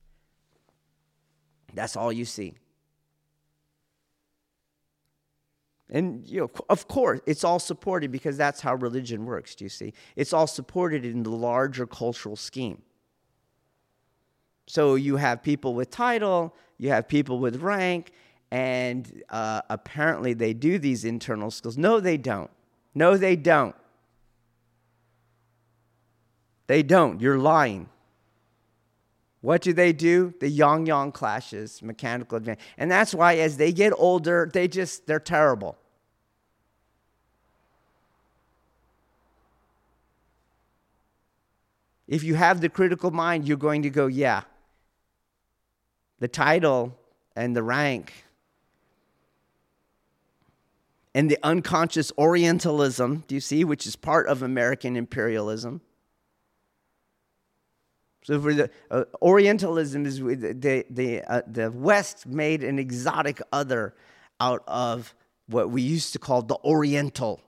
That's 1.74 1.96
all 1.96 2.12
you 2.12 2.24
see. 2.24 2.54
And 5.92 6.26
you 6.26 6.40
know, 6.40 6.50
of 6.70 6.88
course, 6.88 7.20
it's 7.26 7.44
all 7.44 7.58
supported 7.58 8.10
because 8.10 8.38
that's 8.38 8.62
how 8.62 8.74
religion 8.74 9.26
works, 9.26 9.54
do 9.54 9.64
you 9.64 9.68
see? 9.68 9.92
It's 10.16 10.32
all 10.32 10.46
supported 10.46 11.04
in 11.04 11.22
the 11.22 11.30
larger 11.30 11.86
cultural 11.86 12.34
scheme. 12.34 12.80
So 14.66 14.94
you 14.94 15.16
have 15.16 15.42
people 15.42 15.74
with 15.74 15.90
title, 15.90 16.56
you 16.78 16.88
have 16.88 17.08
people 17.08 17.38
with 17.38 17.56
rank, 17.56 18.12
and 18.50 19.22
uh, 19.28 19.60
apparently 19.68 20.32
they 20.32 20.54
do 20.54 20.78
these 20.78 21.04
internal 21.04 21.50
skills. 21.50 21.76
No, 21.76 22.00
they 22.00 22.16
don't. 22.16 22.50
No, 22.94 23.18
they 23.18 23.36
don't. 23.36 23.74
They 26.68 26.82
don't. 26.82 27.20
You're 27.20 27.38
lying. 27.38 27.90
What 29.42 29.60
do 29.60 29.74
they 29.74 29.92
do? 29.92 30.32
The 30.40 30.48
yang 30.48 30.86
yang 30.86 31.12
clashes, 31.12 31.82
mechanical 31.82 32.38
advance. 32.38 32.60
And 32.78 32.90
that's 32.90 33.12
why 33.12 33.36
as 33.38 33.58
they 33.58 33.72
get 33.72 33.92
older, 33.98 34.48
they 34.50 34.68
just, 34.68 35.06
they're 35.06 35.20
terrible. 35.20 35.76
If 42.06 42.22
you 42.24 42.34
have 42.34 42.60
the 42.60 42.68
critical 42.68 43.10
mind, 43.10 43.46
you're 43.46 43.56
going 43.56 43.82
to 43.82 43.90
go, 43.90 44.06
yeah. 44.06 44.42
The 46.18 46.28
title 46.28 46.98
and 47.34 47.56
the 47.56 47.62
rank 47.62 48.12
and 51.14 51.30
the 51.30 51.38
unconscious 51.42 52.12
Orientalism, 52.16 53.24
do 53.26 53.34
you 53.34 53.40
see, 53.40 53.64
which 53.64 53.86
is 53.86 53.96
part 53.96 54.26
of 54.28 54.42
American 54.42 54.96
imperialism. 54.96 55.80
So 58.24 58.40
for 58.40 58.54
the 58.54 58.70
uh, 58.90 59.04
Orientalism 59.20 60.06
is 60.06 60.20
the 60.20 60.84
the 60.88 61.22
uh, 61.22 61.42
the 61.46 61.72
West 61.72 62.26
made 62.26 62.62
an 62.62 62.78
exotic 62.78 63.42
other 63.52 63.94
out 64.40 64.62
of 64.68 65.14
what 65.48 65.70
we 65.70 65.82
used 65.82 66.12
to 66.12 66.20
call 66.20 66.42
the 66.42 66.56
Oriental. 66.64 67.40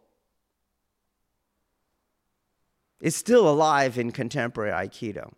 It's 3.05 3.17
still 3.17 3.47
alive 3.47 3.99
in 3.99 4.13
contemporary 4.13 4.73
Aikido. 4.73 5.35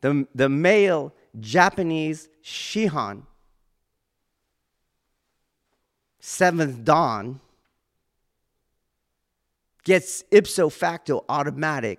The, 0.00 0.28
the 0.32 0.48
male 0.48 1.12
Japanese 1.40 2.28
Shihan, 2.40 3.22
seventh 6.20 6.84
dan, 6.84 7.40
gets 9.82 10.22
ipso 10.30 10.68
facto 10.68 11.24
automatic 11.28 11.98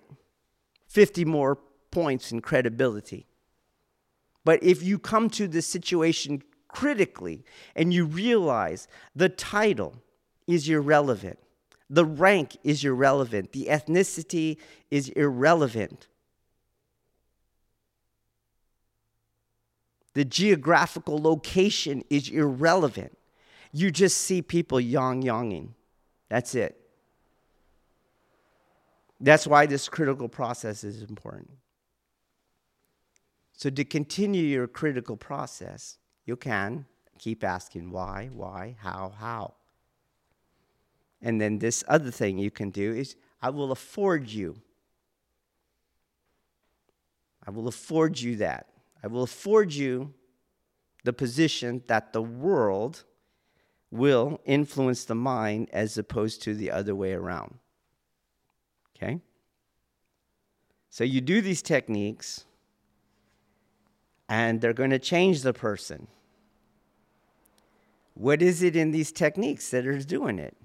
50 0.87 1.25
more 1.25 1.57
points 1.91 2.31
in 2.31 2.39
credibility. 2.39 3.25
But 4.45 4.63
if 4.63 4.81
you 4.81 4.97
come 4.97 5.29
to 5.31 5.49
the 5.49 5.61
situation 5.61 6.41
critically 6.69 7.43
and 7.75 7.93
you 7.93 8.05
realize 8.05 8.87
the 9.13 9.27
title 9.27 9.95
is 10.47 10.69
irrelevant, 10.69 11.37
the 11.89 12.05
rank 12.05 12.57
is 12.63 12.83
irrelevant, 12.83 13.51
the 13.51 13.67
ethnicity 13.69 14.57
is 14.89 15.09
irrelevant, 15.09 16.07
the 20.13 20.25
geographical 20.25 21.21
location 21.21 22.03
is 22.09 22.29
irrelevant. 22.29 23.17
You 23.73 23.91
just 23.91 24.19
see 24.19 24.41
people 24.41 24.79
yang 24.79 25.21
yanging. 25.21 25.71
That's 26.29 26.55
it. 26.55 26.79
That's 29.19 29.45
why 29.45 29.65
this 29.65 29.89
critical 29.89 30.29
process 30.29 30.85
is 30.85 31.01
important. 31.01 31.51
So, 33.51 33.69
to 33.69 33.83
continue 33.83 34.43
your 34.43 34.67
critical 34.67 35.17
process, 35.17 35.97
you 36.25 36.35
can 36.35 36.85
keep 37.19 37.43
asking 37.43 37.91
why, 37.91 38.29
why, 38.33 38.75
how, 38.79 39.13
how. 39.17 39.53
And 41.25 41.41
then 41.41 41.57
this 41.57 41.83
other 41.87 42.11
thing 42.11 42.37
you 42.37 42.51
can 42.51 42.69
do 42.69 42.93
is 42.93 43.15
I 43.41 43.49
will 43.49 43.71
afford 43.71 44.29
you. 44.29 44.61
I 47.45 47.49
will 47.49 47.67
afford 47.67 48.19
you 48.19 48.35
that. 48.35 48.67
I 49.03 49.07
will 49.07 49.23
afford 49.23 49.73
you 49.73 50.13
the 51.03 51.13
position 51.13 51.81
that 51.87 52.13
the 52.13 52.21
world 52.21 53.05
will 53.89 54.39
influence 54.45 55.03
the 55.05 55.15
mind 55.15 55.69
as 55.73 55.97
opposed 55.97 56.43
to 56.43 56.53
the 56.53 56.69
other 56.69 56.93
way 56.93 57.13
around. 57.13 57.55
Okay? 58.95 59.19
So 60.91 61.03
you 61.03 61.21
do 61.21 61.41
these 61.41 61.63
techniques, 61.63 62.45
and 64.29 64.61
they're 64.61 64.73
going 64.73 64.91
to 64.91 64.99
change 64.99 65.41
the 65.41 65.53
person. 65.53 66.07
What 68.13 68.43
is 68.43 68.61
it 68.61 68.75
in 68.75 68.91
these 68.91 69.11
techniques 69.11 69.71
that 69.71 69.87
is 69.87 70.05
doing 70.05 70.37
it? 70.37 70.55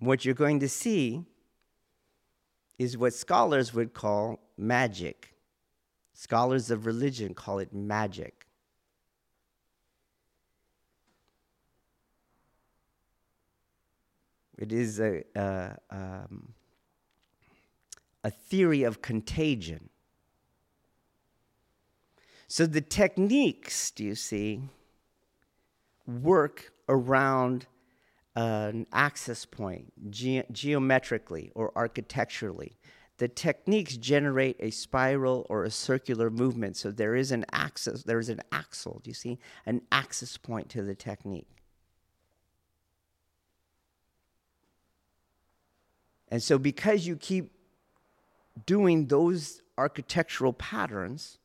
What 0.00 0.24
you're 0.24 0.34
going 0.34 0.60
to 0.60 0.68
see 0.68 1.24
is 2.78 2.96
what 2.96 3.12
scholars 3.12 3.74
would 3.74 3.92
call 3.92 4.40
magic. 4.56 5.34
Scholars 6.14 6.70
of 6.70 6.86
religion 6.86 7.34
call 7.34 7.58
it 7.58 7.72
magic. 7.74 8.46
It 14.56 14.72
is 14.72 15.00
a, 15.00 15.22
a, 15.34 15.76
um, 15.90 16.54
a 18.24 18.30
theory 18.30 18.82
of 18.82 19.02
contagion. 19.02 19.90
So 22.48 22.66
the 22.66 22.80
techniques, 22.80 23.90
do 23.90 24.04
you 24.04 24.14
see, 24.14 24.62
work 26.06 26.72
around 26.88 27.66
an 28.36 28.86
access 28.92 29.44
point 29.44 29.92
ge- 30.10 30.44
geometrically 30.52 31.50
or 31.54 31.72
architecturally. 31.74 32.78
The 33.18 33.28
techniques 33.28 33.96
generate 33.96 34.56
a 34.60 34.70
spiral 34.70 35.46
or 35.50 35.64
a 35.64 35.70
circular 35.70 36.30
movement. 36.30 36.76
So 36.76 36.90
there 36.90 37.14
is 37.14 37.32
an 37.32 37.44
axis, 37.52 38.04
there 38.04 38.18
is 38.18 38.28
an 38.28 38.40
axle, 38.50 39.00
do 39.04 39.10
you 39.10 39.14
see? 39.14 39.38
An 39.66 39.82
access 39.92 40.36
point 40.36 40.70
to 40.70 40.82
the 40.82 40.94
technique. 40.94 41.48
And 46.28 46.42
so, 46.42 46.58
because 46.58 47.06
you 47.06 47.16
keep 47.16 47.52
doing 48.64 49.06
those 49.06 49.62
architectural 49.76 50.52
patterns, 50.52 51.38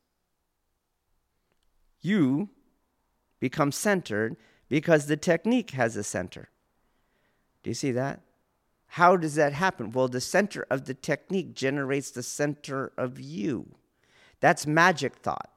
you 2.02 2.50
become 3.40 3.72
centered 3.72 4.38
because 4.70 5.08
the 5.08 5.18
technique 5.18 5.72
has 5.72 5.96
a 5.96 6.04
center. 6.04 6.50
Do 7.66 7.72
you 7.72 7.74
see 7.74 7.94
that? 7.94 8.22
How 8.86 9.18
does 9.18 9.34
that 9.36 9.52
happen? 9.52 9.90
Well, 9.90 10.08
the 10.08 10.22
center 10.22 10.68
of 10.70 10.86
the 10.86 10.94
technique 10.94 11.56
generates 11.56 12.12
the 12.12 12.22
center 12.22 12.92
of 12.96 13.20
you. 13.20 13.74
That's 14.40 14.68
magic 14.68 15.16
thought. 15.16 15.50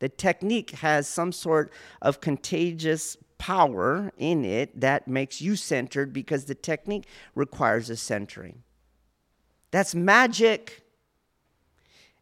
The 0.00 0.08
technique 0.08 0.72
has 0.72 1.06
some 1.06 1.30
sort 1.30 1.72
of 2.02 2.20
contagious 2.20 3.16
power 3.38 4.10
in 4.18 4.44
it 4.44 4.80
that 4.80 5.06
makes 5.06 5.40
you 5.40 5.54
centered 5.54 6.12
because 6.12 6.46
the 6.46 6.56
technique 6.56 7.06
requires 7.36 7.88
a 7.88 7.96
centering. 7.96 8.64
That's 9.70 9.94
magic. 9.94 10.82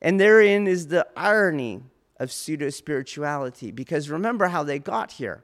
And 0.03 0.21
therein 0.21 0.67
is 0.67 0.89
the 0.89 1.07
irony 1.17 1.81
of 2.21 2.31
pseudo 2.31 2.69
spirituality 2.69 3.71
because 3.71 4.11
remember 4.11 4.49
how 4.49 4.63
they 4.63 4.79
got 4.79 5.13
here. 5.13 5.43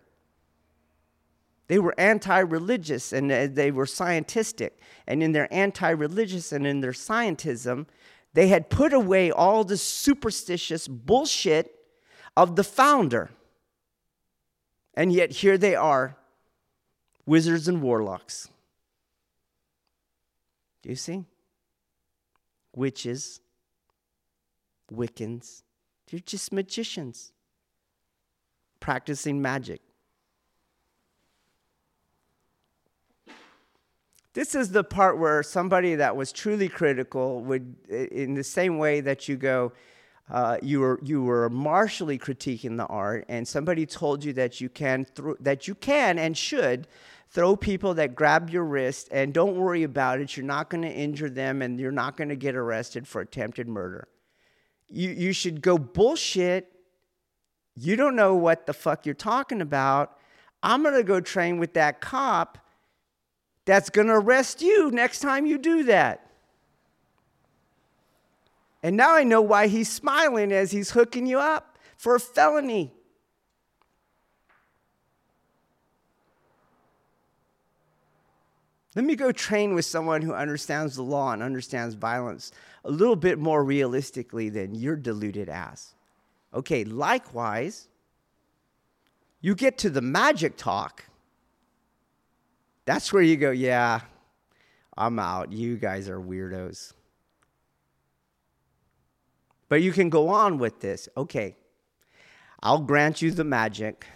They 1.69 1.79
were 1.79 1.95
anti 1.99 2.39
religious 2.41 3.13
and 3.13 3.31
uh, 3.31 3.47
they 3.51 3.71
were 3.71 3.87
scientific. 3.87 4.81
And 5.07 5.23
in 5.23 5.33
their 5.33 5.53
anti 5.53 5.91
religious 5.91 6.51
and 6.51 6.67
in 6.67 6.81
their 6.81 6.93
scientism, 6.93 7.87
they 8.35 8.49
had 8.49 8.71
put 8.71 8.93
away 8.93 9.31
all 9.31 9.65
the 9.65 9.77
superstitious 9.77 10.89
bullshit 10.89 11.75
of 12.37 12.57
the 12.57 12.65
founder. 12.65 13.31
And 14.95 15.13
yet 15.13 15.31
here 15.31 15.57
they 15.57 15.75
are, 15.75 16.17
wizards 17.27 17.69
and 17.69 17.83
warlocks. 17.83 18.49
Do 20.83 20.89
you 20.89 20.97
see? 20.97 21.25
Witches, 22.75 23.41
Wiccans, 24.93 25.63
they're 26.11 26.21
just 26.21 26.53
magicians 26.53 27.33
practicing 28.81 29.43
magic. 29.43 29.81
This 34.39 34.55
is 34.55 34.71
the 34.71 34.85
part 34.85 35.19
where 35.19 35.43
somebody 35.43 35.97
that 35.97 36.15
was 36.15 36.31
truly 36.31 36.69
critical 36.69 37.43
would, 37.43 37.75
in 37.89 38.35
the 38.35 38.45
same 38.45 38.79
way 38.79 39.01
that 39.01 39.27
you 39.27 39.37
go, 39.37 39.73
uh, 40.31 40.59
you 40.63 40.79
were 40.79 41.01
you 41.03 41.25
were 41.25 41.51
martially 41.51 42.21
critiquing 42.21 42.77
the 42.77 42.87
art, 42.87 43.25
and 43.29 43.49
somebody 43.49 43.85
told 43.85 44.23
you 44.23 44.33
that 44.35 44.61
you 44.61 44.69
can 44.69 45.07
th- 45.07 45.39
that 45.41 45.67
you 45.67 45.75
can 45.75 46.21
and 46.21 46.39
should 46.39 46.87
throw 47.29 47.57
people 47.57 47.95
that 47.95 48.15
grab 48.15 48.49
your 48.49 48.63
wrist, 48.63 49.09
and 49.11 49.35
don't 49.35 49.57
worry 49.57 49.83
about 49.83 50.21
it. 50.21 50.37
You're 50.37 50.47
not 50.47 50.71
going 50.71 50.83
to 50.83 50.89
injure 50.89 51.31
them, 51.31 51.61
and 51.61 51.81
you're 51.81 51.91
not 51.91 52.17
going 52.17 52.29
to 52.29 52.37
get 52.37 52.55
arrested 52.55 53.09
for 53.09 53.21
attempted 53.21 53.67
murder. 53.67 54.07
You 54.87 55.11
you 55.11 55.33
should 55.33 55.63
go 55.63 55.79
bullshit. 55.79 56.71
You 57.75 57.97
don't 57.97 58.15
know 58.15 58.37
what 58.37 58.67
the 58.67 58.73
fuck 58.73 59.05
you're 59.05 59.17
talking 59.17 59.61
about. 59.61 60.17
I'm 60.63 60.85
going 60.85 60.95
to 60.95 61.03
go 61.03 61.21
train 61.21 61.59
with 61.59 61.75
that 61.75 62.01
cop 62.01 62.59
that's 63.69 63.91
going 63.91 64.07
to 64.07 64.15
arrest 64.15 64.63
you 64.63 64.91
next 64.91 65.21
time 65.21 65.45
you 65.45 65.59
do 65.59 65.83
that. 65.85 66.27
And 68.83 68.97
now 68.97 69.15
I 69.15 69.25
know 69.25 69.43
why 69.43 69.67
he's 69.67 69.93
smiling 69.93 70.53
as 70.53 70.71
he's 70.71 70.93
hooking 70.93 71.27
you 71.27 71.39
up 71.39 71.77
for 71.99 72.15
a 72.15 72.21
felony. 72.21 72.95
Let 78.97 79.05
me 79.05 79.15
go 79.15 79.33
train 79.33 79.75
with 79.75 79.85
someone 79.85 80.23
who 80.23 80.33
understands 80.33 80.97
the 80.97 81.03
law 81.03 81.33
and 81.33 81.43
understands 81.43 81.95
violence 81.95 82.53
a 82.87 82.91
little 82.91 83.17
bit 83.17 83.39
more 83.39 83.63
realistically 83.63 84.49
than 84.49 84.75
your 84.75 84.97
deluded 84.97 85.51
ass. 85.51 85.95
Okay, 86.55 86.85
likewise, 86.85 87.89
you 89.43 89.55
get 89.55 89.77
to 89.77 89.91
the 89.91 90.01
magic 90.01 90.57
talk. 90.57 91.05
That's 92.89 93.13
where 93.13 93.21
you 93.21 93.37
go, 93.37 93.51
yeah, 93.51 94.01
I'm 94.97 95.19
out. 95.19 95.53
You 95.53 95.77
guys 95.77 96.09
are 96.09 96.19
weirdos. 96.19 96.95
But 99.69 99.83
you 99.83 99.93
can 99.93 100.09
go 100.09 100.29
on 100.29 100.57
with 100.57 100.81
this. 100.81 101.07
Okay, 101.15 101.55
I'll 102.63 102.79
grant 102.79 103.21
you 103.21 103.31
the 103.31 103.45
magic. 103.45 104.07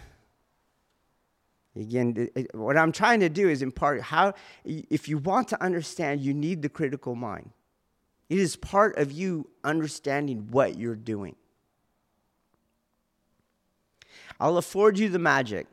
Again, 1.75 2.29
what 2.55 2.75
I'm 2.75 2.91
trying 2.91 3.19
to 3.19 3.29
do 3.29 3.47
is 3.47 3.61
impart 3.61 4.01
how, 4.01 4.33
if 4.65 5.07
you 5.07 5.19
want 5.19 5.49
to 5.49 5.63
understand, 5.63 6.21
you 6.21 6.33
need 6.33 6.63
the 6.63 6.69
critical 6.69 7.13
mind. 7.13 7.51
It 8.27 8.39
is 8.39 8.55
part 8.55 8.97
of 8.97 9.11
you 9.11 9.51
understanding 9.63 10.47
what 10.49 10.79
you're 10.79 10.95
doing. 10.95 11.35
I'll 14.39 14.57
afford 14.57 14.97
you 14.97 15.09
the 15.09 15.19
magic. 15.19 15.67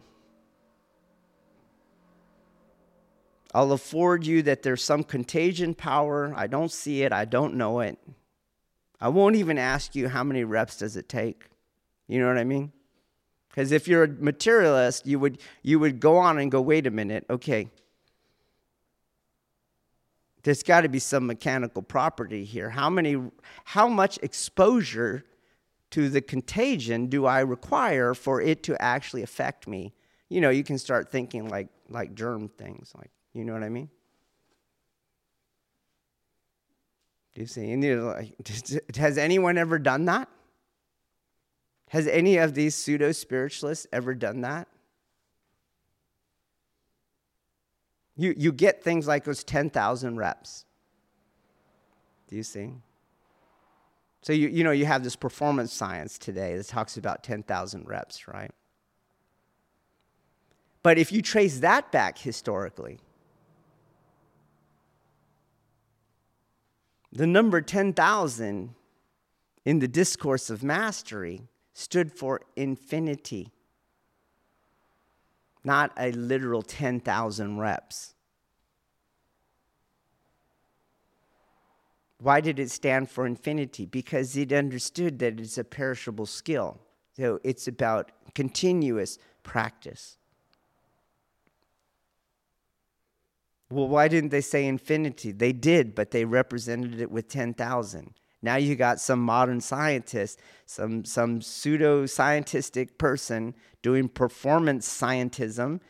I'll 3.52 3.72
afford 3.72 4.24
you 4.26 4.42
that 4.42 4.62
there's 4.62 4.82
some 4.82 5.02
contagion 5.02 5.74
power. 5.74 6.32
I 6.36 6.46
don't 6.46 6.70
see 6.70 7.02
it, 7.02 7.12
I 7.12 7.24
don't 7.24 7.54
know 7.54 7.80
it. 7.80 7.98
I 9.00 9.08
won't 9.08 9.36
even 9.36 9.58
ask 9.58 9.94
you 9.94 10.08
how 10.08 10.22
many 10.22 10.44
reps 10.44 10.76
does 10.76 10.96
it 10.96 11.08
take. 11.08 11.46
You 12.06 12.20
know 12.20 12.28
what 12.28 12.38
I 12.38 12.44
mean? 12.44 12.72
Because 13.48 13.72
if 13.72 13.88
you're 13.88 14.04
a 14.04 14.08
materialist, 14.08 15.06
you 15.06 15.18
would 15.18 15.40
you 15.62 15.78
would 15.78 16.00
go 16.00 16.16
on 16.16 16.38
and 16.38 16.50
go, 16.50 16.60
wait 16.60 16.86
a 16.86 16.90
minute, 16.90 17.24
okay. 17.28 17.68
There's 20.42 20.62
got 20.62 20.82
to 20.82 20.88
be 20.88 21.00
some 21.00 21.26
mechanical 21.26 21.82
property 21.82 22.44
here. 22.44 22.70
How 22.70 22.88
many 22.88 23.16
how 23.64 23.88
much 23.88 24.18
exposure 24.22 25.24
to 25.90 26.08
the 26.08 26.20
contagion 26.20 27.06
do 27.06 27.26
I 27.26 27.40
require 27.40 28.14
for 28.14 28.40
it 28.40 28.62
to 28.64 28.80
actually 28.80 29.22
affect 29.22 29.66
me? 29.66 29.92
You 30.28 30.40
know, 30.40 30.50
you 30.50 30.62
can 30.62 30.78
start 30.78 31.10
thinking 31.10 31.48
like 31.48 31.68
like 31.88 32.14
germ 32.14 32.48
things, 32.48 32.92
like 32.96 33.10
you 33.32 33.44
know 33.44 33.52
what 33.52 33.62
I 33.62 33.68
mean? 33.68 33.88
Do 37.34 37.40
you 37.40 37.46
see? 37.46 37.76
Like, 37.76 38.34
has 38.96 39.18
anyone 39.18 39.56
ever 39.56 39.78
done 39.78 40.06
that? 40.06 40.28
Has 41.90 42.06
any 42.06 42.36
of 42.36 42.54
these 42.54 42.74
pseudo 42.74 43.12
spiritualists 43.12 43.86
ever 43.92 44.14
done 44.14 44.42
that? 44.42 44.68
You, 48.16 48.34
you 48.36 48.52
get 48.52 48.82
things 48.82 49.06
like 49.08 49.24
those 49.24 49.42
10,000 49.42 50.16
reps. 50.16 50.66
Do 52.28 52.36
you 52.36 52.42
see? 52.42 52.74
So, 54.22 54.32
you, 54.32 54.48
you 54.48 54.62
know, 54.62 54.72
you 54.72 54.84
have 54.84 55.02
this 55.02 55.16
performance 55.16 55.72
science 55.72 56.18
today 56.18 56.56
that 56.56 56.68
talks 56.68 56.96
about 56.96 57.24
10,000 57.24 57.88
reps, 57.88 58.28
right? 58.28 58.50
But 60.82 60.98
if 60.98 61.12
you 61.12 61.22
trace 61.22 61.60
that 61.60 61.90
back 61.90 62.18
historically, 62.18 63.00
The 67.12 67.26
number 67.26 67.60
10,000 67.60 68.74
in 69.64 69.78
the 69.78 69.88
discourse 69.88 70.48
of 70.48 70.62
mastery 70.62 71.42
stood 71.72 72.12
for 72.12 72.42
infinity, 72.56 73.52
not 75.64 75.92
a 75.98 76.12
literal 76.12 76.62
10,000 76.62 77.58
reps. 77.58 78.14
Why 82.20 82.40
did 82.40 82.58
it 82.58 82.70
stand 82.70 83.10
for 83.10 83.26
infinity? 83.26 83.86
Because 83.86 84.36
it 84.36 84.52
understood 84.52 85.18
that 85.20 85.40
it's 85.40 85.58
a 85.58 85.64
perishable 85.64 86.26
skill. 86.26 86.78
So 87.16 87.40
it's 87.42 87.66
about 87.66 88.12
continuous 88.34 89.18
practice. 89.42 90.18
Well, 93.70 93.86
why 93.86 94.08
didn't 94.08 94.30
they 94.30 94.40
say 94.40 94.66
infinity? 94.66 95.30
They 95.30 95.52
did, 95.52 95.94
but 95.94 96.10
they 96.10 96.24
represented 96.24 97.00
it 97.00 97.10
with 97.10 97.28
10,000. 97.28 98.14
Now 98.42 98.56
you 98.56 98.74
got 98.74 99.00
some 99.00 99.20
modern 99.20 99.60
scientist, 99.60 100.40
some, 100.66 101.04
some 101.04 101.40
pseudo 101.40 102.06
scientific 102.06 102.98
person 102.98 103.54
doing 103.82 104.08
performance 104.08 104.88
scientism, 104.88 105.80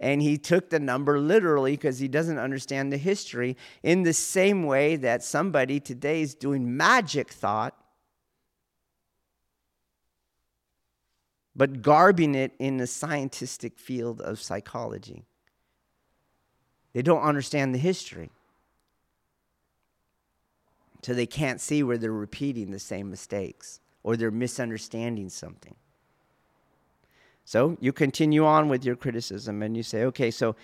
and 0.00 0.20
he 0.20 0.36
took 0.36 0.70
the 0.70 0.80
number 0.80 1.18
literally 1.18 1.72
because 1.72 1.98
he 1.98 2.08
doesn't 2.08 2.38
understand 2.38 2.92
the 2.92 2.96
history, 2.96 3.56
in 3.82 4.02
the 4.02 4.12
same 4.12 4.64
way 4.64 4.96
that 4.96 5.22
somebody 5.22 5.78
today 5.78 6.20
is 6.20 6.34
doing 6.34 6.76
magic 6.76 7.30
thought, 7.30 7.76
but 11.54 11.80
garbing 11.82 12.34
it 12.34 12.52
in 12.58 12.78
the 12.78 12.86
scientific 12.86 13.78
field 13.78 14.20
of 14.20 14.40
psychology. 14.40 15.24
They 16.92 17.02
don't 17.02 17.22
understand 17.22 17.74
the 17.74 17.78
history. 17.78 18.30
So 21.02 21.14
they 21.14 21.26
can't 21.26 21.60
see 21.60 21.82
where 21.82 21.96
they're 21.96 22.12
repeating 22.12 22.70
the 22.70 22.78
same 22.78 23.10
mistakes 23.10 23.80
or 24.02 24.16
they're 24.16 24.30
misunderstanding 24.30 25.28
something. 25.28 25.74
So 27.44 27.76
you 27.80 27.92
continue 27.92 28.44
on 28.44 28.68
with 28.68 28.84
your 28.84 28.96
criticism 28.96 29.62
and 29.62 29.76
you 29.76 29.82
say, 29.82 30.04
okay, 30.04 30.30
so 30.30 30.56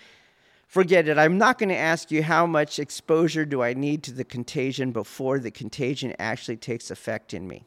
forget 0.67 1.07
it. 1.07 1.17
I'm 1.17 1.37
not 1.37 1.57
going 1.57 1.69
to 1.69 1.75
ask 1.75 2.11
you 2.11 2.23
how 2.23 2.45
much 2.45 2.79
exposure 2.79 3.45
do 3.45 3.61
I 3.61 3.73
need 3.73 4.03
to 4.03 4.13
the 4.13 4.23
contagion 4.23 4.91
before 4.91 5.39
the 5.39 5.51
contagion 5.51 6.13
actually 6.19 6.57
takes 6.57 6.91
effect 6.91 7.33
in 7.33 7.47
me. 7.47 7.65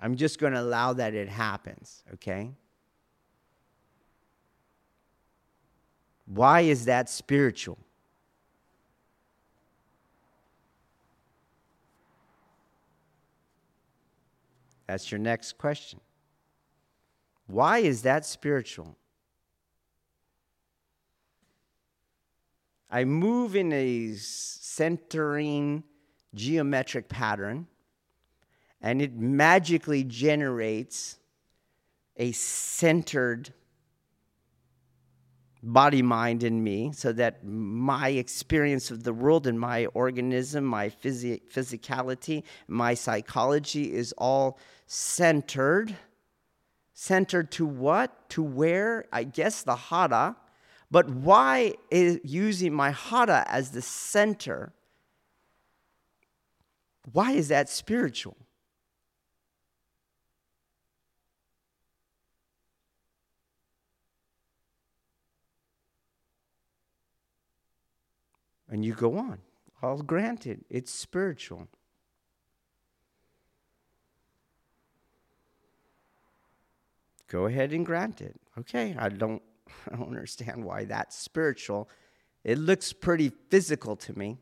I'm 0.00 0.16
just 0.16 0.38
going 0.38 0.52
to 0.52 0.60
allow 0.60 0.92
that 0.94 1.14
it 1.14 1.28
happens, 1.28 2.02
okay? 2.14 2.50
Why 6.34 6.62
is 6.62 6.86
that 6.86 7.10
spiritual? 7.10 7.76
That's 14.86 15.10
your 15.12 15.18
next 15.18 15.58
question. 15.58 16.00
Why 17.48 17.78
is 17.80 18.02
that 18.02 18.24
spiritual? 18.24 18.96
I 22.90 23.04
move 23.04 23.54
in 23.54 23.70
a 23.72 24.14
centering 24.14 25.84
geometric 26.34 27.10
pattern, 27.10 27.66
and 28.80 29.02
it 29.02 29.14
magically 29.14 30.02
generates 30.02 31.18
a 32.16 32.32
centered 32.32 33.52
body 35.62 36.02
mind 36.02 36.42
in 36.42 36.62
me 36.62 36.92
so 36.92 37.12
that 37.12 37.44
my 37.44 38.08
experience 38.08 38.90
of 38.90 39.04
the 39.04 39.12
world 39.12 39.46
and 39.46 39.58
my 39.60 39.86
organism 39.86 40.64
my 40.64 40.88
phys- 40.88 41.40
physicality 41.52 42.42
my 42.66 42.94
psychology 42.94 43.92
is 43.92 44.12
all 44.18 44.58
centered. 44.86 45.96
Centered 46.94 47.50
to 47.52 47.64
what? 47.64 48.28
To 48.30 48.42
where? 48.42 49.06
I 49.12 49.24
guess 49.24 49.62
the 49.62 49.76
hara 49.76 50.36
but 50.92 51.08
why 51.08 51.72
is 51.90 52.20
using 52.22 52.74
my 52.74 52.90
hara 52.90 53.46
as 53.48 53.70
the 53.70 53.80
center? 53.80 54.74
Why 57.10 57.32
is 57.32 57.48
that 57.48 57.70
spiritual 57.70 58.36
And 68.72 68.82
you 68.82 68.94
go 68.94 69.18
on. 69.18 69.38
I'll 69.82 70.02
grant 70.02 70.46
it, 70.46 70.64
it's 70.70 70.90
spiritual. 70.90 71.68
Go 77.28 77.46
ahead 77.46 77.72
and 77.72 77.84
grant 77.84 78.22
it. 78.22 78.40
Okay, 78.58 78.96
I 78.98 79.10
don't, 79.10 79.42
I 79.92 79.96
don't 79.96 80.08
understand 80.08 80.64
why 80.64 80.86
that's 80.86 81.16
spiritual. 81.16 81.88
It 82.44 82.58
looks 82.58 82.92
pretty 82.94 83.30
physical 83.50 83.94
to 83.96 84.18
me. 84.18 84.38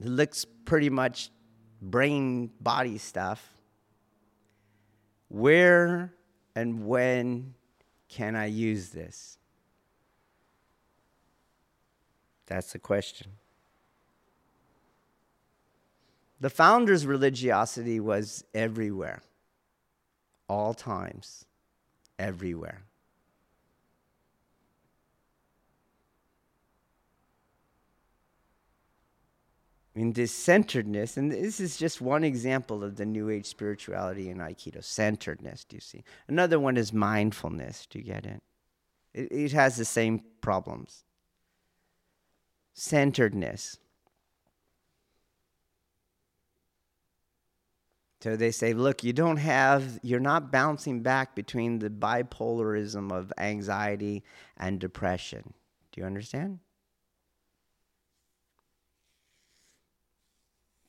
It 0.00 0.08
looks 0.08 0.46
pretty 0.64 0.90
much 0.90 1.30
brain 1.82 2.52
body 2.60 2.96
stuff. 2.96 3.54
Where 5.28 6.14
and 6.54 6.86
when 6.86 7.54
can 8.08 8.34
I 8.34 8.46
use 8.46 8.90
this? 8.90 9.38
That's 12.46 12.72
the 12.72 12.78
question. 12.78 13.32
The 16.40 16.50
founder's 16.50 17.06
religiosity 17.06 17.98
was 17.98 18.44
everywhere, 18.54 19.22
all 20.48 20.74
times, 20.74 21.44
everywhere. 22.18 22.82
in 29.94 30.12
this 30.12 30.30
centeredness, 30.30 31.16
and 31.16 31.32
this 31.32 31.58
is 31.58 31.78
just 31.78 32.02
one 32.02 32.22
example 32.22 32.84
of 32.84 32.96
the 32.96 33.06
New 33.06 33.30
Age 33.30 33.46
spirituality 33.46 34.28
in 34.28 34.36
Aikido 34.36 34.84
centeredness, 34.84 35.64
do 35.64 35.76
you 35.76 35.80
see? 35.80 36.04
Another 36.28 36.60
one 36.60 36.76
is 36.76 36.92
mindfulness. 36.92 37.86
Do 37.86 38.00
you 38.00 38.04
get 38.04 38.26
it? 38.26 38.42
It, 39.14 39.32
it 39.32 39.52
has 39.52 39.76
the 39.76 39.86
same 39.86 40.20
problems 40.42 41.05
centeredness. 42.76 43.78
So 48.20 48.36
they 48.36 48.50
say, 48.50 48.74
look, 48.74 49.02
you 49.02 49.12
don't 49.12 49.38
have, 49.38 49.98
you're 50.02 50.20
not 50.20 50.52
bouncing 50.52 51.00
back 51.00 51.34
between 51.34 51.78
the 51.78 51.90
bipolarism 51.90 53.12
of 53.12 53.32
anxiety 53.38 54.24
and 54.56 54.78
depression. 54.78 55.54
Do 55.92 56.00
you 56.00 56.06
understand? 56.06 56.58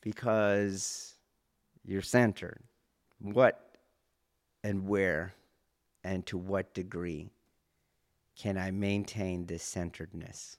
Because 0.01 1.13
you're 1.85 2.01
centered. 2.01 2.61
What 3.19 3.75
and 4.63 4.87
where 4.87 5.33
and 6.03 6.25
to 6.25 6.37
what 6.37 6.73
degree 6.73 7.29
can 8.37 8.57
I 8.57 8.71
maintain 8.71 9.45
this 9.45 9.63
centeredness? 9.63 10.57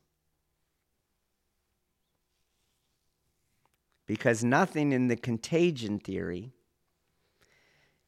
Because 4.09 4.43
nothing 4.43 4.91
in 4.91 5.07
the 5.07 5.17
contagion 5.17 5.99
theory 6.01 6.51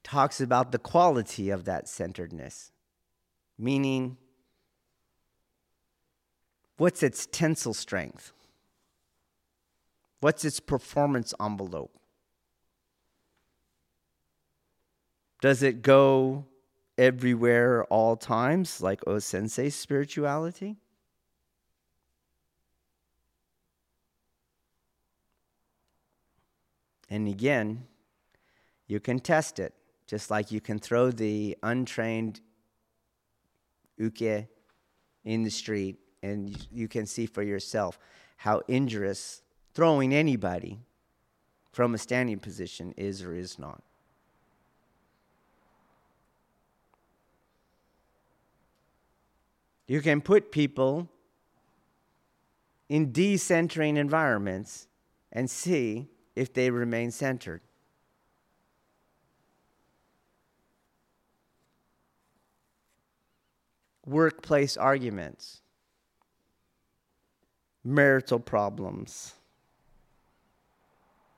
talks 0.02 0.40
about 0.40 0.72
the 0.72 0.78
quality 0.78 1.50
of 1.50 1.66
that 1.66 1.86
centeredness, 1.86 2.72
meaning, 3.58 4.16
what's 6.78 7.02
its 7.02 7.26
tensile 7.26 7.74
strength? 7.74 8.32
What's 10.20 10.42
its 10.44 10.58
performance 10.58 11.34
envelope? 11.38 11.92
Does 15.42 15.62
it 15.62 15.82
go 15.82 16.46
everywhere, 16.96 17.84
all 17.84 18.16
times, 18.16 18.80
like 18.80 19.06
O 19.06 19.18
Sensei's 19.18 19.74
spirituality? 19.74 20.78
And 27.10 27.26
again, 27.26 27.86
you 28.86 29.00
can 29.00 29.18
test 29.18 29.58
it, 29.58 29.74
just 30.06 30.30
like 30.30 30.52
you 30.52 30.60
can 30.60 30.78
throw 30.78 31.10
the 31.10 31.58
untrained 31.62 32.40
uke 33.98 34.46
in 35.24 35.42
the 35.42 35.50
street 35.50 35.98
and 36.22 36.56
you 36.72 36.88
can 36.88 37.06
see 37.06 37.26
for 37.26 37.42
yourself 37.42 37.98
how 38.36 38.62
injurious 38.68 39.42
throwing 39.74 40.14
anybody 40.14 40.78
from 41.72 41.94
a 41.94 41.98
standing 41.98 42.38
position 42.38 42.92
is 42.96 43.22
or 43.22 43.34
is 43.34 43.58
not. 43.58 43.82
You 49.86 50.00
can 50.00 50.20
put 50.20 50.52
people 50.52 51.08
in 52.88 53.12
decentering 53.12 53.96
environments 53.96 54.86
and 55.32 55.50
see 55.50 56.08
if 56.36 56.52
they 56.52 56.70
remain 56.70 57.10
centered. 57.10 57.60
Workplace 64.06 64.76
arguments, 64.76 65.60
marital 67.84 68.40
problems, 68.40 69.34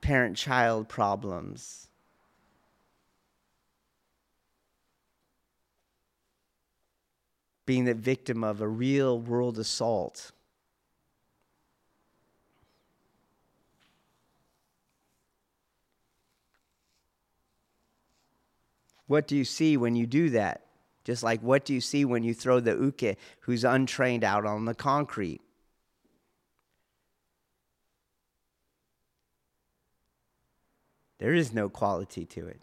parent 0.01 0.37
child 0.37 0.89
problems. 0.89 1.89
Being 7.65 7.85
the 7.85 7.95
victim 7.95 8.43
of 8.43 8.61
a 8.61 8.69
real 8.69 9.19
world 9.21 9.59
assault. 9.59 10.33
What 19.07 19.27
do 19.27 19.37
you 19.37 19.45
see 19.45 19.77
when 19.77 19.97
you 19.97 20.07
do 20.07 20.31
that? 20.31 20.63
Just 21.05 21.23
like 21.23 21.41
what 21.41 21.65
do 21.65 21.75
you 21.75 21.81
see 21.81 22.05
when 22.05 22.23
you 22.23 22.33
throw 22.35 22.61
the 22.61 22.77
uke 22.77 23.17
who's 23.41 23.65
untrained 23.65 24.25
out 24.25 24.47
on 24.47 24.65
the 24.65 24.75
concrete? 24.75 25.41
There 31.19 31.35
is 31.35 31.53
no 31.53 31.69
quality 31.69 32.25
to 32.27 32.47
it. 32.49 32.61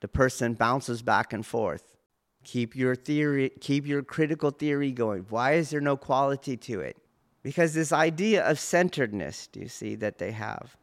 The 0.00 0.08
person 0.08 0.54
bounces 0.54 1.00
back 1.02 1.32
and 1.32 1.44
forth. 1.44 1.96
Keep 2.44 2.76
your 2.76 2.94
theory, 2.94 3.50
keep 3.60 3.86
your 3.86 4.02
critical 4.02 4.50
theory 4.50 4.92
going. 4.92 5.26
Why 5.30 5.54
is 5.54 5.70
there 5.70 5.80
no 5.80 5.96
quality 5.96 6.56
to 6.58 6.80
it? 6.80 6.96
Because 7.42 7.74
this 7.74 7.92
idea 7.92 8.44
of 8.44 8.60
centeredness, 8.60 9.46
do 9.46 9.60
you 9.60 9.68
see 9.68 9.94
that 9.96 10.18
they 10.18 10.32
have? 10.32 10.76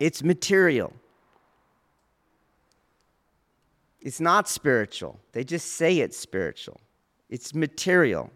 It's 0.00 0.22
material. 0.22 0.92
It's 4.04 4.20
not 4.20 4.48
spiritual. 4.50 5.18
They 5.32 5.44
just 5.44 5.72
say 5.72 5.98
it's 5.98 6.16
spiritual, 6.16 6.80
it's 7.30 7.54
material. 7.54 8.30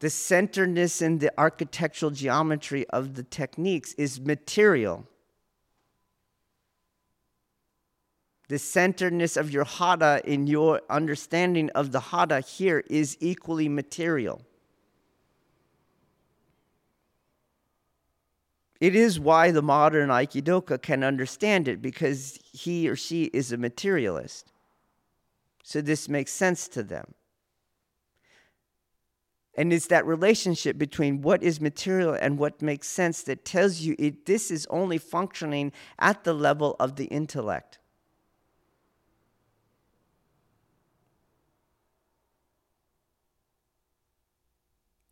The 0.00 0.10
centeredness 0.10 1.00
in 1.00 1.18
the 1.18 1.32
architectural 1.38 2.10
geometry 2.10 2.84
of 2.88 3.14
the 3.14 3.22
techniques 3.22 3.92
is 3.92 4.20
material. 4.20 5.06
The 8.48 8.58
centeredness 8.58 9.36
of 9.36 9.52
your 9.52 9.62
hara 9.62 10.20
in 10.24 10.48
your 10.48 10.82
understanding 10.90 11.70
of 11.76 11.92
the 11.92 12.00
hara 12.00 12.40
here 12.40 12.82
is 12.90 13.16
equally 13.20 13.68
material. 13.68 14.42
It 18.82 18.96
is 18.96 19.20
why 19.20 19.52
the 19.52 19.62
modern 19.62 20.08
Aikidoka 20.08 20.82
can 20.82 21.04
understand 21.04 21.68
it 21.68 21.80
because 21.80 22.40
he 22.52 22.88
or 22.88 22.96
she 22.96 23.26
is 23.26 23.52
a 23.52 23.56
materialist. 23.56 24.50
So 25.62 25.80
this 25.80 26.08
makes 26.08 26.32
sense 26.32 26.66
to 26.70 26.82
them. 26.82 27.14
And 29.54 29.72
it's 29.72 29.86
that 29.86 30.04
relationship 30.04 30.78
between 30.78 31.22
what 31.22 31.44
is 31.44 31.60
material 31.60 32.18
and 32.20 32.40
what 32.40 32.60
makes 32.60 32.88
sense 32.88 33.22
that 33.22 33.44
tells 33.44 33.82
you 33.82 33.94
it, 34.00 34.26
this 34.26 34.50
is 34.50 34.66
only 34.68 34.98
functioning 34.98 35.70
at 36.00 36.24
the 36.24 36.32
level 36.32 36.74
of 36.80 36.96
the 36.96 37.04
intellect. 37.04 37.78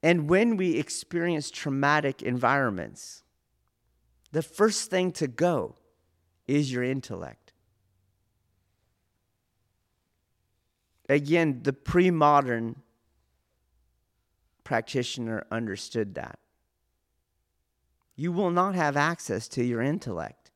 And 0.02 0.28
when 0.28 0.56
we 0.56 0.76
experience 0.76 1.52
traumatic 1.52 2.20
environments, 2.20 3.22
the 4.32 4.42
first 4.42 4.90
thing 4.90 5.12
to 5.12 5.26
go 5.26 5.76
is 6.46 6.72
your 6.72 6.84
intellect. 6.84 7.52
Again, 11.08 11.60
the 11.62 11.72
pre 11.72 12.10
modern 12.10 12.82
practitioner 14.62 15.44
understood 15.50 16.14
that. 16.14 16.38
You 18.14 18.30
will 18.30 18.50
not 18.50 18.76
have 18.76 18.96
access 18.96 19.48
to 19.48 19.64
your 19.64 19.82
intellect. 19.82 20.52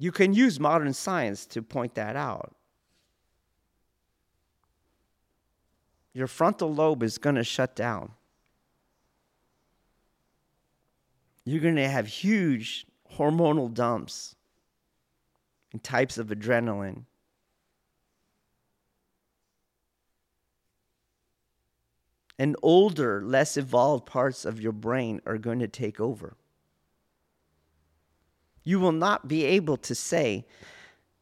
You 0.00 0.10
can 0.10 0.34
use 0.34 0.58
modern 0.58 0.92
science 0.92 1.46
to 1.46 1.62
point 1.62 1.94
that 1.94 2.16
out. 2.16 2.56
Your 6.12 6.26
frontal 6.26 6.74
lobe 6.74 7.02
is 7.02 7.18
going 7.18 7.36
to 7.36 7.44
shut 7.44 7.76
down. 7.76 8.15
You're 11.46 11.60
going 11.60 11.76
to 11.76 11.88
have 11.88 12.08
huge 12.08 12.86
hormonal 13.14 13.72
dumps 13.72 14.34
and 15.72 15.82
types 15.82 16.18
of 16.18 16.26
adrenaline 16.26 17.04
and 22.36 22.56
older, 22.62 23.22
less 23.24 23.56
evolved 23.56 24.06
parts 24.06 24.44
of 24.44 24.60
your 24.60 24.72
brain 24.72 25.20
are 25.24 25.38
going 25.38 25.60
to 25.60 25.68
take 25.68 26.00
over. 26.00 26.36
You 28.64 28.80
will 28.80 28.90
not 28.90 29.28
be 29.28 29.44
able 29.44 29.76
to 29.76 29.94
say, 29.94 30.44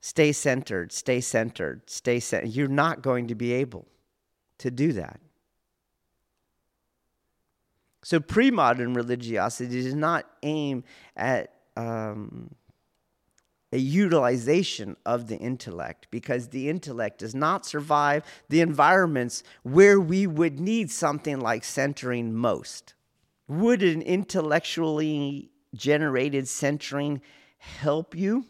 stay 0.00 0.32
centered, 0.32 0.90
stay 0.90 1.20
centered, 1.20 1.82
stay 1.90 2.18
centered. 2.18 2.48
You're 2.48 2.68
not 2.68 3.02
going 3.02 3.28
to 3.28 3.34
be 3.34 3.52
able 3.52 3.86
to 4.56 4.70
do 4.70 4.94
that. 4.94 5.20
So, 8.04 8.20
pre 8.20 8.50
modern 8.50 8.94
religiosity 8.94 9.82
does 9.82 9.94
not 9.94 10.26
aim 10.42 10.84
at 11.16 11.54
um, 11.76 12.54
a 13.72 13.78
utilization 13.78 14.96
of 15.04 15.26
the 15.26 15.36
intellect 15.36 16.06
because 16.10 16.48
the 16.48 16.68
intellect 16.68 17.18
does 17.18 17.34
not 17.34 17.66
survive 17.66 18.22
the 18.48 18.60
environments 18.60 19.42
where 19.62 19.98
we 19.98 20.26
would 20.26 20.60
need 20.60 20.90
something 20.90 21.40
like 21.40 21.64
centering 21.64 22.32
most. 22.32 22.94
Would 23.48 23.82
an 23.82 24.02
intellectually 24.02 25.50
generated 25.74 26.46
centering 26.46 27.20
help 27.58 28.14
you 28.14 28.46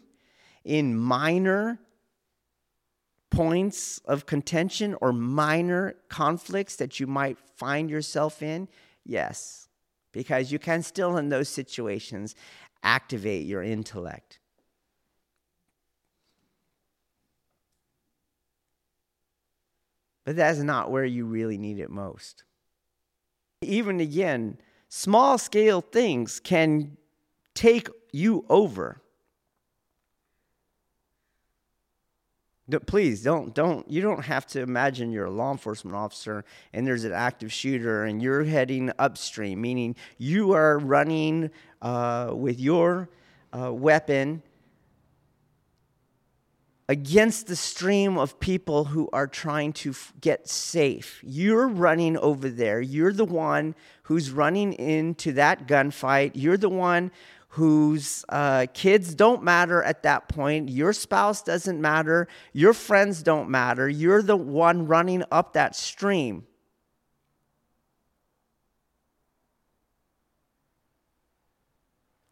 in 0.63 0.95
minor 0.95 1.79
points 3.31 3.99
of 4.05 4.25
contention 4.25 4.95
or 5.01 5.11
minor 5.11 5.95
conflicts 6.09 6.75
that 6.75 6.99
you 6.99 7.07
might 7.07 7.39
find 7.55 7.89
yourself 7.89 8.43
in? 8.43 8.67
Yes, 9.05 9.69
because 10.11 10.51
you 10.51 10.59
can 10.59 10.81
still, 10.81 11.17
in 11.17 11.29
those 11.29 11.47
situations, 11.47 12.35
activate 12.83 13.45
your 13.45 13.61
intellect. 13.61 14.39
But 20.25 20.35
that's 20.35 20.59
not 20.59 20.89
where 20.89 21.05
you 21.05 21.25
really 21.25 21.57
need 21.57 21.79
it 21.79 21.91
most. 21.91 22.43
Even 23.61 23.99
again, 23.99 24.57
small 24.89 25.37
scale 25.37 25.81
things 25.81 26.39
can 26.39 26.97
take 27.53 27.87
you 28.11 28.45
over. 28.49 29.01
Please 32.87 33.21
don't 33.21 33.53
don't 33.53 33.87
you 33.89 34.01
don't 34.01 34.25
have 34.25 34.47
to 34.47 34.61
imagine 34.61 35.11
you're 35.11 35.25
a 35.25 35.31
law 35.31 35.51
enforcement 35.51 35.95
officer 35.95 36.43
and 36.73 36.87
there's 36.87 37.03
an 37.03 37.11
active 37.11 37.53
shooter 37.53 38.05
and 38.05 38.23
you're 38.23 38.43
heading 38.43 38.91
upstream, 38.97 39.61
meaning 39.61 39.95
you 40.17 40.53
are 40.53 40.79
running 40.79 41.51
uh, 41.83 42.31
with 42.33 42.59
your 42.59 43.07
uh, 43.53 43.71
weapon 43.71 44.41
against 46.87 47.47
the 47.47 47.55
stream 47.55 48.17
of 48.17 48.39
people 48.39 48.85
who 48.85 49.09
are 49.11 49.27
trying 49.27 49.73
to 49.73 49.89
f- 49.91 50.13
get 50.21 50.47
safe. 50.47 51.19
You're 51.23 51.67
running 51.67 52.17
over 52.17 52.49
there. 52.49 52.79
You're 52.79 53.13
the 53.13 53.25
one 53.25 53.73
who's 54.03 54.29
running 54.29 54.73
into 54.73 55.31
that 55.33 55.67
gunfight. 55.67 56.31
You're 56.35 56.57
the 56.57 56.69
one 56.69 57.11
whose 57.55 58.25
uh, 58.27 58.65
kids 58.73 59.15
don't 59.15 59.41
matter 59.41 59.81
at 59.81 60.03
that 60.03 60.27
point. 60.27 60.67
Your 60.67 60.91
spouse 60.91 61.41
doesn't 61.41 61.79
matter. 61.79 62.27
Your 62.51 62.73
friends 62.73 63.23
don't 63.23 63.49
matter. 63.49 63.87
You're 63.87 64.21
the 64.21 64.35
one 64.35 64.87
running 64.87 65.23
up 65.31 65.53
that 65.53 65.73
stream. 65.73 66.45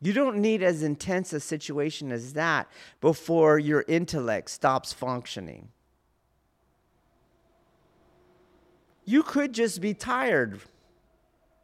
You 0.01 0.11
don't 0.11 0.39
need 0.39 0.61
as 0.61 0.83
intense 0.83 1.31
a 1.31 1.39
situation 1.39 2.11
as 2.11 2.33
that 2.33 2.69
before 2.99 3.57
your 3.57 3.85
intellect 3.87 4.49
stops 4.49 4.91
functioning. 4.91 5.69
You 9.05 9.23
could 9.23 9.53
just 9.53 9.79
be 9.79 9.93
tired 9.93 10.59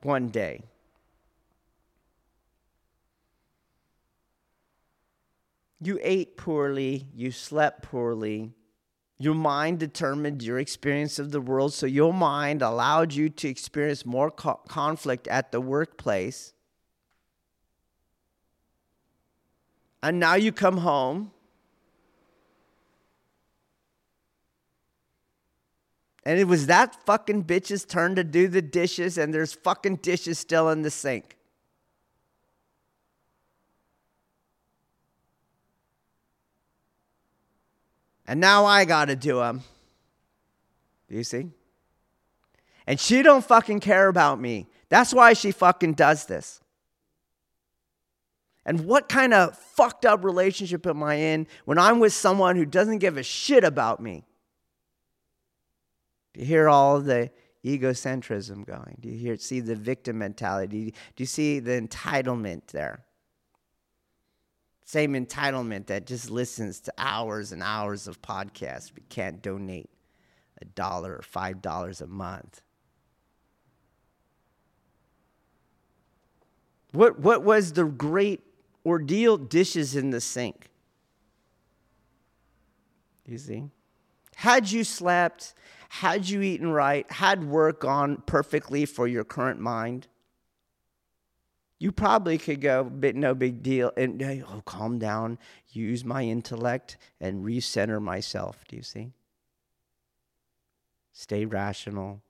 one 0.02 0.30
day. 0.30 0.64
You 5.82 6.00
ate 6.02 6.36
poorly, 6.36 7.08
you 7.16 7.32
slept 7.32 7.84
poorly. 7.84 8.52
Your 9.18 9.36
mind 9.36 9.80
determined 9.80 10.44
your 10.44 10.60
experience 10.60 11.20
of 11.20 11.32
the 11.32 11.42
world, 11.42 11.74
so 11.74 11.86
your 11.86 12.14
mind 12.14 12.62
allowed 12.62 13.14
you 13.14 13.30
to 13.30 13.48
experience 13.48 14.06
more 14.06 14.32
co- 14.32 14.62
conflict 14.68 15.28
at 15.28 15.52
the 15.52 15.60
workplace. 15.60 16.54
And 20.02 20.20
now 20.20 20.36
you 20.36 20.52
come 20.52 20.78
home. 20.78 21.32
And 26.24 26.40
it 26.40 26.46
was 26.46 26.68
that 26.68 26.96
fucking 27.06 27.44
bitch's 27.44 27.86
turn 27.86 28.16
to 28.16 28.24
do 28.24 28.48
the 28.48 28.62
dishes, 28.62 29.18
and 29.18 29.34
there's 29.34 29.54
fucking 29.54 29.98
dishes 29.98 30.40
still 30.40 30.70
in 30.70 30.82
the 30.82 30.92
sink. 30.92 31.39
And 38.30 38.40
now 38.40 38.64
I 38.64 38.86
gotta 38.86 39.16
do 39.16 39.40
them. 39.40 39.64
Do 41.08 41.16
you 41.16 41.24
see? 41.24 41.48
And 42.86 43.00
she 43.00 43.24
don't 43.24 43.44
fucking 43.44 43.80
care 43.80 44.08
about 44.08 44.40
me. 44.40 44.68
That's 44.88 45.16
why 45.16 45.34
she 45.34 45.52
fucking 45.52 45.96
does 45.96 46.28
this. 46.28 46.62
And 48.68 48.86
what 48.86 49.10
kind 49.10 49.34
of 49.34 49.58
fucked 49.58 50.06
up 50.06 50.24
relationship 50.24 50.86
am 50.86 51.02
I 51.02 51.16
in 51.16 51.48
when 51.66 51.80
I'm 51.80 52.00
with 52.00 52.14
someone 52.14 52.56
who 52.56 52.68
doesn't 52.68 53.00
give 53.00 53.18
a 53.18 53.24
shit 53.24 53.64
about 53.64 54.00
me? 54.00 54.26
Do 56.36 56.42
you 56.42 56.46
hear 56.46 56.70
all 56.70 57.02
the 57.02 57.32
egocentrism 57.66 58.64
going? 58.64 58.98
Do 59.00 59.10
you 59.10 59.18
hear 59.18 59.38
see 59.38 59.60
the 59.60 59.74
victim 59.74 60.20
mentality? 60.20 60.92
Do 61.16 61.24
you 61.24 61.26
see 61.26 61.58
the 61.58 61.82
entitlement 61.82 62.68
there? 62.68 63.06
Same 64.90 65.14
entitlement 65.14 65.86
that 65.86 66.08
just 66.08 66.32
listens 66.32 66.80
to 66.80 66.92
hours 66.98 67.52
and 67.52 67.62
hours 67.62 68.08
of 68.08 68.24
podcasts 68.24 68.90
but 68.92 69.08
can't 69.08 69.40
donate 69.40 69.92
a 70.60 70.66
dollar 70.66 71.14
or 71.14 71.22
five 71.22 71.62
dollars 71.62 72.02
a 72.02 72.08
month. 72.08 72.64
What 76.92 77.20
what 77.20 77.44
was 77.44 77.74
the 77.74 77.86
great 77.86 78.42
ordeal 78.84 79.38
dishes 79.38 79.96
in 79.96 80.10
the 80.10 80.20
sink. 80.20 80.72
You 83.28 83.38
see? 83.38 83.66
Had 84.38 84.72
you 84.72 84.84
slept, 84.84 85.54
had 85.90 86.28
you 86.28 86.42
eaten 86.42 86.72
right, 86.72 87.06
had 87.12 87.44
work 87.44 87.82
gone 87.82 88.24
perfectly 88.26 88.88
for 88.88 89.08
your 89.08 89.24
current 89.24 89.60
mind, 89.60 90.08
you 91.80 91.94
probably 91.94 92.38
could 92.38 92.60
go, 92.60 92.84
but 92.84 93.16
no 93.16 93.34
big 93.34 93.64
deal, 93.64 93.92
and 93.96 94.22
oh, 94.22 94.62
calm 94.66 95.00
down, 95.00 95.40
use 95.72 96.04
my 96.04 96.24
intellect 96.24 96.98
and 97.22 97.46
recenter 97.46 98.02
myself. 98.02 98.66
Do 98.68 98.76
you 98.76 98.84
see? 98.84 99.14
Stay 101.14 101.46
rational 101.46 102.22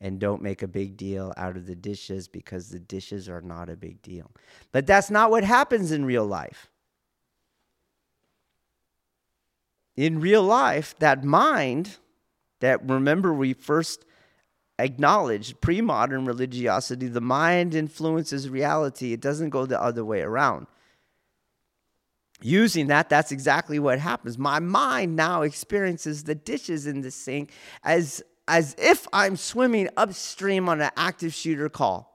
and 0.00 0.18
don't 0.18 0.42
make 0.42 0.62
a 0.62 0.68
big 0.68 0.96
deal 0.96 1.32
out 1.36 1.56
of 1.56 1.66
the 1.66 1.74
dishes 1.74 2.28
because 2.28 2.68
the 2.68 2.80
dishes 2.80 3.28
are 3.28 3.40
not 3.40 3.70
a 3.70 3.76
big 3.76 4.02
deal. 4.02 4.30
But 4.72 4.86
that's 4.86 5.10
not 5.10 5.30
what 5.30 5.44
happens 5.44 5.90
in 5.90 6.04
real 6.04 6.26
life. 6.26 6.70
In 9.96 10.20
real 10.20 10.42
life, 10.42 10.94
that 10.98 11.24
mind 11.24 11.96
that 12.60 12.86
remember 12.88 13.32
we 13.32 13.52
first 13.52 14.04
acknowledged 14.82 15.60
pre 15.60 15.80
modern 15.80 16.24
religiosity, 16.24 17.08
the 17.08 17.20
mind 17.20 17.74
influences 17.74 18.48
reality. 18.48 19.12
It 19.12 19.20
doesn't 19.20 19.50
go 19.50 19.66
the 19.66 19.80
other 19.80 20.04
way 20.04 20.20
around. 20.20 20.66
Using 22.40 22.88
that, 22.88 23.08
that's 23.08 23.30
exactly 23.30 23.78
what 23.78 24.00
happens. 24.00 24.36
My 24.36 24.58
mind 24.58 25.14
now 25.14 25.42
experiences 25.42 26.24
the 26.24 26.34
dishes 26.34 26.86
in 26.86 27.00
the 27.00 27.10
sink 27.10 27.52
as 27.84 28.22
as 28.48 28.74
if 28.76 29.06
I'm 29.12 29.36
swimming 29.36 29.88
upstream 29.96 30.68
on 30.68 30.80
an 30.80 30.90
active 30.96 31.32
shooter 31.32 31.68
call. 31.68 32.12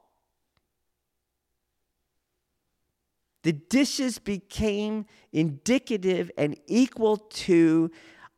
The 3.43 3.53
dishes 3.53 4.19
became 4.19 5.05
indicative 5.31 6.29
and 6.37 6.59
equal 6.67 7.17
to 7.17 7.89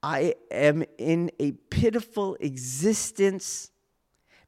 I 0.04 0.36
am 0.52 0.84
in 0.98 1.32
a 1.40 1.54
pitiful 1.54 2.38
existence 2.40 3.72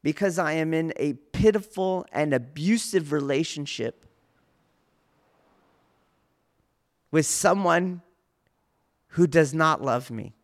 because 0.02 0.38
I 0.38 0.52
am 0.52 0.74
in 0.74 0.92
a 0.96 1.14
pitiful 1.14 2.06
and 2.12 2.34
abusive 2.34 3.12
relationship 3.12 4.06
with 7.10 7.26
someone 7.26 8.02
who 9.08 9.26
does 9.26 9.52
not 9.52 9.82
love 9.82 10.10
me. 10.10 10.34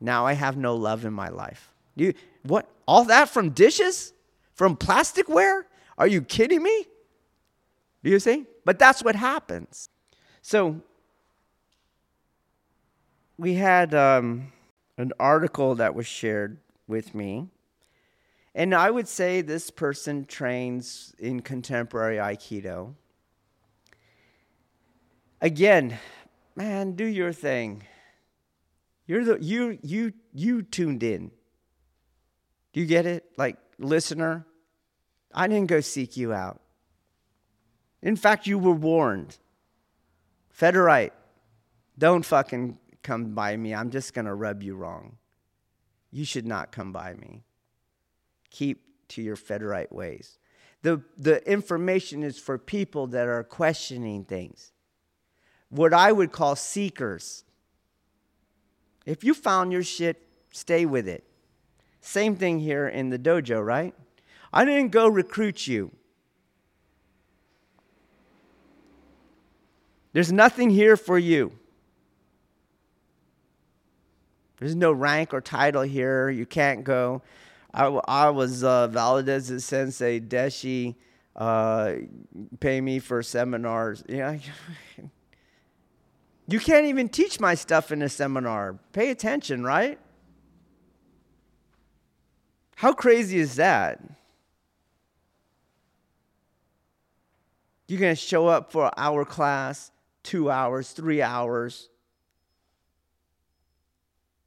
Now 0.00 0.26
I 0.26 0.34
have 0.34 0.56
no 0.56 0.76
love 0.76 1.04
in 1.04 1.12
my 1.12 1.28
life. 1.28 1.72
You 1.94 2.14
what? 2.42 2.68
All 2.86 3.04
that 3.04 3.28
from 3.28 3.50
dishes? 3.50 4.12
From 4.54 4.76
plasticware? 4.76 5.62
Are 5.98 6.06
you 6.06 6.22
kidding 6.22 6.62
me? 6.62 6.86
Do 8.04 8.10
you 8.10 8.20
see? 8.20 8.46
But 8.64 8.78
that's 8.78 9.02
what 9.02 9.16
happens. 9.16 9.88
So 10.42 10.80
we 13.36 13.54
had 13.54 13.94
um, 13.94 14.52
an 14.96 15.12
article 15.18 15.74
that 15.76 15.94
was 15.94 16.06
shared 16.06 16.58
with 16.86 17.14
me. 17.14 17.48
And 18.56 18.74
I 18.74 18.90
would 18.90 19.06
say 19.06 19.42
this 19.42 19.70
person 19.70 20.24
trains 20.24 21.14
in 21.18 21.40
contemporary 21.40 22.16
Aikido. 22.16 22.94
Again, 25.42 25.98
man, 26.56 26.92
do 26.92 27.04
your 27.04 27.34
thing. 27.34 27.82
You're 29.06 29.24
the 29.24 29.38
you 29.44 29.78
you 29.82 30.14
you 30.32 30.62
tuned 30.62 31.02
in. 31.02 31.30
Do 32.72 32.80
you 32.80 32.86
get 32.86 33.04
it? 33.04 33.26
Like 33.36 33.58
listener, 33.78 34.46
I 35.34 35.48
didn't 35.48 35.68
go 35.68 35.82
seek 35.82 36.16
you 36.16 36.32
out. 36.32 36.62
In 38.00 38.16
fact, 38.16 38.46
you 38.46 38.58
were 38.58 38.72
warned. 38.72 39.36
Federite, 40.58 41.12
don't 41.98 42.24
fucking 42.24 42.78
come 43.02 43.34
by 43.34 43.54
me. 43.54 43.74
I'm 43.74 43.90
just 43.90 44.14
going 44.14 44.24
to 44.24 44.34
rub 44.34 44.62
you 44.62 44.76
wrong. 44.76 45.18
You 46.10 46.24
should 46.24 46.46
not 46.46 46.72
come 46.72 46.90
by 46.90 47.12
me. 47.12 47.42
Keep 48.56 48.80
to 49.08 49.20
your 49.20 49.36
Federite 49.36 49.92
ways. 49.92 50.38
The, 50.80 51.02
the 51.18 51.46
information 51.46 52.22
is 52.22 52.38
for 52.38 52.56
people 52.56 53.06
that 53.08 53.28
are 53.28 53.44
questioning 53.44 54.24
things, 54.24 54.72
what 55.68 55.92
I 55.92 56.10
would 56.10 56.32
call 56.32 56.56
seekers. 56.56 57.44
If 59.04 59.24
you 59.24 59.34
found 59.34 59.72
your 59.72 59.82
shit, 59.82 60.26
stay 60.52 60.86
with 60.86 61.06
it. 61.06 61.24
Same 62.00 62.34
thing 62.34 62.58
here 62.58 62.88
in 62.88 63.10
the 63.10 63.18
dojo, 63.18 63.62
right? 63.62 63.94
I 64.54 64.64
didn't 64.64 64.90
go 64.90 65.06
recruit 65.06 65.66
you. 65.66 65.90
There's 70.14 70.32
nothing 70.32 70.70
here 70.70 70.96
for 70.96 71.18
you. 71.18 71.52
There's 74.58 74.74
no 74.74 74.92
rank 74.92 75.34
or 75.34 75.42
title 75.42 75.82
here. 75.82 76.30
You 76.30 76.46
can't 76.46 76.84
go. 76.84 77.20
I, 77.76 77.84
I 78.08 78.30
was 78.30 78.64
uh, 78.64 78.88
Valadez's 78.88 79.64
sensei, 79.64 80.18
Deshi, 80.18 80.94
uh, 81.36 81.92
pay 82.58 82.80
me 82.80 82.98
for 82.98 83.22
seminars. 83.22 84.02
Yeah. 84.08 84.38
You 86.48 86.60
can't 86.60 86.86
even 86.86 87.08
teach 87.08 87.40
my 87.40 87.56
stuff 87.56 87.90
in 87.90 88.02
a 88.02 88.08
seminar. 88.08 88.78
Pay 88.92 89.10
attention, 89.10 89.64
right? 89.64 89.98
How 92.76 92.92
crazy 92.92 93.40
is 93.40 93.56
that? 93.56 94.00
You're 97.88 97.98
going 97.98 98.14
to 98.14 98.20
show 98.20 98.46
up 98.46 98.70
for 98.70 98.92
our 98.96 99.24
class, 99.24 99.90
two 100.22 100.48
hours, 100.48 100.92
three 100.92 101.20
hours, 101.20 101.88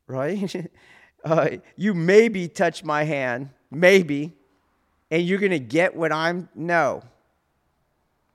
right? 0.08 0.72
uh, 1.24 1.50
you 1.76 1.94
maybe 1.94 2.48
touch 2.48 2.84
my 2.84 3.04
hand, 3.04 3.50
maybe, 3.72 4.34
and 5.12 5.24
you're 5.24 5.40
going 5.40 5.52
to 5.52 5.60
get 5.60 5.96
what 5.96 6.12
I'm. 6.12 6.50
No. 6.56 7.04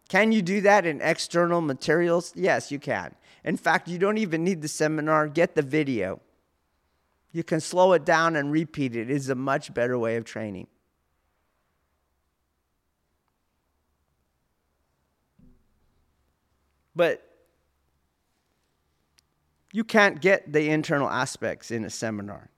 Can 0.09 0.33
you 0.33 0.43
do 0.43 0.61
that 0.63 0.85
in 0.87 1.01
external 1.01 1.61
materials? 1.61 2.33
Yes, 2.37 2.71
you 2.71 2.79
can. 2.79 3.15
In 3.45 3.57
fact, 3.57 3.89
you 3.89 3.99
don't 3.99 4.19
even 4.19 4.45
need 4.45 4.63
the 4.63 4.69
seminar, 4.69 5.29
get 5.29 5.55
the 5.55 5.63
video. 5.63 6.21
You 7.33 7.43
can 7.43 7.61
slow 7.61 7.93
it 7.95 8.05
down 8.05 8.37
and 8.37 8.53
repeat 8.53 8.95
it. 8.95 9.11
It 9.11 9.11
is 9.11 9.29
a 9.29 9.35
much 9.35 9.75
better 9.75 9.99
way 9.99 10.17
of 10.17 10.25
training. 10.25 10.69
But 16.95 17.29
you 19.73 19.83
can't 19.83 20.21
get 20.21 20.53
the 20.53 20.71
internal 20.71 21.11
aspects 21.11 21.73
in 21.73 21.85
a 21.85 21.91
seminar. 21.91 22.51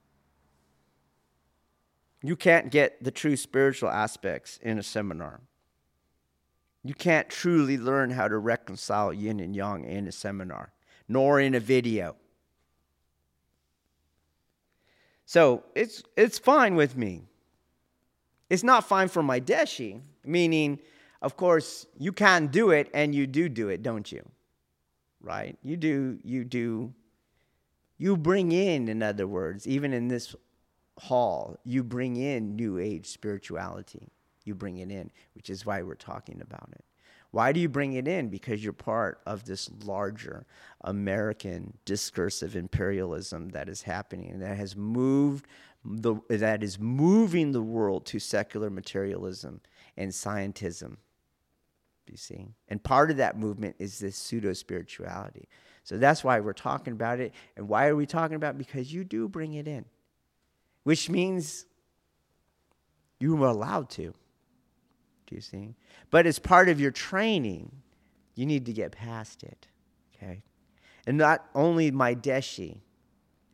You 2.23 2.37
can't 2.37 2.71
get 2.71 3.03
the 3.03 3.11
true 3.11 3.37
spiritual 3.37 3.91
aspects 3.91 4.59
in 4.62 4.79
a 4.79 4.83
seminar. 4.83 5.41
You 6.83 6.95
can't 6.95 7.29
truly 7.29 7.77
learn 7.77 8.11
how 8.11 8.29
to 8.29 8.39
reconcile 8.39 9.12
yin 9.12 9.41
and 9.41 9.55
yang 9.55 9.85
in 9.85 10.07
a 10.07 10.12
seminar 10.12 10.73
nor 11.09 11.41
in 11.41 11.55
a 11.55 11.61
video. 11.61 12.17
So 15.25 15.64
it's, 15.75 16.03
it's 16.17 16.39
fine 16.39 16.77
with 16.77 16.97
me. 16.97 17.23
It's 18.49 18.62
not 18.62 18.87
fine 18.87 19.09
for 19.09 19.23
my 19.23 19.41
deshi, 19.41 20.01
meaning, 20.25 20.81
of 21.21 21.37
course, 21.37 21.87
you 21.99 22.12
can 22.12 22.47
do 22.47 22.71
it 22.71 22.89
and 22.95 23.14
you 23.14 23.27
do 23.27 23.49
do 23.49 23.69
it, 23.69 23.83
don't 23.83 24.11
you? 24.11 24.25
Right? 25.21 25.59
You 25.62 25.77
do, 25.77 26.19
you 26.23 26.45
do, 26.45 26.95
you 27.99 28.17
bring 28.17 28.53
in, 28.53 28.88
in 28.88 29.03
other 29.03 29.26
words, 29.26 29.67
even 29.67 29.93
in 29.93 30.07
this 30.07 30.37
hall, 30.99 31.59
you 31.64 31.83
bring 31.83 32.17
in 32.17 32.57
New 32.57 32.79
Age 32.79 33.07
spirituality. 33.07 34.09
You 34.45 34.55
bring 34.55 34.79
it 34.79 34.91
in, 34.91 35.11
which 35.35 35.51
is 35.51 35.67
why 35.67 35.83
we're 35.83 35.95
talking 35.95 36.41
about 36.41 36.68
it. 36.73 36.85
Why 37.33 37.53
do 37.53 37.61
you 37.61 37.68
bring 37.68 37.95
it 37.95 38.09
in? 38.09 38.29
Because 38.29 38.63
you're 38.63 38.73
part 38.73 39.21
of 39.27 39.45
this 39.45 39.68
larger 39.85 40.47
American 40.83 41.77
discursive 41.85 42.57
imperialism 42.57 43.51
that 43.51 43.68
is 43.68 43.83
happening 43.83 44.39
that 44.39 44.57
has 44.57 44.77
moved 44.77 45.47
the, 45.85 46.17
that 46.29 46.63
is 46.63 46.79
moving 46.79 47.53
the 47.53 47.63
world 47.63 48.07
to 48.07 48.18
secular 48.18 48.71
materialism 48.71 49.61
and 49.97 50.11
scientism. 50.11 50.97
You 52.09 52.17
see? 52.17 52.47
And 52.68 52.83
part 52.83 53.11
of 53.11 53.17
that 53.17 53.39
movement 53.39 53.77
is 53.79 53.99
this 53.99 54.17
pseudo 54.17 54.53
spirituality. 54.53 55.49
So 55.83 55.99
that's 55.99 56.25
why 56.25 56.41
we're 56.41 56.53
talking 56.53 56.93
about 56.93 57.21
it. 57.21 57.33
And 57.57 57.68
why 57.68 57.89
are 57.89 57.97
we 57.97 58.07
talking 58.07 58.37
about 58.37 58.55
it? 58.55 58.59
Because 58.59 58.93
you 58.93 59.05
do 59.05 59.29
bring 59.29 59.55
it 59.55 59.68
in, 59.68 59.85
which 60.87 61.11
means 61.11 61.67
you 63.18 63.34
were 63.34 63.49
allowed 63.49 63.91
to. 63.91 64.14
Do 65.26 65.34
you 65.34 65.41
see? 65.41 65.75
But 66.13 66.29
as 66.29 66.38
part 66.38 66.68
of 66.68 66.80
your 66.80 66.92
training, 66.92 67.72
you 68.37 68.46
need 68.46 68.67
to 68.67 68.72
get 68.72 68.92
past 68.92 69.42
it. 69.42 69.67
Okay? 70.14 70.45
And 71.04 71.18
not 71.18 71.45
only 71.57 71.91
my 71.91 72.14
deshi, 72.14 72.83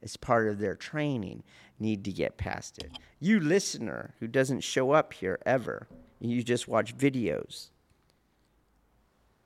as 0.03 0.19
part 0.19 0.47
of 0.47 0.59
their 0.59 0.75
training, 0.75 1.43
need 1.79 2.05
to 2.05 2.13
get 2.13 2.37
past 2.37 2.77
it. 2.77 2.91
You 3.19 3.41
listener 3.41 4.13
who 4.21 4.27
doesn't 4.27 4.61
show 4.61 4.91
up 4.91 5.15
here 5.15 5.39
ever, 5.47 5.89
you 6.21 6.43
just 6.43 6.69
watch 6.69 6.95
videos, 6.95 7.71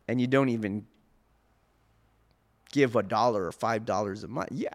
and 0.09 0.21
you 0.21 0.27
don't 0.27 0.49
even 0.49 0.87
give 2.73 2.97
a 2.97 3.05
dollar 3.05 3.47
or 3.47 3.53
five 3.53 3.85
dollars 3.85 4.25
a 4.25 4.29
month. 4.29 4.49
Yeah, 4.51 4.75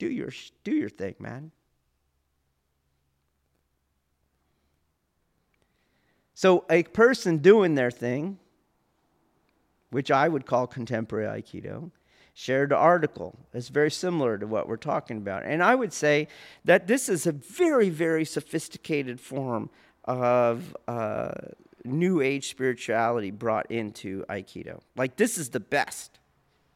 do 0.00 0.08
your 0.08 0.30
do 0.64 0.72
your 0.72 0.90
thing, 0.90 1.14
man. 1.20 1.52
So, 6.40 6.64
a 6.70 6.84
person 6.84 7.36
doing 7.36 7.74
their 7.74 7.90
thing, 7.90 8.38
which 9.90 10.10
I 10.10 10.26
would 10.26 10.46
call 10.46 10.66
contemporary 10.66 11.42
Aikido, 11.42 11.90
shared 12.32 12.72
an 12.72 12.78
article. 12.78 13.38
It's 13.52 13.68
very 13.68 13.90
similar 13.90 14.38
to 14.38 14.46
what 14.46 14.66
we're 14.66 14.78
talking 14.78 15.18
about. 15.18 15.44
And 15.44 15.62
I 15.62 15.74
would 15.74 15.92
say 15.92 16.28
that 16.64 16.86
this 16.86 17.10
is 17.10 17.26
a 17.26 17.32
very, 17.32 17.90
very 17.90 18.24
sophisticated 18.24 19.20
form 19.20 19.68
of 20.06 20.74
uh, 20.88 21.32
new 21.84 22.22
age 22.22 22.48
spirituality 22.48 23.30
brought 23.30 23.70
into 23.70 24.24
Aikido. 24.30 24.80
Like, 24.96 25.16
this 25.16 25.36
is 25.36 25.50
the 25.50 25.60
best, 25.60 26.20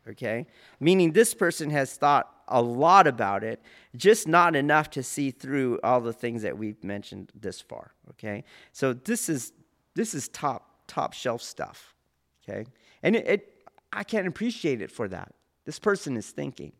okay? 0.06 0.46
Meaning, 0.78 1.12
this 1.12 1.32
person 1.32 1.70
has 1.70 1.96
thought 1.96 2.33
a 2.48 2.60
lot 2.60 3.06
about 3.06 3.44
it, 3.44 3.62
just 3.96 4.28
not 4.28 4.56
enough 4.56 4.90
to 4.90 5.02
see 5.02 5.30
through 5.30 5.80
all 5.82 6.00
the 6.00 6.12
things 6.12 6.42
that 6.42 6.56
we've 6.56 6.82
mentioned 6.82 7.32
this 7.34 7.60
far, 7.60 7.92
okay? 8.10 8.44
So, 8.72 8.92
this 8.92 9.28
is, 9.28 9.52
this 9.94 10.14
is 10.14 10.28
top, 10.28 10.86
top 10.86 11.12
shelf 11.12 11.42
stuff, 11.42 11.94
okay? 12.42 12.66
And 13.02 13.16
it, 13.16 13.26
it 13.26 13.66
I 13.92 14.02
can't 14.02 14.26
appreciate 14.26 14.82
it 14.82 14.90
for 14.90 15.08
that. 15.08 15.32
This 15.64 15.78
person 15.78 16.16
is 16.16 16.30
thinking, 16.30 16.72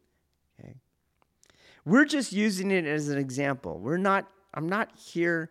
okay? 0.59 0.75
We're 1.85 2.05
just 2.05 2.33
using 2.33 2.71
it 2.71 2.87
as 2.87 3.09
an 3.09 3.19
example. 3.19 3.79
We're 3.79 3.97
not, 3.97 4.29
I'm 4.53 4.69
not 4.69 4.91
here 4.97 5.51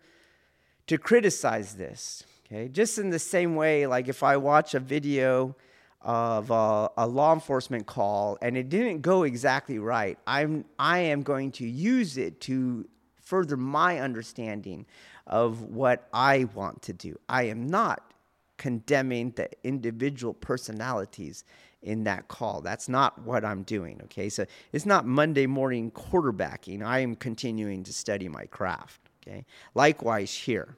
to 0.86 0.98
criticize 0.98 1.74
this. 1.74 2.24
Okay, 2.46 2.68
just 2.68 2.98
in 2.98 3.08
the 3.08 3.18
same 3.18 3.56
way, 3.56 3.86
like 3.86 4.06
if 4.06 4.22
I 4.22 4.36
watch 4.36 4.74
a 4.74 4.80
video 4.80 5.56
of 6.04 6.50
a, 6.50 6.90
a, 6.98 7.06
law 7.06 7.32
enforcement 7.32 7.86
call 7.86 8.36
and 8.42 8.56
it 8.56 8.68
didn't 8.68 9.00
go 9.00 9.22
exactly 9.22 9.78
right, 9.78 10.18
I'm 10.26 10.66
I 10.78 10.98
am 10.98 11.22
going 11.22 11.50
to 11.52 11.66
use 11.66 12.18
it 12.18 12.40
to 12.42 12.86
further 13.22 13.56
my 13.56 14.00
understanding 14.00 14.84
of 15.26 15.62
what 15.62 16.06
I 16.12 16.44
want 16.54 16.82
to 16.82 16.92
do. 16.92 17.18
I 17.28 17.44
am 17.44 17.66
not 17.66 18.12
condemning 18.58 19.30
the 19.30 19.48
individual 19.64 20.34
personalities 20.34 21.44
in 21.82 22.04
that 22.04 22.28
call. 22.28 22.60
That's 22.60 22.88
not 22.88 23.22
what 23.22 23.44
I'm 23.44 23.62
doing. 23.62 24.00
Okay, 24.04 24.28
so 24.28 24.44
it's 24.72 24.86
not 24.86 25.06
Monday 25.06 25.46
morning 25.46 25.90
quarterbacking. 25.90 26.84
I 26.84 27.00
am 27.00 27.14
continuing 27.14 27.82
to 27.84 27.92
study 27.92 28.28
my 28.28 28.44
craft. 28.44 29.00
Okay, 29.26 29.46
likewise 29.74 30.34
here. 30.34 30.76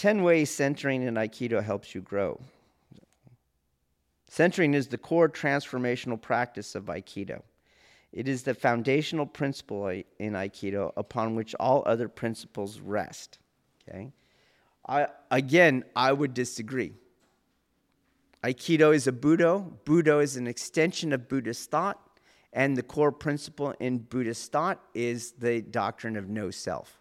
10 0.00 0.22
ways 0.22 0.48
centering 0.48 1.02
in 1.02 1.16
Aikido 1.16 1.62
helps 1.62 1.94
you 1.94 2.00
grow. 2.00 2.40
Centering 4.30 4.72
is 4.72 4.86
the 4.86 4.96
core 4.96 5.28
transformational 5.28 6.18
practice 6.18 6.74
of 6.74 6.84
Aikido. 6.84 7.42
It 8.10 8.26
is 8.26 8.42
the 8.42 8.54
foundational 8.54 9.26
principle 9.26 9.88
in 9.88 10.32
Aikido 10.32 10.94
upon 10.96 11.34
which 11.34 11.54
all 11.60 11.82
other 11.84 12.08
principles 12.08 12.80
rest. 12.80 13.40
Okay? 13.86 14.10
I, 14.88 15.08
again, 15.30 15.84
I 15.94 16.14
would 16.14 16.32
disagree. 16.32 16.94
Aikido 18.42 18.94
is 18.94 19.06
a 19.06 19.12
Budo. 19.12 19.70
Budo 19.84 20.22
is 20.22 20.34
an 20.34 20.46
extension 20.46 21.12
of 21.12 21.28
Buddhist 21.28 21.70
thought, 21.70 22.00
and 22.54 22.74
the 22.74 22.82
core 22.82 23.12
principle 23.12 23.74
in 23.80 23.98
Buddhist 23.98 24.50
thought 24.50 24.80
is 24.94 25.32
the 25.32 25.60
doctrine 25.60 26.16
of 26.16 26.30
no 26.30 26.50
self. 26.50 26.99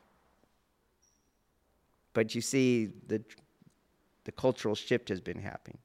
But 2.14 2.36
you 2.36 2.42
see, 2.42 2.90
the, 3.08 3.24
the 4.24 4.32
cultural 4.32 4.76
shift 4.76 5.10
has 5.10 5.22
been 5.22 5.40
happening. 5.40 5.78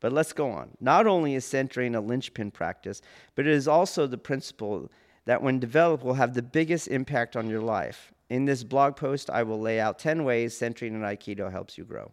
But 0.00 0.12
let's 0.12 0.32
go 0.32 0.50
on. 0.50 0.70
Not 0.80 1.06
only 1.06 1.34
is 1.34 1.44
centering 1.44 1.94
a 1.94 2.00
linchpin 2.00 2.52
practice, 2.52 3.02
but 3.34 3.46
it 3.46 3.52
is 3.52 3.66
also 3.66 4.06
the 4.06 4.18
principle 4.18 4.90
that, 5.24 5.42
when 5.42 5.58
developed, 5.58 6.04
will 6.04 6.14
have 6.14 6.34
the 6.34 6.42
biggest 6.42 6.88
impact 6.88 7.36
on 7.36 7.48
your 7.48 7.60
life. 7.60 8.12
In 8.30 8.44
this 8.44 8.62
blog 8.62 8.96
post, 8.96 9.30
I 9.30 9.42
will 9.42 9.60
lay 9.60 9.80
out 9.80 9.98
10 9.98 10.24
ways 10.24 10.56
centering 10.56 10.94
in 10.94 11.00
Aikido 11.00 11.50
helps 11.50 11.76
you 11.76 11.84
grow. 11.84 12.12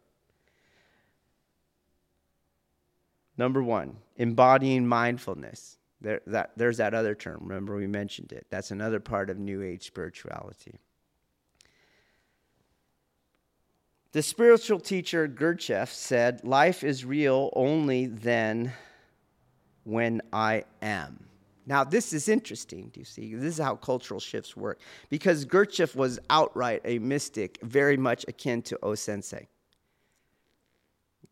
Number 3.38 3.62
one, 3.62 3.98
embodying 4.16 4.88
mindfulness. 4.88 5.78
There, 6.02 6.22
that, 6.28 6.52
there's 6.56 6.78
that 6.78 6.94
other 6.94 7.16
term. 7.16 7.40
Remember, 7.42 7.76
we 7.76 7.88
mentioned 7.88 8.32
it. 8.32 8.48
That's 8.50 8.72
another 8.72 9.00
part 9.00 9.30
of 9.30 9.38
New 9.38 9.62
Age 9.62 9.86
spirituality. 9.86 10.80
The 14.16 14.24
spiritual 14.24 14.80
teacher 14.80 15.28
Gurdjieff 15.28 15.90
said, 15.90 16.46
Life 16.46 16.86
is 16.86 17.04
real 17.04 17.50
only 17.54 18.06
then 18.06 18.72
when 19.84 20.22
I 20.32 20.64
am. 20.82 21.26
Now, 21.66 21.84
this 21.84 22.14
is 22.14 22.30
interesting, 22.30 22.92
do 22.94 23.02
you 23.02 23.06
see? 23.06 23.36
This 23.36 23.56
is 23.56 23.62
how 23.62 23.76
cultural 23.76 24.22
shifts 24.22 24.56
work. 24.56 24.80
Because 25.10 25.46
Gurdjieff 25.46 25.98
was 25.98 26.18
outright 26.30 26.80
a 26.86 26.98
mystic, 27.00 27.60
very 27.62 27.98
much 27.98 28.24
akin 28.30 28.62
to 28.62 28.80
O 28.82 28.96
Sensei. 28.96 29.50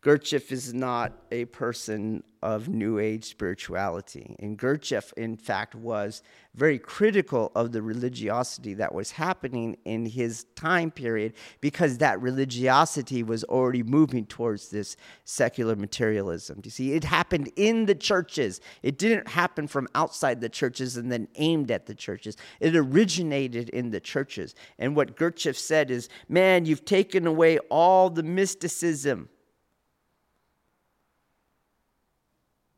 Gurdjieff 0.02 0.52
is 0.52 0.74
not 0.74 1.14
a 1.32 1.46
person 1.46 2.24
of 2.42 2.68
New 2.68 3.00
Age 3.00 3.24
spirituality. 3.24 4.36
And 4.40 4.60
Gurdjieff, 4.60 5.14
in 5.14 5.38
fact, 5.38 5.76
was 5.76 6.22
very 6.54 6.78
critical 6.78 7.54
of 7.56 7.72
the 7.72 7.82
religiosity 7.82 8.74
that 8.76 8.94
was 8.94 9.12
happening 9.12 9.78
in 9.86 10.06
his 10.06 10.46
time 10.56 10.92
period 10.92 11.34
because 11.62 12.00
that 12.00 12.22
religiosity 12.22 13.24
was 13.24 13.46
already 13.46 13.82
moving 13.82 14.26
towards 14.26 14.70
this 14.70 14.98
secular 15.24 15.78
materialism. 15.78 16.62
You 16.66 16.72
see, 16.72 16.94
it 16.94 17.06
happened 17.06 17.50
in 17.56 17.86
the 17.86 17.96
churches. 17.96 18.60
It 18.82 18.98
didn't 18.98 19.30
happen 19.30 19.68
from 19.68 19.88
outside 19.96 20.42
the 20.42 20.50
churches 20.50 20.98
and 20.98 21.10
then 21.10 21.30
aimed 21.36 21.72
at 21.72 21.86
the 21.86 21.96
churches. 21.96 22.36
It 22.60 22.76
originated 22.76 23.70
in 23.70 23.92
the 23.92 24.02
churches. 24.02 24.54
And 24.78 24.98
what 24.98 25.16
Gurdjieff 25.16 25.58
said 25.58 25.90
is, 25.90 26.10
man, 26.28 26.66
you've 26.66 26.84
taken 26.84 27.26
away 27.26 27.58
all 27.70 28.10
the 28.10 28.24
mysticism 28.24 29.30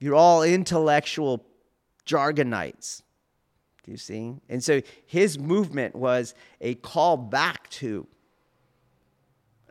You're 0.05 0.13
all 0.13 0.43
intellectual 0.43 1.43
jargonites. 2.05 3.01
Do 3.83 3.89
you 3.89 3.97
see? 3.97 4.35
And 4.47 4.63
so 4.63 4.83
his 5.07 5.39
movement 5.39 5.95
was 5.95 6.35
a 6.61 6.75
call 6.75 7.17
back 7.17 7.67
to 7.71 8.05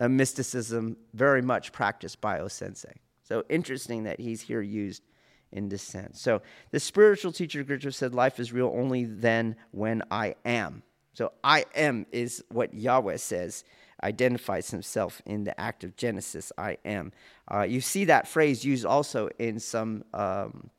a 0.00 0.08
mysticism 0.08 0.96
very 1.12 1.40
much 1.40 1.70
practiced 1.70 2.20
by 2.20 2.40
O 2.40 2.48
Sensei. 2.48 2.96
So 3.22 3.44
interesting 3.48 4.02
that 4.04 4.18
he's 4.18 4.40
here 4.40 4.60
used 4.60 5.04
in 5.52 5.68
this 5.68 5.82
sense. 5.82 6.20
So 6.20 6.42
the 6.72 6.80
spiritual 6.80 7.30
teacher 7.30 7.62
Gurdjieff 7.62 7.94
said, 7.94 8.12
Life 8.12 8.40
is 8.40 8.52
real 8.52 8.72
only 8.74 9.04
then 9.04 9.54
when 9.70 10.02
I 10.10 10.34
am. 10.44 10.82
So 11.12 11.30
I 11.44 11.64
am 11.76 12.06
is 12.10 12.42
what 12.48 12.74
Yahweh 12.74 13.18
says 13.18 13.62
identifies 14.04 14.70
himself 14.70 15.20
in 15.26 15.44
the 15.44 15.58
act 15.60 15.82
of 15.82 15.96
Genesis, 15.96 16.52
I 16.58 16.76
am. 16.84 17.12
Uh, 17.50 17.62
you 17.62 17.80
see 17.80 18.04
that 18.04 18.28
phrase 18.28 18.64
used 18.64 18.84
also 18.84 19.30
in 19.38 19.58
some 19.58 20.04
um, 20.12 20.70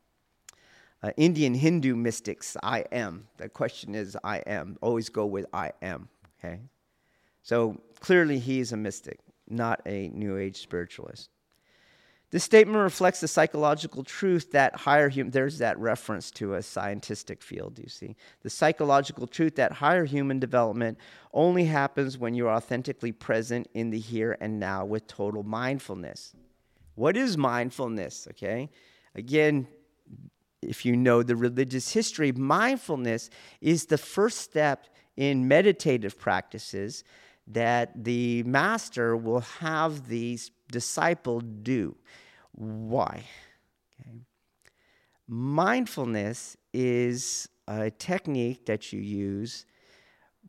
uh, 1.04 1.12
Indian 1.18 1.54
Hindu 1.54 1.96
mystics, 1.96 2.56
I 2.64 2.86
am. 2.92 3.28
The 3.38 3.50
question 3.50 3.96
is, 3.96 4.16
I 4.24 4.38
am. 4.40 4.78
Always 4.82 5.10
go 5.10 5.26
with 5.26 5.46
I 5.54 5.72
am, 5.82 6.08
okay? 6.40 6.62
So 7.44 7.82
clearly 8.00 8.40
he 8.40 8.60
is 8.60 8.72
a 8.72 8.78
mystic, 8.78 9.20
not 9.50 9.82
a 9.86 10.10
New 10.10 10.38
Age 10.38 10.62
spiritualist. 10.62 11.30
This 12.32 12.44
statement 12.44 12.80
reflects 12.80 13.22
the 13.22 13.28
psychological 13.28 14.04
truth 14.04 14.52
that 14.52 14.76
higher 14.76 15.10
human, 15.10 15.32
there's 15.32 15.60
that 15.60 15.80
reference 15.80 16.32
to 16.32 16.56
a 16.56 16.64
scientific 16.64 17.42
field, 17.42 17.80
you 17.80 17.88
see. 17.88 18.16
The 18.42 18.50
psychological 18.50 19.28
truth 19.28 19.56
that 19.56 19.72
higher 19.72 20.06
human 20.06 20.40
development 20.40 20.98
only 21.34 21.66
happens 21.66 22.18
when 22.18 22.34
you're 22.34 22.50
authentically 22.50 23.12
present 23.12 23.68
in 23.74 23.92
the 23.92 24.00
here 24.00 24.38
and 24.42 24.60
now 24.60 24.86
with 24.86 25.08
total 25.08 25.44
mindfulness. 25.44 26.34
What 26.96 27.16
is 27.16 27.38
mindfulness? 27.38 28.28
Okay. 28.32 28.70
Again, 29.14 29.68
if 30.62 30.86
you 30.86 30.98
know 30.98 31.24
the 31.24 31.36
religious 31.36 31.92
history, 31.92 32.32
mindfulness 32.32 33.30
is 33.62 33.86
the 33.86 33.98
first 33.98 34.40
step 34.40 34.88
in 35.16 35.48
meditative 35.48 36.20
practices 36.20 37.04
that 37.48 38.04
the 38.04 38.44
master 38.44 39.16
will 39.16 39.42
have 39.42 40.08
the 40.08 40.40
disciple 40.72 41.40
do. 41.42 41.96
Why? 42.54 43.24
Okay. 44.00 44.20
Mindfulness 45.28 46.58
is 46.74 47.50
a 47.68 47.90
technique 47.92 48.66
that 48.66 48.94
you 48.94 49.02
use 49.02 49.66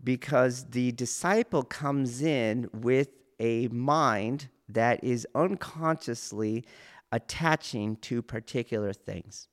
because 0.04 0.64
the 0.70 0.92
disciple 0.92 1.62
comes 1.62 2.22
in 2.22 2.68
with 2.72 3.08
a 3.40 3.68
mind 3.68 4.48
that 4.68 5.02
is 5.02 5.26
unconsciously 5.34 6.64
attaching 7.12 7.96
to 7.96 8.20
particular 8.20 8.92
things. 8.92 9.48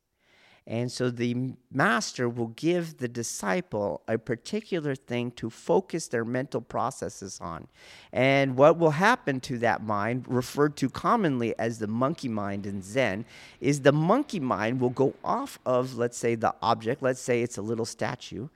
And 0.65 0.89
so 0.89 1.09
the 1.09 1.55
master 1.71 2.29
will 2.29 2.47
give 2.47 2.97
the 2.97 3.09
disciple 3.09 4.01
a 4.07 4.17
particular 4.17 4.95
thing 4.95 5.31
to 5.31 5.49
focus 5.49 6.07
their 6.07 6.23
mental 6.23 6.61
processes 6.61 7.37
on. 7.41 7.67
And 8.13 8.55
what 8.55 8.77
will 8.77 8.91
happen 8.91 9.41
to 9.41 9.57
that 9.57 9.83
mind, 9.83 10.23
referred 10.25 10.77
to 10.77 10.89
commonly 10.89 11.53
as 11.59 11.79
the 11.79 11.87
monkey 11.87 12.29
mind 12.29 12.65
in 12.65 12.81
Zen, 12.81 13.25
is 13.59 13.81
the 13.81 13.91
monkey 13.91 14.39
mind 14.39 14.79
will 14.79 14.89
go 14.89 15.13
off 15.23 15.59
of, 15.65 15.97
let's 15.97 16.17
say, 16.17 16.35
the 16.35 16.55
object, 16.61 17.01
let's 17.01 17.19
say 17.19 17.41
it's 17.41 17.57
a 17.57 17.61
little 17.61 17.85
statue, 17.85 18.47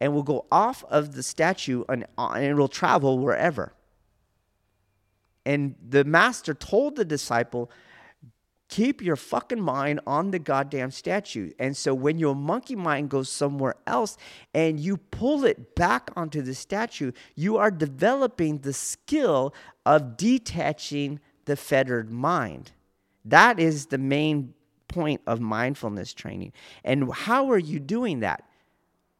and 0.00 0.12
will 0.12 0.24
go 0.24 0.46
off 0.50 0.82
of 0.90 1.14
the 1.14 1.22
statue 1.22 1.84
and, 1.88 2.04
uh, 2.18 2.30
and 2.30 2.46
it 2.46 2.54
will 2.54 2.66
travel 2.66 3.20
wherever. 3.20 3.72
And 5.46 5.76
the 5.88 6.04
master 6.04 6.52
told 6.52 6.96
the 6.96 7.04
disciple, 7.04 7.70
keep 8.74 9.00
your 9.00 9.14
fucking 9.14 9.60
mind 9.60 10.00
on 10.04 10.32
the 10.32 10.38
goddamn 10.40 10.90
statue. 10.90 11.52
And 11.60 11.76
so 11.76 11.94
when 11.94 12.18
your 12.18 12.34
monkey 12.34 12.74
mind 12.74 13.08
goes 13.08 13.28
somewhere 13.28 13.76
else 13.86 14.16
and 14.52 14.80
you 14.80 14.96
pull 14.96 15.44
it 15.44 15.76
back 15.76 16.10
onto 16.16 16.42
the 16.42 16.56
statue, 16.56 17.12
you 17.36 17.56
are 17.56 17.70
developing 17.70 18.58
the 18.58 18.72
skill 18.72 19.54
of 19.86 20.16
detaching 20.16 21.20
the 21.44 21.54
fettered 21.54 22.10
mind. 22.10 22.72
That 23.24 23.60
is 23.60 23.86
the 23.86 23.98
main 23.98 24.54
point 24.88 25.20
of 25.24 25.38
mindfulness 25.38 26.12
training. 26.12 26.52
And 26.82 27.12
how 27.14 27.52
are 27.52 27.58
you 27.58 27.78
doing 27.78 28.20
that? 28.20 28.42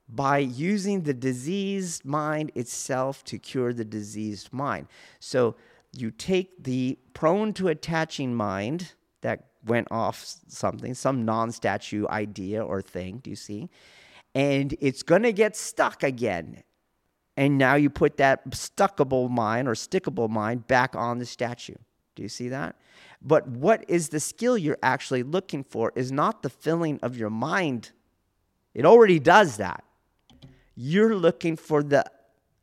By 0.08 0.38
using 0.38 1.02
the 1.02 1.14
diseased 1.14 2.04
mind 2.04 2.50
itself 2.56 3.22
to 3.26 3.38
cure 3.38 3.72
the 3.72 3.84
diseased 3.84 4.52
mind. 4.52 4.88
So 5.20 5.54
you 5.92 6.10
take 6.10 6.64
the 6.64 6.98
prone 7.12 7.52
to 7.52 7.68
attaching 7.68 8.34
mind 8.34 8.94
that 9.24 9.46
went 9.64 9.88
off 9.90 10.24
something, 10.48 10.94
some 10.94 11.24
non 11.24 11.50
statue 11.50 12.06
idea 12.08 12.62
or 12.64 12.82
thing, 12.82 13.18
do 13.22 13.30
you 13.30 13.36
see? 13.36 13.70
And 14.34 14.76
it's 14.80 15.02
to 15.02 15.32
get 15.32 15.56
stuck 15.56 16.02
again. 16.02 16.62
And 17.36 17.58
now 17.58 17.74
you 17.74 17.90
put 17.90 18.18
that 18.18 18.48
stuckable 18.50 19.28
mind 19.30 19.66
or 19.66 19.72
stickable 19.72 20.28
mind 20.28 20.66
back 20.68 20.94
on 20.94 21.18
the 21.18 21.26
statue. 21.26 21.74
Do 22.14 22.22
you 22.22 22.28
see 22.28 22.50
that? 22.50 22.76
But 23.22 23.48
what 23.48 23.84
is 23.88 24.10
the 24.10 24.20
skill 24.20 24.58
you're 24.58 24.78
actually 24.82 25.22
looking 25.22 25.64
for 25.64 25.90
is 25.96 26.12
not 26.12 26.42
the 26.42 26.50
filling 26.50 27.00
of 27.02 27.16
your 27.16 27.30
mind. 27.30 27.90
It 28.74 28.84
already 28.84 29.18
does 29.18 29.56
that. 29.56 29.82
You're 30.76 31.16
looking 31.16 31.56
for 31.56 31.82
the 31.82 32.04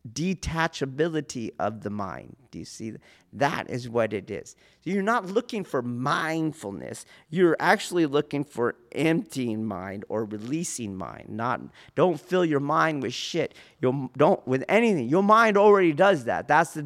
detachability 0.10 1.52
of 1.60 1.82
the 1.82 1.90
mind. 1.90 2.36
Do 2.50 2.60
you 2.60 2.66
see? 2.66 2.94
That 3.34 3.70
is 3.70 3.88
what 3.88 4.14
it 4.14 4.30
is. 4.30 4.56
You're 4.84 5.04
not 5.04 5.28
looking 5.28 5.64
for 5.64 5.82
mindfulness. 5.82 7.06
You're 7.30 7.56
actually 7.60 8.06
looking 8.06 8.44
for 8.44 8.76
emptying 8.92 9.64
mind 9.64 10.04
or 10.10 10.26
releasing 10.26 10.96
mind. 10.96 11.30
Not 11.30 11.62
don't 11.96 12.20
fill 12.20 12.44
your 12.44 12.60
mind 12.60 13.04
with 13.04 13.14
shit. 13.14 13.54
You 13.80 14.10
don't 14.18 14.46
with 14.48 14.66
anything. 14.68 15.08
Your 15.08 15.24
mind 15.24 15.58
already 15.58 15.94
does 15.94 16.26
that. 16.26 16.48
That's 16.48 16.74
the 16.74 16.82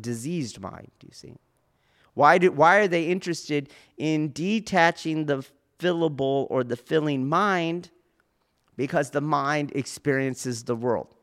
diseased 0.00 0.60
mind. 0.60 0.90
Do 1.00 1.06
you 1.06 1.14
see? 1.14 1.34
Why 2.14 2.38
do 2.38 2.52
why 2.52 2.78
are 2.78 2.88
they 2.88 3.04
interested 3.06 3.70
in 3.96 4.32
detaching 4.32 5.26
the 5.26 5.44
fillable 5.78 6.46
or 6.50 6.64
the 6.64 6.76
filling 6.76 7.28
mind? 7.28 7.90
Because 8.76 9.10
the 9.10 9.20
mind 9.20 9.72
experiences 9.74 10.64
the 10.64 10.76
world. 10.76 11.14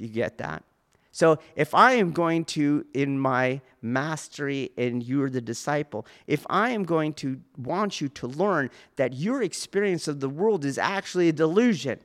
Do 0.00 0.06
you 0.06 0.12
get 0.12 0.38
that? 0.38 0.64
So 1.12 1.40
if 1.56 1.74
I 1.74 1.92
am 1.92 2.12
going 2.12 2.46
to, 2.46 2.86
in 2.94 3.18
my 3.18 3.60
mastery 3.82 4.70
and 4.78 5.02
you're 5.02 5.28
the 5.28 5.42
disciple, 5.42 6.06
if 6.26 6.46
I 6.48 6.70
am 6.70 6.84
going 6.84 7.12
to 7.14 7.38
want 7.58 8.00
you 8.00 8.08
to 8.08 8.26
learn 8.26 8.70
that 8.96 9.12
your 9.12 9.42
experience 9.42 10.08
of 10.08 10.20
the 10.20 10.30
world 10.30 10.64
is 10.64 10.78
actually 10.78 11.28
a 11.28 11.34
delusion. 11.34 11.98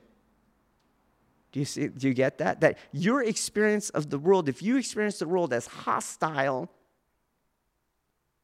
Do 1.52 1.60
you 1.60 1.64
see, 1.64 1.88
do 1.88 2.08
you 2.08 2.12
get 2.12 2.36
that? 2.36 2.60
That 2.60 2.76
your 2.92 3.22
experience 3.22 3.88
of 3.88 4.10
the 4.10 4.18
world, 4.18 4.46
if 4.46 4.62
you 4.62 4.76
experience 4.76 5.20
the 5.20 5.28
world 5.28 5.54
as 5.54 5.66
hostile, 5.66 6.68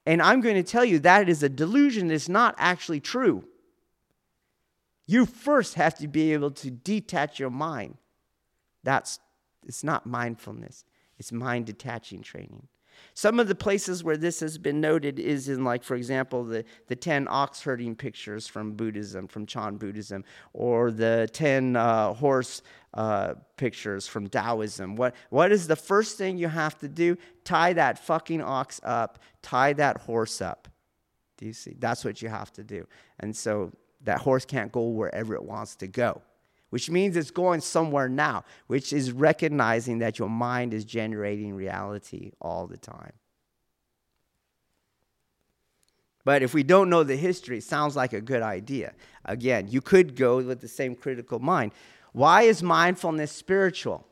and 0.06 0.22
I'm 0.22 0.40
going 0.40 0.54
to 0.54 0.62
tell 0.62 0.84
you 0.86 0.98
that 1.00 1.28
is 1.28 1.42
a 1.42 1.50
delusion, 1.50 2.10
it's 2.10 2.26
not 2.26 2.54
actually 2.56 3.00
true. 3.00 3.44
You 5.06 5.26
first 5.26 5.74
have 5.74 5.94
to 5.98 6.08
be 6.08 6.32
able 6.32 6.52
to 6.52 6.70
detach 6.70 7.38
your 7.38 7.50
mind. 7.50 7.98
That's 8.82 9.20
it's 9.66 9.84
not 9.84 10.06
mindfulness, 10.06 10.84
it's 11.18 11.32
mind 11.32 11.66
detaching 11.66 12.22
training. 12.22 12.68
Some 13.14 13.38
of 13.38 13.48
the 13.48 13.54
places 13.54 14.02
where 14.02 14.16
this 14.16 14.40
has 14.40 14.58
been 14.58 14.80
noted 14.80 15.18
is 15.18 15.48
in, 15.48 15.64
like, 15.64 15.82
for 15.82 15.94
example, 15.94 16.44
the, 16.44 16.64
the 16.88 16.96
10 16.96 17.26
ox 17.28 17.62
herding 17.62 17.94
pictures 17.94 18.46
from 18.46 18.72
Buddhism, 18.72 19.28
from 19.28 19.46
Chan 19.46 19.76
Buddhism, 19.76 20.24
or 20.52 20.90
the 20.90 21.28
10 21.32 21.76
uh, 21.76 22.14
horse 22.14 22.62
uh, 22.94 23.34
pictures 23.56 24.06
from 24.06 24.28
Taoism. 24.28 24.96
What, 24.96 25.14
what 25.30 25.52
is 25.52 25.66
the 25.66 25.76
first 25.76 26.18
thing 26.18 26.38
you 26.38 26.48
have 26.48 26.78
to 26.78 26.88
do? 26.88 27.16
Tie 27.44 27.72
that 27.74 27.98
fucking 27.98 28.42
ox 28.42 28.80
up, 28.84 29.18
tie 29.42 29.72
that 29.74 29.98
horse 29.98 30.40
up. 30.40 30.68
Do 31.36 31.46
you 31.46 31.52
see? 31.52 31.76
That's 31.78 32.04
what 32.04 32.22
you 32.22 32.28
have 32.28 32.52
to 32.54 32.62
do. 32.62 32.86
And 33.20 33.36
so 33.36 33.72
that 34.02 34.20
horse 34.20 34.44
can't 34.44 34.72
go 34.72 34.88
wherever 34.88 35.34
it 35.34 35.42
wants 35.42 35.76
to 35.76 35.86
go 35.86 36.22
which 36.72 36.88
means 36.88 37.18
it's 37.18 37.30
going 37.30 37.60
somewhere 37.60 38.08
now, 38.08 38.42
which 38.66 38.94
is 38.94 39.12
recognizing 39.12 39.98
that 39.98 40.18
your 40.18 40.30
mind 40.30 40.72
is 40.72 40.86
generating 40.86 41.52
reality 41.54 42.32
all 42.40 42.66
the 42.66 42.78
time. 42.78 43.12
But 46.24 46.42
if 46.42 46.54
we 46.54 46.62
don't 46.62 46.88
know 46.88 47.02
the 47.02 47.14
history, 47.14 47.58
it 47.58 47.64
sounds 47.64 47.94
like 47.94 48.14
a 48.14 48.22
good 48.22 48.40
idea. 48.40 48.94
Again, 49.26 49.68
you 49.68 49.82
could 49.82 50.16
go 50.16 50.38
with 50.38 50.62
the 50.62 50.68
same 50.68 50.94
critical 50.94 51.40
mind. 51.40 51.72
Why 52.12 52.44
is 52.44 52.62
mindfulness 52.62 53.32
spiritual? 53.32 54.06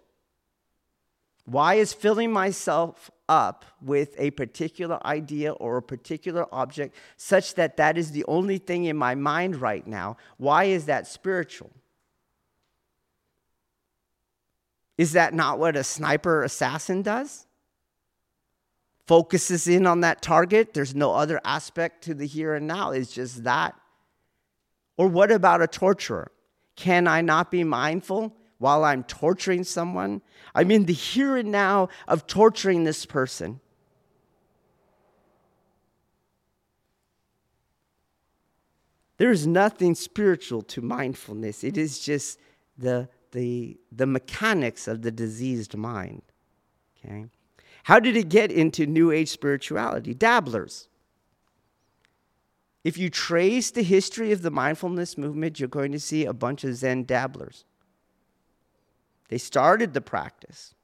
Why 1.46 1.76
is 1.76 1.94
filling 1.94 2.30
myself 2.30 3.10
up 3.26 3.64
with 3.80 4.14
a 4.18 4.32
particular 4.32 4.98
idea 5.06 5.52
or 5.52 5.78
a 5.78 5.82
particular 5.82 6.46
object 6.52 6.94
such 7.16 7.54
that 7.54 7.78
that 7.78 7.96
is 7.96 8.12
the 8.12 8.26
only 8.26 8.58
thing 8.58 8.84
in 8.84 8.98
my 8.98 9.14
mind 9.14 9.56
right 9.56 9.86
now? 9.86 10.18
Why 10.36 10.64
is 10.64 10.84
that 10.84 11.06
spiritual? 11.06 11.70
Is 15.00 15.12
that 15.12 15.32
not 15.32 15.58
what 15.58 15.76
a 15.76 15.82
sniper 15.82 16.42
assassin 16.42 17.00
does? 17.00 17.46
Focuses 19.06 19.66
in 19.66 19.86
on 19.86 20.02
that 20.02 20.20
target. 20.20 20.74
There's 20.74 20.94
no 20.94 21.14
other 21.14 21.40
aspect 21.42 22.04
to 22.04 22.12
the 22.12 22.26
here 22.26 22.54
and 22.54 22.66
now, 22.66 22.90
it's 22.90 23.10
just 23.10 23.44
that. 23.44 23.74
Or 24.98 25.08
what 25.08 25.32
about 25.32 25.62
a 25.62 25.66
torturer? 25.66 26.30
Can 26.76 27.08
I 27.08 27.22
not 27.22 27.50
be 27.50 27.64
mindful 27.64 28.36
while 28.58 28.84
I'm 28.84 29.02
torturing 29.04 29.64
someone? 29.64 30.20
I'm 30.54 30.70
in 30.70 30.84
the 30.84 30.92
here 30.92 31.38
and 31.38 31.50
now 31.50 31.88
of 32.06 32.26
torturing 32.26 32.84
this 32.84 33.06
person. 33.06 33.58
There 39.16 39.30
is 39.30 39.46
nothing 39.46 39.94
spiritual 39.94 40.60
to 40.60 40.82
mindfulness. 40.82 41.64
It 41.64 41.78
is 41.78 42.00
just 42.00 42.38
the 42.76 43.08
the, 43.32 43.78
the 43.92 44.06
mechanics 44.06 44.88
of 44.88 45.02
the 45.02 45.10
diseased 45.10 45.76
mind. 45.76 46.22
Okay? 47.04 47.26
How 47.84 47.98
did 48.00 48.16
it 48.16 48.28
get 48.28 48.50
into 48.52 48.86
New 48.86 49.10
Age 49.10 49.28
spirituality? 49.28 50.14
Dabblers. 50.14 50.88
If 52.82 52.96
you 52.96 53.10
trace 53.10 53.70
the 53.70 53.82
history 53.82 54.32
of 54.32 54.42
the 54.42 54.50
mindfulness 54.50 55.18
movement, 55.18 55.60
you're 55.60 55.68
going 55.68 55.92
to 55.92 56.00
see 56.00 56.24
a 56.24 56.32
bunch 56.32 56.64
of 56.64 56.74
Zen 56.74 57.04
dabblers. 57.04 57.64
They 59.28 59.38
started 59.38 59.92
the 59.92 60.00
practice. 60.00 60.74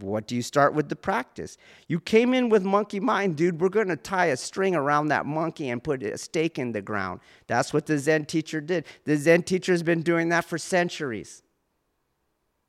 What 0.00 0.26
do 0.26 0.34
you 0.34 0.42
start 0.42 0.74
with 0.74 0.88
the 0.88 0.96
practice? 0.96 1.56
You 1.86 2.00
came 2.00 2.34
in 2.34 2.48
with 2.48 2.64
monkey 2.64 2.98
mind, 2.98 3.36
dude. 3.36 3.60
We're 3.60 3.68
going 3.68 3.88
to 3.88 3.96
tie 3.96 4.26
a 4.26 4.36
string 4.36 4.74
around 4.74 5.08
that 5.08 5.24
monkey 5.24 5.68
and 5.68 5.82
put 5.82 6.02
a 6.02 6.18
stake 6.18 6.58
in 6.58 6.72
the 6.72 6.82
ground. 6.82 7.20
That's 7.46 7.72
what 7.72 7.86
the 7.86 7.96
Zen 7.98 8.24
teacher 8.24 8.60
did. 8.60 8.86
The 9.04 9.16
Zen 9.16 9.44
teacher 9.44 9.70
has 9.70 9.84
been 9.84 10.02
doing 10.02 10.30
that 10.30 10.46
for 10.46 10.58
centuries. 10.58 11.43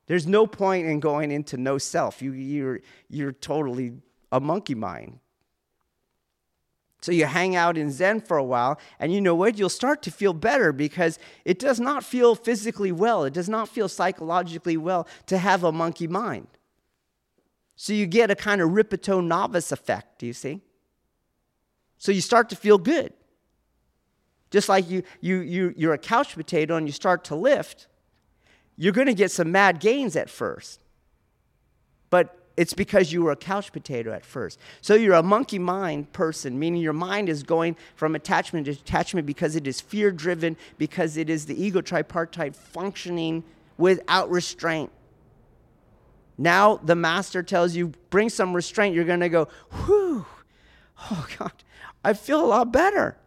There's 0.08 0.28
no 0.28 0.46
point 0.46 0.88
in 0.88 1.00
going 1.00 1.32
into 1.32 1.58
no 1.58 1.78
self. 1.78 2.22
You, 2.22 2.32
you're, 2.34 2.82
you're 3.10 3.32
totally 3.32 3.94
a 4.32 4.40
monkey 4.40 4.76
mind. 4.76 5.20
So 7.02 7.12
you 7.12 7.26
hang 7.26 7.56
out 7.56 7.78
in 7.78 7.92
Zen 7.92 8.22
for 8.22 8.38
a 8.38 8.44
while, 8.44 8.80
and 9.00 9.14
you 9.14 9.22
know 9.22 9.36
what? 9.36 9.60
You'll 9.60 9.70
start 9.70 10.02
to 10.04 10.12
feel 10.12 10.34
better 10.34 10.74
because 10.74 11.20
it 11.44 11.60
does 11.60 11.80
not 11.80 12.04
feel 12.04 12.34
physically 12.34 12.92
well, 12.92 13.26
it 13.26 13.34
does 13.34 13.48
not 13.48 13.70
feel 13.70 13.88
psychologically 13.88 14.76
well 14.76 15.08
to 15.28 15.38
have 15.38 15.64
a 15.64 15.72
monkey 15.72 16.08
mind. 16.08 16.48
So 17.76 17.94
you 17.94 18.08
get 18.08 18.32
a 18.32 18.36
kind 18.36 18.62
of 18.62 18.72
Rippetoe 18.72 19.22
novice 19.22 19.72
effect, 19.72 20.20
do 20.20 20.26
you 20.26 20.34
see? 20.34 20.62
So 21.98 22.12
you 22.12 22.22
start 22.22 22.50
to 22.50 22.56
feel 22.56 22.78
good. 22.78 23.14
Just 24.50 24.70
like 24.70 24.90
you, 24.90 25.04
you, 25.22 25.42
you, 25.42 25.74
you're 25.76 25.94
a 25.94 26.00
couch 26.00 26.34
potato 26.34 26.76
and 26.76 26.88
you 26.88 26.94
start 26.94 27.24
to 27.26 27.36
lift, 27.36 27.88
you're 28.78 28.94
going 28.94 29.08
to 29.08 29.14
get 29.14 29.32
some 29.32 29.52
mad 29.52 29.80
gains 29.80 30.16
at 30.16 30.30
first. 30.30 30.80
But 32.10 32.38
it's 32.58 32.74
because 32.74 33.12
you 33.12 33.24
were 33.24 33.32
a 33.32 33.36
couch 33.36 33.74
potato 33.74 34.12
at 34.14 34.26
first. 34.26 34.60
So 34.82 34.96
you're 34.96 35.16
a 35.16 35.24
monkey 35.24 35.60
mind 35.60 36.14
person, 36.14 36.58
meaning 36.58 36.82
your 36.82 36.94
mind 36.94 37.28
is 37.28 37.44
going 37.44 37.76
from 37.96 38.16
attachment 38.16 38.66
to 38.66 38.72
attachment 38.72 39.28
because 39.28 39.56
it 39.56 39.68
is 39.68 39.82
fear 39.82 40.12
driven, 40.12 40.56
because 40.78 41.18
it 41.18 41.30
is 41.30 41.46
the 41.46 41.62
ego 41.62 41.82
tripartite 41.82 42.56
functioning 42.56 43.44
without 43.78 44.30
restraint. 44.30 44.92
Now 46.38 46.78
the 46.78 46.96
master 46.96 47.44
tells 47.44 47.76
you, 47.76 47.92
bring 48.10 48.30
some 48.30 48.54
restraint. 48.54 48.96
You're 48.96 49.06
going 49.06 49.20
to 49.22 49.30
go, 49.30 49.48
whew, 49.86 50.26
oh 51.12 51.28
God, 51.38 51.52
I 52.04 52.14
feel 52.14 52.44
a 52.44 52.48
lot 52.48 52.72
better. 52.72 53.18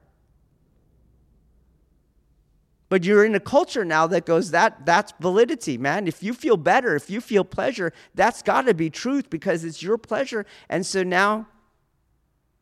But 2.89 3.05
you're 3.05 3.25
in 3.25 3.35
a 3.35 3.41
culture 3.41 3.85
now 3.85 4.07
that 4.07 4.25
goes, 4.25 4.51
that 4.53 4.87
that's 4.87 5.13
validity, 5.21 5.77
man. 5.77 6.09
If 6.09 6.23
you 6.23 6.33
feel 6.33 6.57
better, 6.57 6.97
if 6.97 7.11
you 7.11 7.21
feel 7.21 7.45
pleasure, 7.45 7.93
that's 8.15 8.43
got 8.43 8.63
to 8.63 8.75
be 8.75 8.89
truth 8.89 9.29
because 9.29 9.65
it's 9.65 9.83
your 9.83 9.99
pleasure. 9.99 10.47
And 10.71 10.87
so 10.87 11.03
now 11.03 11.49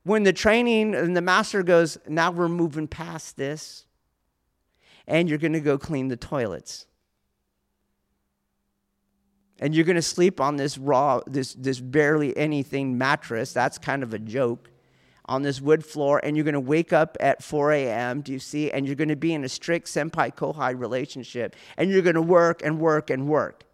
when 0.02 0.24
the 0.24 0.32
training 0.32 0.94
and 0.94 1.16
the 1.16 1.20
master 1.20 1.62
goes, 1.62 1.98
now 2.08 2.30
we're 2.30 2.48
moving 2.48 2.88
past 2.88 3.36
this, 3.36 3.86
and 5.06 5.28
you're 5.28 5.38
going 5.38 5.52
to 5.52 5.60
go 5.60 5.78
clean 5.78 6.08
the 6.08 6.16
toilets. 6.16 6.86
And 9.58 9.74
you're 9.74 9.84
going 9.84 9.96
to 9.96 10.02
sleep 10.02 10.40
on 10.40 10.56
this 10.56 10.76
raw, 10.76 11.20
this, 11.26 11.54
this 11.54 11.80
barely 11.80 12.36
anything 12.36 12.98
mattress. 12.98 13.52
That's 13.52 13.78
kind 13.78 14.02
of 14.02 14.12
a 14.12 14.18
joke 14.18 14.70
on 15.26 15.42
this 15.42 15.60
wood 15.60 15.84
floor 15.84 16.20
and 16.22 16.36
you're 16.36 16.44
going 16.44 16.54
to 16.54 16.60
wake 16.60 16.92
up 16.92 17.16
at 17.20 17.42
4 17.42 17.72
a.m. 17.72 18.20
Do 18.20 18.32
you 18.32 18.38
see? 18.38 18.70
And 18.70 18.86
you're 18.86 18.96
going 18.96 19.08
to 19.08 19.16
be 19.16 19.34
in 19.34 19.44
a 19.44 19.48
strict 19.48 19.86
senpai 19.86 20.34
kohai 20.34 20.78
relationship 20.78 21.56
and 21.76 21.90
you're 21.90 22.02
going 22.02 22.14
to 22.14 22.22
work 22.22 22.62
and 22.64 22.80
work 22.80 23.10
and 23.10 23.28
work. 23.28 23.64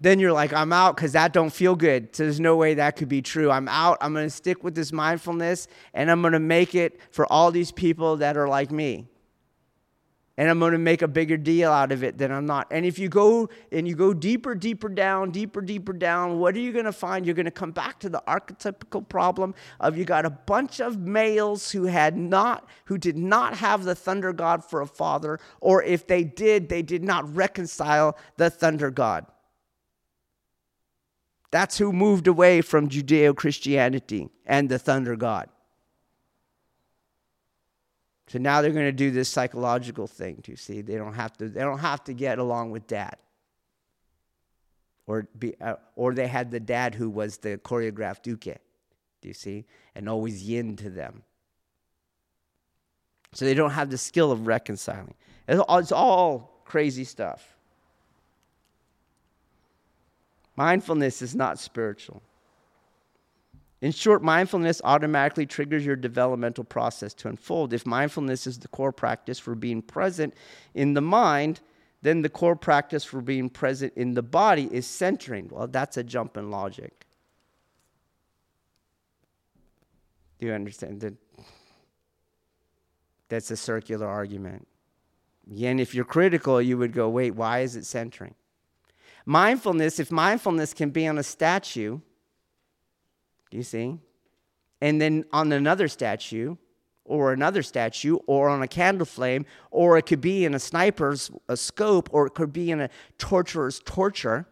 Then 0.00 0.20
you're 0.20 0.32
like, 0.32 0.52
I'm 0.52 0.72
out 0.72 0.94
because 0.94 1.12
that 1.12 1.32
don't 1.32 1.50
feel 1.50 1.74
good. 1.74 2.14
So 2.14 2.22
there's 2.22 2.38
no 2.38 2.56
way 2.56 2.74
that 2.74 2.94
could 2.96 3.08
be 3.08 3.20
true. 3.20 3.50
I'm 3.50 3.66
out. 3.68 3.98
I'm 4.00 4.12
going 4.12 4.26
to 4.26 4.30
stick 4.30 4.62
with 4.62 4.76
this 4.76 4.92
mindfulness 4.92 5.66
and 5.92 6.10
I'm 6.10 6.20
going 6.20 6.34
to 6.34 6.38
make 6.38 6.74
it 6.74 7.00
for 7.10 7.30
all 7.32 7.50
these 7.50 7.72
people 7.72 8.18
that 8.18 8.36
are 8.36 8.48
like 8.48 8.70
me 8.70 9.08
and 10.38 10.48
I'm 10.48 10.60
going 10.60 10.70
to 10.70 10.78
make 10.78 11.02
a 11.02 11.08
bigger 11.08 11.36
deal 11.36 11.72
out 11.72 11.90
of 11.90 12.04
it 12.04 12.16
than 12.16 12.30
I'm 12.30 12.46
not. 12.46 12.68
And 12.70 12.86
if 12.86 12.96
you 12.96 13.08
go 13.08 13.48
and 13.72 13.88
you 13.88 13.96
go 13.96 14.14
deeper, 14.14 14.54
deeper 14.54 14.88
down, 14.88 15.32
deeper, 15.32 15.60
deeper 15.60 15.92
down, 15.92 16.38
what 16.38 16.54
are 16.54 16.60
you 16.60 16.72
going 16.72 16.84
to 16.84 16.92
find? 16.92 17.26
You're 17.26 17.34
going 17.34 17.46
to 17.46 17.50
come 17.50 17.72
back 17.72 17.98
to 18.00 18.08
the 18.08 18.22
archetypical 18.28 19.06
problem 19.06 19.56
of 19.80 19.98
you 19.98 20.04
got 20.04 20.24
a 20.24 20.30
bunch 20.30 20.80
of 20.80 20.96
males 20.96 21.72
who 21.72 21.86
had 21.86 22.16
not, 22.16 22.68
who 22.84 22.96
did 22.98 23.18
not 23.18 23.56
have 23.56 23.82
the 23.82 23.96
thunder 23.96 24.32
god 24.32 24.64
for 24.64 24.80
a 24.80 24.86
father, 24.86 25.40
or 25.60 25.82
if 25.82 26.06
they 26.06 26.22
did, 26.22 26.68
they 26.68 26.82
did 26.82 27.02
not 27.02 27.34
reconcile 27.34 28.16
the 28.36 28.48
thunder 28.48 28.92
god. 28.92 29.26
That's 31.50 31.78
who 31.78 31.92
moved 31.92 32.28
away 32.28 32.60
from 32.60 32.88
Judeo 32.88 33.34
Christianity 33.34 34.28
and 34.46 34.68
the 34.68 34.78
thunder 34.78 35.16
god. 35.16 35.48
So 38.28 38.38
now 38.38 38.60
they're 38.60 38.72
going 38.72 38.84
to 38.86 38.92
do 38.92 39.10
this 39.10 39.28
psychological 39.28 40.06
thing. 40.06 40.40
Do 40.42 40.52
you 40.52 40.56
see? 40.56 40.82
They 40.82 40.96
don't 40.96 41.14
have 41.14 41.36
to. 41.38 41.48
They 41.48 41.60
don't 41.60 41.78
have 41.78 42.04
to 42.04 42.12
get 42.12 42.38
along 42.38 42.70
with 42.70 42.86
dad. 42.86 43.16
Or 45.06 45.26
be, 45.38 45.54
uh, 45.60 45.76
or 45.96 46.12
they 46.12 46.26
had 46.26 46.50
the 46.50 46.60
dad 46.60 46.94
who 46.94 47.08
was 47.08 47.38
the 47.38 47.56
choreographed 47.56 48.26
uke. 48.26 48.58
Do 49.20 49.28
you 49.28 49.32
see? 49.32 49.64
And 49.94 50.08
always 50.08 50.42
yin 50.42 50.76
to 50.76 50.90
them. 50.90 51.22
So 53.32 53.46
they 53.46 53.54
don't 53.54 53.70
have 53.70 53.90
the 53.90 53.98
skill 53.98 54.30
of 54.30 54.46
reconciling. 54.46 55.14
It's 55.48 55.60
all, 55.60 55.78
it's 55.78 55.92
all 55.92 56.62
crazy 56.64 57.04
stuff. 57.04 57.56
Mindfulness 60.56 61.22
is 61.22 61.34
not 61.34 61.58
spiritual. 61.58 62.22
In 63.80 63.92
short, 63.92 64.22
mindfulness 64.22 64.80
automatically 64.82 65.46
triggers 65.46 65.86
your 65.86 65.94
developmental 65.94 66.64
process 66.64 67.14
to 67.14 67.28
unfold. 67.28 67.72
If 67.72 67.86
mindfulness 67.86 68.46
is 68.46 68.58
the 68.58 68.68
core 68.68 68.92
practice 68.92 69.38
for 69.38 69.54
being 69.54 69.82
present 69.82 70.34
in 70.74 70.94
the 70.94 71.00
mind, 71.00 71.60
then 72.02 72.22
the 72.22 72.28
core 72.28 72.56
practice 72.56 73.04
for 73.04 73.20
being 73.20 73.48
present 73.48 73.92
in 73.94 74.14
the 74.14 74.22
body 74.22 74.68
is 74.72 74.86
centering. 74.86 75.48
Well, 75.48 75.68
that's 75.68 75.96
a 75.96 76.02
jump 76.02 76.36
in 76.36 76.50
logic. 76.50 77.06
Do 80.38 80.46
you 80.46 80.52
understand 80.52 81.00
that? 81.00 81.14
That's 83.28 83.50
a 83.50 83.56
circular 83.56 84.06
argument. 84.06 84.66
Again, 85.50 85.78
if 85.78 85.94
you're 85.94 86.04
critical, 86.04 86.60
you 86.60 86.78
would 86.78 86.92
go, 86.92 87.08
wait, 87.08 87.32
why 87.32 87.60
is 87.60 87.76
it 87.76 87.84
centering? 87.84 88.34
Mindfulness, 89.24 89.98
if 89.98 90.10
mindfulness 90.10 90.72
can 90.72 90.90
be 90.90 91.06
on 91.06 91.18
a 91.18 91.22
statue, 91.22 92.00
do 93.50 93.56
you 93.56 93.62
see? 93.62 93.98
And 94.80 95.00
then 95.00 95.24
on 95.32 95.52
another 95.52 95.88
statue, 95.88 96.56
or 97.04 97.32
another 97.32 97.62
statue, 97.62 98.16
or 98.26 98.48
on 98.48 98.62
a 98.62 98.68
candle 98.68 99.06
flame, 99.06 99.46
or 99.70 99.96
it 99.96 100.02
could 100.02 100.20
be 100.20 100.44
in 100.44 100.54
a 100.54 100.58
sniper's 100.58 101.30
a 101.48 101.56
scope, 101.56 102.08
or 102.12 102.26
it 102.26 102.34
could 102.34 102.52
be 102.52 102.70
in 102.70 102.80
a 102.80 102.90
torturer's 103.16 103.80
torture. 103.80 104.46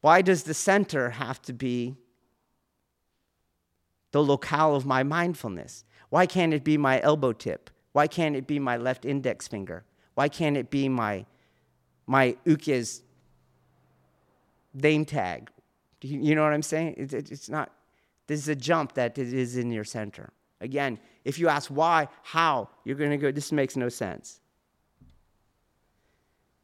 Why 0.00 0.22
does 0.22 0.44
the 0.44 0.54
center 0.54 1.10
have 1.10 1.42
to 1.42 1.52
be 1.52 1.96
the 4.12 4.22
locale 4.22 4.74
of 4.74 4.86
my 4.86 5.02
mindfulness? 5.02 5.84
Why 6.08 6.24
can't 6.24 6.54
it 6.54 6.64
be 6.64 6.78
my 6.78 7.00
elbow 7.02 7.32
tip? 7.32 7.68
Why 7.92 8.06
can't 8.06 8.34
it 8.34 8.46
be 8.46 8.58
my 8.58 8.76
left 8.76 9.04
index 9.04 9.46
finger? 9.46 9.84
Why 10.14 10.28
can't 10.28 10.56
it 10.56 10.70
be 10.70 10.88
my 10.88 11.26
my 12.06 12.36
uke's 12.46 13.02
name 14.72 15.04
tag 15.04 15.50
you, 16.02 16.20
you 16.20 16.34
know 16.34 16.42
what 16.42 16.52
I'm 16.52 16.62
saying? 16.62 16.94
It, 16.96 17.12
it, 17.12 17.32
it's 17.32 17.48
not, 17.48 17.72
this 18.26 18.40
is 18.40 18.48
a 18.48 18.56
jump 18.56 18.94
that 18.94 19.18
is 19.18 19.56
in 19.56 19.70
your 19.70 19.84
center. 19.84 20.30
Again, 20.60 20.98
if 21.24 21.38
you 21.38 21.48
ask 21.48 21.68
why, 21.70 22.08
how, 22.22 22.68
you're 22.84 22.96
going 22.96 23.10
to 23.10 23.16
go, 23.16 23.30
this 23.30 23.52
makes 23.52 23.76
no 23.76 23.88
sense. 23.88 24.40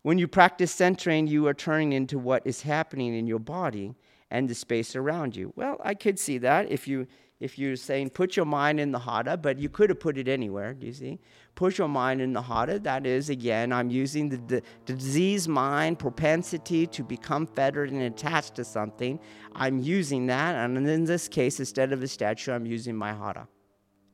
When 0.02 0.18
you 0.18 0.28
practice 0.28 0.72
centering, 0.72 1.26
you 1.26 1.46
are 1.46 1.54
turning 1.54 1.92
into 1.92 2.18
what 2.18 2.42
is 2.44 2.62
happening 2.62 3.14
in 3.14 3.26
your 3.26 3.38
body 3.38 3.94
and 4.30 4.48
the 4.48 4.54
space 4.54 4.96
around 4.96 5.36
you. 5.36 5.52
Well, 5.56 5.80
I 5.82 5.94
could 5.94 6.18
see 6.18 6.38
that 6.38 6.70
if 6.70 6.86
you 6.86 7.06
if 7.40 7.58
you're 7.58 7.76
saying 7.76 8.10
put 8.10 8.36
your 8.36 8.46
mind 8.46 8.80
in 8.80 8.92
the 8.92 8.98
hara, 8.98 9.36
but 9.36 9.58
you 9.58 9.68
could 9.68 9.90
have 9.90 10.00
put 10.00 10.16
it 10.16 10.28
anywhere, 10.28 10.72
do 10.74 10.86
you 10.86 10.92
see? 10.92 11.18
Put 11.54 11.78
your 11.78 11.88
mind 11.88 12.20
in 12.20 12.32
the 12.32 12.42
hara, 12.42 12.78
that 12.80 13.06
is, 13.06 13.28
again, 13.30 13.72
I'm 13.72 13.90
using 13.90 14.28
the, 14.28 14.36
the, 14.36 14.62
the 14.86 14.94
disease 14.94 15.46
mind 15.48 15.98
propensity 15.98 16.86
to 16.88 17.02
become 17.02 17.46
fettered 17.46 17.90
and 17.90 18.02
attached 18.02 18.54
to 18.56 18.64
something. 18.64 19.18
I'm 19.54 19.78
using 19.78 20.26
that, 20.26 20.54
and 20.56 20.76
in 20.88 21.04
this 21.04 21.28
case, 21.28 21.58
instead 21.58 21.92
of 21.92 22.02
a 22.02 22.08
statue, 22.08 22.52
I'm 22.52 22.66
using 22.66 22.96
my 22.96 23.12
hara. 23.12 23.48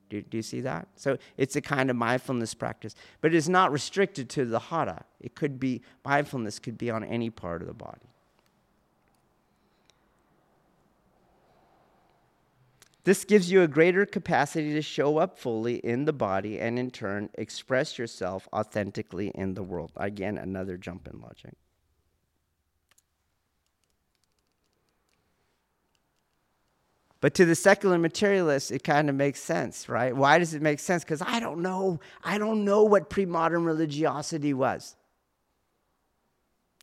Do, 0.09 0.21
do, 0.23 0.39
you 0.39 0.43
see 0.43 0.61
that? 0.63 0.89
So 0.97 1.17
it's 1.37 1.55
a 1.55 1.61
kind 1.61 1.89
of 1.89 1.95
mindfulness 1.95 2.53
practice, 2.53 2.97
but 3.21 3.33
it's 3.33 3.49
not 3.49 3.71
restricted 3.71 4.29
to 4.31 4.45
the 4.45 4.59
hara. 4.59 5.05
It 5.21 5.37
could 5.37 5.61
be, 5.61 5.83
mindfulness 6.05 6.59
could 6.59 6.77
be 6.77 6.91
on 6.91 7.05
any 7.05 7.31
part 7.31 7.63
of 7.63 7.69
the 7.69 7.75
body. 7.75 8.10
This 13.05 13.25
gives 13.25 13.51
you 13.51 13.63
a 13.63 13.69
greater 13.69 14.05
capacity 14.05 14.75
to 14.75 14.83
show 14.83 15.19
up 15.19 15.39
fully 15.39 15.77
in 15.77 16.05
the 16.05 16.13
body 16.13 16.61
and, 16.61 16.79
in 16.79 16.91
turn, 16.91 17.31
express 17.35 17.99
yourself 17.99 18.47
authentically 18.53 19.29
in 19.35 19.55
the 19.55 19.63
world. 19.63 19.93
Again, 19.97 20.37
another 20.37 20.77
jump 20.77 21.09
in 21.09 21.21
logic. 21.21 21.55
But 27.21 27.35
to 27.35 27.45
the 27.45 27.55
secular 27.55 27.99
materialist, 27.99 28.71
it 28.71 28.83
kind 28.83 29.11
of 29.11 29.15
makes 29.15 29.41
sense, 29.41 29.89
right? 29.89 30.15
Why 30.15 30.39
does 30.39 30.55
it 30.55 30.63
make 30.63 30.79
sense? 30.79 31.05
Because 31.05 31.23
I 31.23 31.39
don't 31.39 31.61
know. 31.61 32.01
I 32.25 32.39
don't 32.39 32.65
know 32.65 32.83
what 32.85 33.11
pre 33.11 33.27
modern 33.27 33.65
religiosity 33.65 34.55
was. 34.55 34.97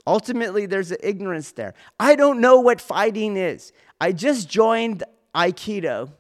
Ultimately, 0.06 0.68
there's 0.68 0.92
an 0.92 1.00
ignorance 1.02 1.52
there. 1.52 1.74
I 2.00 2.16
don't 2.16 2.40
know 2.40 2.60
what 2.60 2.80
fighting 2.80 3.36
is. 3.36 3.74
I 4.00 4.14
just 4.14 4.48
joined 4.48 5.04
Aikido. 5.38 6.12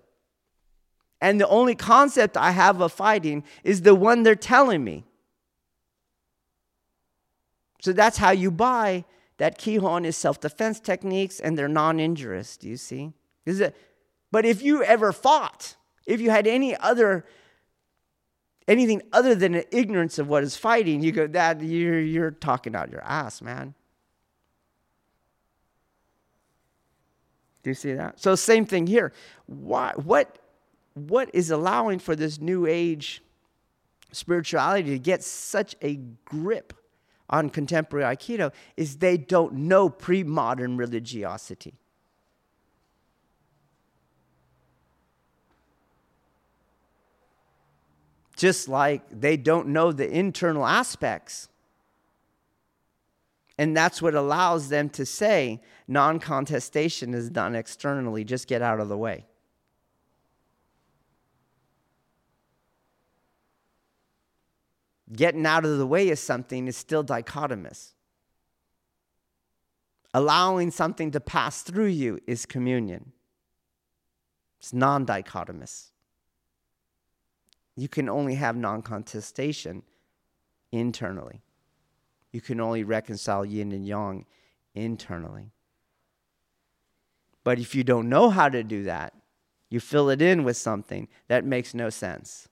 And 1.19 1.41
the 1.41 1.48
only 1.48 1.73
concept 1.73 2.38
I 2.38 2.52
have 2.52 2.80
of 2.80 2.94
fighting 2.94 3.44
is 3.64 3.81
the 3.81 3.95
one 3.95 4.22
they're 4.22 4.35
telling 4.35 4.84
me. 4.84 5.03
So 7.81 7.91
that's 7.91 8.18
how 8.18 8.31
you 8.31 8.52
buy 8.52 9.06
that 9.38 9.60
Kihon 9.60 10.06
is 10.06 10.15
self 10.15 10.39
defense 10.39 10.80
techniques 10.80 11.39
and 11.39 11.57
they're 11.57 11.68
non 11.68 11.99
injurious. 11.99 12.57
Do 12.57 12.69
you 12.69 12.77
see? 12.77 13.14
Is 13.45 13.60
it, 13.60 13.76
but 14.31 14.45
if 14.45 14.61
you 14.61 14.84
ever 14.84 15.11
fought, 15.11 15.76
if 16.06 16.22
you 16.22 16.30
had 16.30 16.48
any 16.48 16.76
other 16.76 17.26
anything 18.68 19.02
other 19.14 19.34
than 19.34 19.56
an 19.56 19.64
ignorance 19.72 20.19
of 20.19 20.27
what 20.27 20.44
is 20.44 20.57
fighting, 20.57 21.02
you 21.02 21.11
go, 21.11 21.27
that 21.27 21.61
you're, 21.61 21.99
you're 21.99 22.31
talking 22.31 22.76
out 22.76 22.91
your 22.91 23.03
ass, 23.03 23.41
man. 23.41 23.73
Do 27.68 27.72
you 27.72 27.76
see 27.76 27.91
that? 27.95 28.18
So 28.18 28.34
same 28.35 28.65
thing 28.65 28.88
here. 28.88 29.11
Why, 29.45 29.91
what, 29.98 30.39
what 30.94 31.30
is 31.34 31.52
allowing 31.52 31.99
for 31.99 32.15
this 32.15 32.39
new 32.39 32.65
age 32.65 33.22
spirituality 34.14 34.91
to 34.91 34.98
get 34.98 35.22
such 35.22 35.76
a 35.81 35.98
grip 36.23 36.72
on 37.30 37.49
contemporary 37.49 38.15
Aikido 38.15 38.53
is 38.77 38.99
they 38.99 39.18
don't 39.18 39.52
know 39.53 39.89
pre-modern 39.89 40.77
religiosity. 40.77 41.73
Just 48.38 48.69
like 48.69 49.02
they 49.11 49.35
don't 49.35 49.68
know 49.68 49.91
the 49.91 50.10
internal 50.10 50.65
aspects 50.65 51.49
and 53.57 53.75
that's 53.75 54.01
what 54.01 54.13
allows 54.13 54.69
them 54.69 54.89
to 54.89 55.05
say 55.05 55.61
non 55.88 56.19
contestation 56.19 57.13
is 57.13 57.29
done 57.29 57.55
externally, 57.55 58.23
just 58.23 58.47
get 58.47 58.61
out 58.61 58.79
of 58.79 58.89
the 58.89 58.97
way. 58.97 59.25
Getting 65.11 65.45
out 65.45 65.65
of 65.65 65.77
the 65.77 65.88
way 65.88 66.09
of 66.09 66.19
something 66.19 66.67
is 66.67 66.75
still 66.75 67.03
dichotomous. 67.03 67.93
Allowing 70.13 70.71
something 70.71 71.11
to 71.11 71.19
pass 71.19 71.61
through 71.61 71.88
you 71.88 72.19
is 72.27 72.45
communion. 72.45 73.13
It's 74.59 74.73
non 74.73 75.05
dichotomous. 75.05 75.91
You 77.75 77.88
can 77.88 78.09
only 78.09 78.35
have 78.35 78.55
non 78.55 78.81
contestation 78.81 79.84
internally. 80.71 81.41
You 82.38 82.41
can 82.41 82.61
only 82.61 82.84
reconcile 82.84 83.43
yin 83.43 83.72
and 83.72 83.84
yang 83.84 84.23
internally. 84.76 85.49
But 87.43 87.57
if 87.57 87.73
you 87.73 87.84
don't 87.84 88.09
know 88.09 88.30
how 88.30 88.47
to 88.47 88.64
do 88.64 88.84
that, 88.84 89.14
you 89.72 89.80
fill 89.80 90.11
it 90.11 90.22
in 90.22 90.43
with 90.43 90.55
something 90.55 91.07
that 91.30 91.43
makes 91.43 91.73
no 91.73 91.89
sense. 91.89 92.47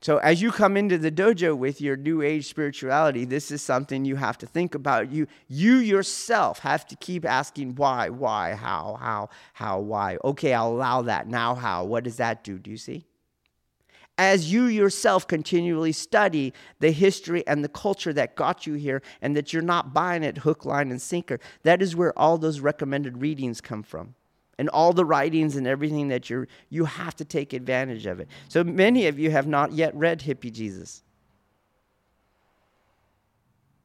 So 0.00 0.16
as 0.16 0.40
you 0.40 0.50
come 0.50 0.78
into 0.78 0.96
the 0.96 1.12
dojo 1.12 1.54
with 1.54 1.82
your 1.82 1.98
new 1.98 2.22
age 2.22 2.46
spirituality, 2.46 3.26
this 3.26 3.50
is 3.50 3.60
something 3.60 4.06
you 4.06 4.16
have 4.16 4.38
to 4.38 4.46
think 4.46 4.74
about. 4.74 5.12
You 5.12 5.26
you 5.46 5.74
yourself 5.74 6.60
have 6.60 6.86
to 6.86 6.96
keep 6.96 7.26
asking 7.26 7.74
why, 7.74 8.08
why, 8.08 8.54
how, 8.54 8.96
how, 8.98 9.28
how, 9.52 9.78
why. 9.78 10.16
Okay, 10.24 10.54
I'll 10.54 10.68
allow 10.68 11.02
that. 11.02 11.28
Now 11.28 11.54
how? 11.54 11.84
What 11.84 12.04
does 12.04 12.16
that 12.16 12.42
do? 12.42 12.58
Do 12.58 12.70
you 12.70 12.78
see? 12.78 13.04
As 14.18 14.50
you 14.50 14.64
yourself 14.64 15.28
continually 15.28 15.92
study 15.92 16.54
the 16.80 16.90
history 16.90 17.46
and 17.46 17.62
the 17.62 17.68
culture 17.68 18.14
that 18.14 18.34
got 18.34 18.66
you 18.66 18.74
here 18.74 19.02
and 19.20 19.36
that 19.36 19.52
you're 19.52 19.62
not 19.62 19.92
buying 19.92 20.22
it 20.22 20.38
hook, 20.38 20.64
line, 20.64 20.90
and 20.90 21.00
sinker, 21.02 21.38
that 21.64 21.82
is 21.82 21.94
where 21.94 22.18
all 22.18 22.38
those 22.38 22.60
recommended 22.60 23.20
readings 23.20 23.60
come 23.60 23.82
from. 23.82 24.14
And 24.58 24.70
all 24.70 24.94
the 24.94 25.04
writings 25.04 25.56
and 25.56 25.66
everything 25.66 26.08
that 26.08 26.30
you're 26.30 26.48
you 26.70 26.86
have 26.86 27.14
to 27.16 27.26
take 27.26 27.52
advantage 27.52 28.06
of 28.06 28.20
it. 28.20 28.28
So 28.48 28.64
many 28.64 29.06
of 29.06 29.18
you 29.18 29.30
have 29.30 29.46
not 29.46 29.72
yet 29.72 29.94
read 29.94 30.20
hippie 30.20 30.50
jesus. 30.50 31.02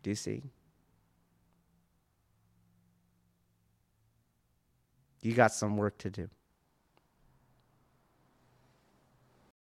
Do 0.02 0.12
you 0.12 0.16
see? 0.16 0.44
You 5.22 5.34
got 5.34 5.52
some 5.52 5.76
work 5.76 5.98
to 6.00 6.10
do 6.10 6.30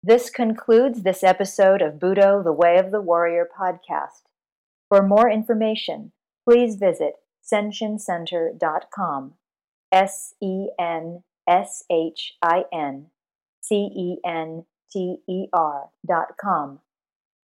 this 0.06 0.30
concludes 0.30 1.02
this 1.02 1.24
episode 1.24 1.82
of 1.82 1.96
budo 1.96 2.44
the 2.44 2.54
way 2.54 2.78
of 2.78 2.92
the 2.92 3.02
warrior 3.02 3.48
podcast 3.60 4.30
for 4.88 5.02
more 5.02 5.30
information 5.30 6.12
please 6.48 6.76
visit 6.76 7.14
senshincenter.com 7.44 9.34
S 9.92 10.34
E 10.42 10.68
N 10.80 11.24
S 11.48 11.84
H 11.90 12.34
I 12.42 12.66
N 12.74 13.08
C 13.62 13.90
E 13.96 14.18
N 14.26 14.66
T 14.92 15.18
E 15.28 15.48
R 15.54 15.90
dot 16.06 16.38
com, 16.40 16.80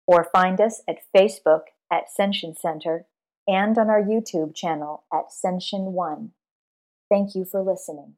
or 0.06 0.24
find 0.32 0.60
us 0.60 0.82
at 0.88 0.98
Facebook 1.14 1.62
at 1.92 2.04
Senshin 2.18 2.56
Center 2.56 3.06
and 3.46 3.78
on 3.78 3.88
our 3.88 4.02
YouTube 4.02 4.54
channel 4.54 5.04
at 5.12 5.30
Senshin 5.30 5.92
One. 5.92 6.32
Thank 7.10 7.34
you 7.34 7.44
for 7.44 7.62
listening. 7.62 8.14